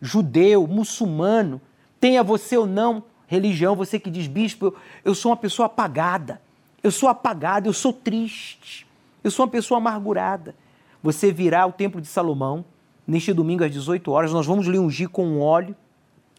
judeu, 0.00 0.66
muçulmano, 0.66 1.60
tenha 2.00 2.22
você 2.22 2.56
ou 2.56 2.66
não 2.66 3.02
religião, 3.26 3.76
você 3.76 3.98
que 3.98 4.10
diz, 4.10 4.26
bispo, 4.26 4.66
eu, 4.66 4.76
eu 5.04 5.14
sou 5.14 5.30
uma 5.30 5.36
pessoa 5.36 5.66
apagada, 5.66 6.40
eu 6.82 6.90
sou 6.90 7.08
apagada, 7.08 7.68
eu 7.68 7.72
sou 7.72 7.92
triste, 7.92 8.86
eu 9.22 9.30
sou 9.30 9.44
uma 9.44 9.50
pessoa 9.52 9.78
amargurada. 9.78 10.54
Você 11.02 11.30
virá 11.30 11.62
ao 11.62 11.72
Templo 11.72 12.00
de 12.00 12.08
Salomão, 12.08 12.64
neste 13.06 13.32
domingo 13.32 13.64
às 13.64 13.70
18 13.70 14.10
horas, 14.10 14.32
nós 14.32 14.46
vamos 14.46 14.66
lhe 14.66 14.78
ungir 14.78 15.08
com 15.08 15.24
um 15.26 15.40
óleo, 15.40 15.76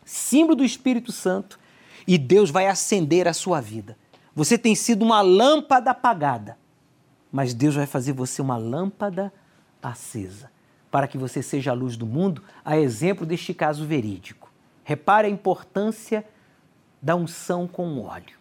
símbolo 0.04 0.56
do 0.56 0.64
Espírito 0.64 1.12
Santo, 1.12 1.60
e 2.06 2.18
Deus 2.18 2.50
vai 2.50 2.68
acender 2.68 3.28
a 3.28 3.34
sua 3.34 3.62
vida. 3.62 3.98
Você 4.34 4.58
tem 4.58 4.74
sido 4.76 5.04
uma 5.04 5.22
lâmpada 5.22 5.92
apagada, 5.92 6.58
mas 7.30 7.54
Deus 7.54 7.76
vai 7.76 7.86
fazer 7.86 8.14
você 8.14 8.42
uma 8.42 8.56
lâmpada 8.56 9.32
acesa, 9.84 10.50
para 10.90 11.06
que 11.06 11.18
você 11.18 11.44
seja 11.44 11.72
a 11.72 11.74
luz 11.74 11.98
do 11.98 12.06
mundo, 12.06 12.42
a 12.64 12.78
exemplo 12.78 13.26
deste 13.26 13.54
caso 13.54 13.86
verídico. 13.86 14.50
Repare 14.86 15.28
a 15.28 15.30
importância 15.30 16.26
da 17.02 17.14
unção 17.14 17.68
com 17.68 18.00
óleo. 18.00 18.40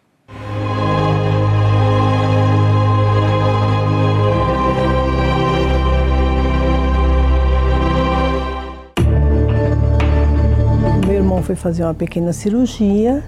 Meu 11.04 11.16
irmão 11.16 11.42
foi 11.42 11.56
fazer 11.56 11.82
uma 11.82 11.94
pequena 11.94 12.32
cirurgia 12.32 13.24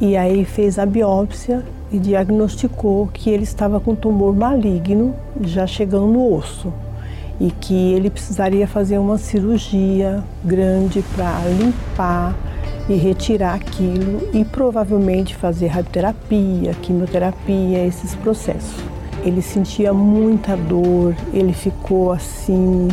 e 0.00 0.16
aí 0.16 0.46
fez 0.46 0.78
a 0.78 0.86
biópsia 0.86 1.62
e 1.90 1.98
diagnosticou 1.98 3.08
que 3.12 3.30
ele 3.30 3.44
estava 3.44 3.80
com 3.80 3.94
tumor 3.94 4.34
maligno 4.34 5.14
já 5.40 5.66
chegando 5.66 6.06
no 6.06 6.34
osso 6.34 6.72
e 7.40 7.50
que 7.50 7.92
ele 7.92 8.10
precisaria 8.10 8.66
fazer 8.66 8.98
uma 8.98 9.16
cirurgia 9.16 10.22
grande 10.44 11.02
para 11.14 11.40
limpar 11.48 12.34
e 12.88 12.94
retirar 12.94 13.54
aquilo 13.54 14.28
e 14.32 14.44
provavelmente 14.44 15.36
fazer 15.36 15.68
radioterapia, 15.68 16.74
quimioterapia, 16.82 17.86
esses 17.86 18.14
processos. 18.16 18.82
Ele 19.24 19.42
sentia 19.42 19.92
muita 19.92 20.56
dor, 20.56 21.14
ele 21.32 21.52
ficou 21.52 22.12
assim 22.12 22.88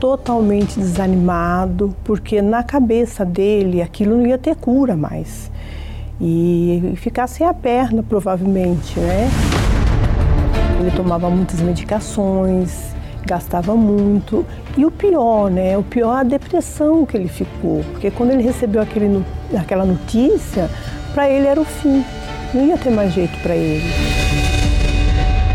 totalmente 0.00 0.80
desanimado, 0.80 1.94
porque 2.02 2.42
na 2.42 2.64
cabeça 2.64 3.24
dele 3.24 3.80
aquilo 3.80 4.16
não 4.16 4.26
ia 4.26 4.38
ter 4.38 4.56
cura 4.56 4.96
mais. 4.96 5.50
E 6.20 6.94
ficar 6.96 7.26
sem 7.26 7.46
a 7.46 7.54
perna, 7.54 8.02
provavelmente, 8.02 8.98
né? 9.00 9.28
Ele 10.80 10.90
tomava 10.92 11.28
muitas 11.30 11.60
medicações, 11.60 12.94
gastava 13.24 13.74
muito. 13.74 14.44
E 14.76 14.84
o 14.84 14.90
pior, 14.90 15.50
né? 15.50 15.76
O 15.76 15.82
pior 15.82 16.16
é 16.16 16.20
a 16.20 16.24
depressão 16.24 17.04
que 17.06 17.16
ele 17.16 17.28
ficou, 17.28 17.82
porque 17.92 18.10
quando 18.10 18.30
ele 18.30 18.42
recebeu 18.42 18.82
aquele, 18.82 19.24
aquela 19.56 19.84
notícia, 19.84 20.68
para 21.14 21.28
ele 21.28 21.46
era 21.46 21.60
o 21.60 21.64
fim, 21.64 22.04
não 22.54 22.66
ia 22.66 22.76
ter 22.76 22.90
mais 22.90 23.12
jeito 23.12 23.36
para 23.42 23.54
ele. 23.54 23.84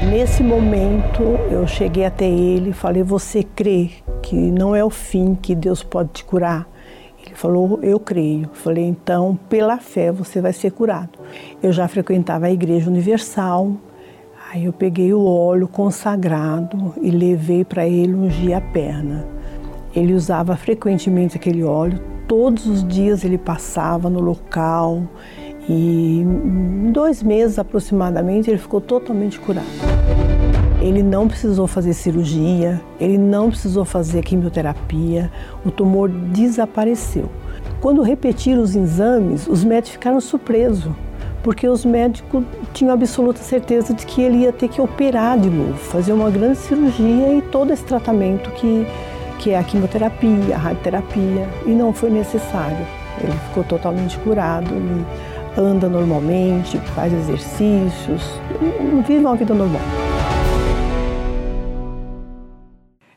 Nesse 0.09 0.41
momento, 0.41 1.21
eu 1.51 1.67
cheguei 1.67 2.05
até 2.05 2.25
ele 2.25 2.69
e 2.69 2.73
falei: 2.73 3.03
Você 3.03 3.43
crê 3.43 3.89
que 4.21 4.35
não 4.35 4.75
é 4.75 4.83
o 4.83 4.89
fim, 4.89 5.35
que 5.35 5.53
Deus 5.53 5.83
pode 5.83 6.09
te 6.09 6.23
curar? 6.23 6.67
Falou: 7.37 7.79
Eu 7.83 7.99
creio. 7.99 8.49
Falei: 8.51 8.83
Então, 8.83 9.37
pela 9.47 9.77
fé, 9.77 10.11
você 10.11 10.41
vai 10.41 10.51
ser 10.51 10.71
curado. 10.71 11.19
Eu 11.61 11.71
já 11.71 11.87
frequentava 11.87 12.47
a 12.47 12.51
Igreja 12.51 12.89
Universal, 12.89 13.73
Aí 14.49 14.63
eu 14.63 14.71
peguei 14.71 15.13
o 15.13 15.25
óleo 15.25 15.67
consagrado 15.67 16.93
e 17.01 17.11
levei 17.11 17.65
para 17.65 17.85
ele 17.85 18.13
ungir 18.13 18.55
a 18.55 18.61
perna. 18.61 19.27
Ele 19.93 20.13
usava 20.13 20.55
frequentemente 20.55 21.35
aquele 21.35 21.63
óleo, 21.63 21.99
todos 22.29 22.65
os 22.65 22.87
dias 22.87 23.25
ele 23.25 23.37
passava 23.37 24.09
no 24.09 24.21
local 24.21 25.03
e 25.67 26.21
em 26.21 26.91
dois 26.93 27.21
meses 27.21 27.59
aproximadamente 27.59 28.49
ele 28.49 28.57
ficou 28.57 28.79
totalmente 28.79 29.37
curado. 29.37 30.26
Ele 30.79 31.01
não 31.01 31.27
precisou 31.27 31.65
fazer 31.67 31.93
cirurgia, 31.93 32.81
ele 32.99 33.17
não 33.17 33.49
precisou 33.49 33.83
fazer 33.83 34.21
quimioterapia, 34.23 35.31
o 35.65 35.71
tumor 35.71 36.07
desapareceu. 36.07 37.29
Quando 37.81 38.01
repetiram 38.01 38.61
os 38.61 38.75
exames, 38.75 39.47
os 39.47 39.63
médicos 39.63 39.91
ficaram 39.91 40.21
surpresos 40.21 40.91
porque 41.47 41.65
os 41.65 41.85
médicos 41.85 42.43
tinham 42.73 42.93
absoluta 42.93 43.39
certeza 43.39 43.93
de 43.93 44.05
que 44.05 44.21
ele 44.21 44.39
ia 44.39 44.51
ter 44.51 44.67
que 44.67 44.81
operar 44.81 45.39
de 45.39 45.49
novo, 45.49 45.75
fazer 45.75 46.11
uma 46.11 46.29
grande 46.29 46.57
cirurgia 46.57 47.35
e 47.35 47.41
todo 47.41 47.71
esse 47.71 47.85
tratamento 47.85 48.51
que, 48.51 48.85
que 49.39 49.51
é 49.51 49.57
a 49.57 49.63
quimioterapia, 49.63 50.55
a 50.55 50.57
radioterapia, 50.57 51.47
e 51.65 51.69
não 51.69 51.93
foi 51.93 52.09
necessário. 52.09 52.85
Ele 53.23 53.31
ficou 53.47 53.63
totalmente 53.63 54.17
curado, 54.19 54.73
ele 54.73 55.05
anda 55.57 55.87
normalmente, 55.87 56.77
faz 56.93 57.13
exercícios, 57.13 58.21
vive 59.07 59.19
uma 59.19 59.35
vida 59.37 59.53
normal. 59.53 59.81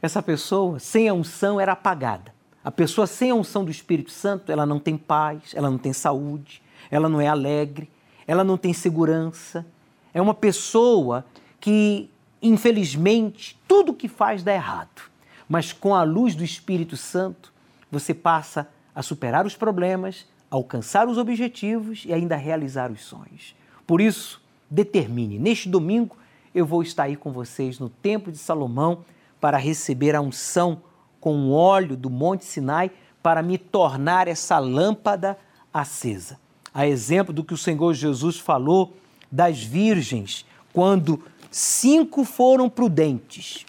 Essa 0.02 0.22
pessoa 0.22 0.78
sem 0.78 1.08
a 1.08 1.14
unção 1.14 1.60
era 1.60 1.72
apagada. 1.72 2.32
A 2.64 2.70
pessoa 2.70 3.06
sem 3.06 3.30
a 3.30 3.34
unção 3.34 3.64
do 3.64 3.70
Espírito 3.70 4.10
Santo, 4.10 4.50
ela 4.50 4.64
não 4.64 4.78
tem 4.78 4.96
paz, 4.96 5.52
ela 5.54 5.70
não 5.70 5.78
tem 5.78 5.92
saúde, 5.92 6.62
ela 6.90 7.08
não 7.08 7.20
é 7.20 7.26
alegre, 7.26 7.90
ela 8.26 8.44
não 8.44 8.56
tem 8.56 8.72
segurança. 8.72 9.66
É 10.12 10.20
uma 10.20 10.34
pessoa 10.34 11.24
que, 11.58 12.10
infelizmente, 12.42 13.58
tudo 13.66 13.94
que 13.94 14.08
faz 14.08 14.42
dá 14.42 14.52
errado. 14.52 15.10
Mas 15.48 15.72
com 15.72 15.94
a 15.94 16.02
luz 16.02 16.34
do 16.34 16.44
Espírito 16.44 16.96
Santo, 16.96 17.52
você 17.90 18.14
passa 18.14 18.68
a 18.94 19.02
superar 19.02 19.46
os 19.46 19.56
problemas, 19.56 20.26
alcançar 20.50 21.08
os 21.08 21.18
objetivos 21.18 22.04
e 22.06 22.12
ainda 22.12 22.36
realizar 22.36 22.90
os 22.90 23.02
sonhos. 23.02 23.54
Por 23.86 24.00
isso, 24.00 24.42
determine. 24.70 25.38
Neste 25.38 25.68
domingo, 25.68 26.16
eu 26.54 26.64
vou 26.66 26.82
estar 26.82 27.04
aí 27.04 27.16
com 27.16 27.32
vocês 27.32 27.78
no 27.78 27.88
Templo 27.88 28.30
de 28.30 28.38
Salomão 28.38 29.04
para 29.40 29.58
receber 29.58 30.14
a 30.14 30.20
unção 30.20 30.82
com 31.20 31.36
o 31.36 31.52
óleo 31.52 31.96
do 31.96 32.10
Monte 32.10 32.44
Sinai 32.44 32.90
para 33.22 33.42
me 33.42 33.58
tornar 33.58 34.28
essa 34.28 34.58
lâmpada 34.58 35.38
acesa 35.72 36.38
a 36.72 36.86
exemplo 36.86 37.32
do 37.32 37.44
que 37.44 37.54
o 37.54 37.58
Senhor 37.58 37.94
Jesus 37.94 38.38
falou 38.38 38.96
das 39.30 39.62
virgens, 39.62 40.44
quando 40.72 41.22
cinco 41.50 42.24
foram 42.24 42.68
prudentes 42.68 43.66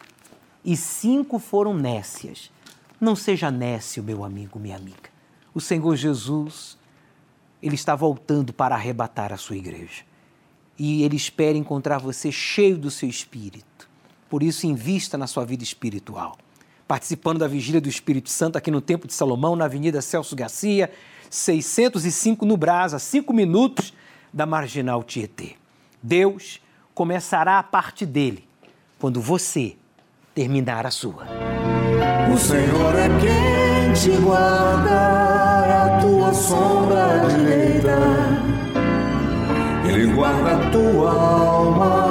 e 0.63 0.75
cinco 0.75 1.39
foram 1.39 1.73
nécias. 1.73 2.51
Não 2.99 3.15
seja 3.15 3.49
nécio, 3.49 4.03
meu 4.03 4.23
amigo, 4.23 4.59
minha 4.59 4.77
amiga. 4.77 5.09
O 5.53 5.59
Senhor 5.59 5.95
Jesus, 5.95 6.77
ele 7.61 7.75
está 7.75 7.95
voltando 7.95 8.53
para 8.53 8.75
arrebatar 8.75 9.33
a 9.33 9.37
sua 9.37 9.57
igreja. 9.57 10.03
E 10.77 11.03
ele 11.03 11.15
espera 11.15 11.57
encontrar 11.57 11.97
você 11.97 12.31
cheio 12.31 12.77
do 12.77 12.91
seu 12.91 13.09
espírito. 13.09 13.65
Por 14.31 14.41
isso, 14.41 14.65
invista 14.65 15.17
na 15.17 15.27
sua 15.27 15.43
vida 15.43 15.61
espiritual. 15.61 16.37
Participando 16.87 17.39
da 17.39 17.49
Vigília 17.49 17.81
do 17.81 17.89
Espírito 17.89 18.29
Santo 18.29 18.57
aqui 18.57 18.71
no 18.71 18.79
Templo 18.79 19.05
de 19.05 19.13
Salomão, 19.13 19.57
na 19.57 19.65
Avenida 19.65 20.01
Celso 20.01 20.37
Garcia, 20.37 20.89
605 21.29 22.45
no 22.45 22.55
Brás, 22.55 22.93
a 22.93 22.99
5 22.99 23.33
minutos 23.33 23.93
da 24.31 24.45
Marginal 24.45 25.03
Tietê. 25.03 25.57
Deus 26.01 26.61
começará 26.95 27.59
a 27.59 27.63
parte 27.63 28.05
dele 28.05 28.47
quando 28.97 29.19
você 29.19 29.75
terminar 30.33 30.85
a 30.85 30.91
sua. 30.91 31.27
O 32.33 32.37
Senhor 32.37 32.95
é 32.95 33.09
quem 33.19 33.93
te 33.93 34.17
guarda, 34.21 34.89
é 35.67 35.73
a 35.73 35.99
tua 35.99 36.33
sombra 36.33 37.27
direita. 37.27 37.97
Ele 39.85 40.13
guarda 40.13 40.53
a 40.55 40.71
tua 40.71 41.11
alma, 41.11 42.10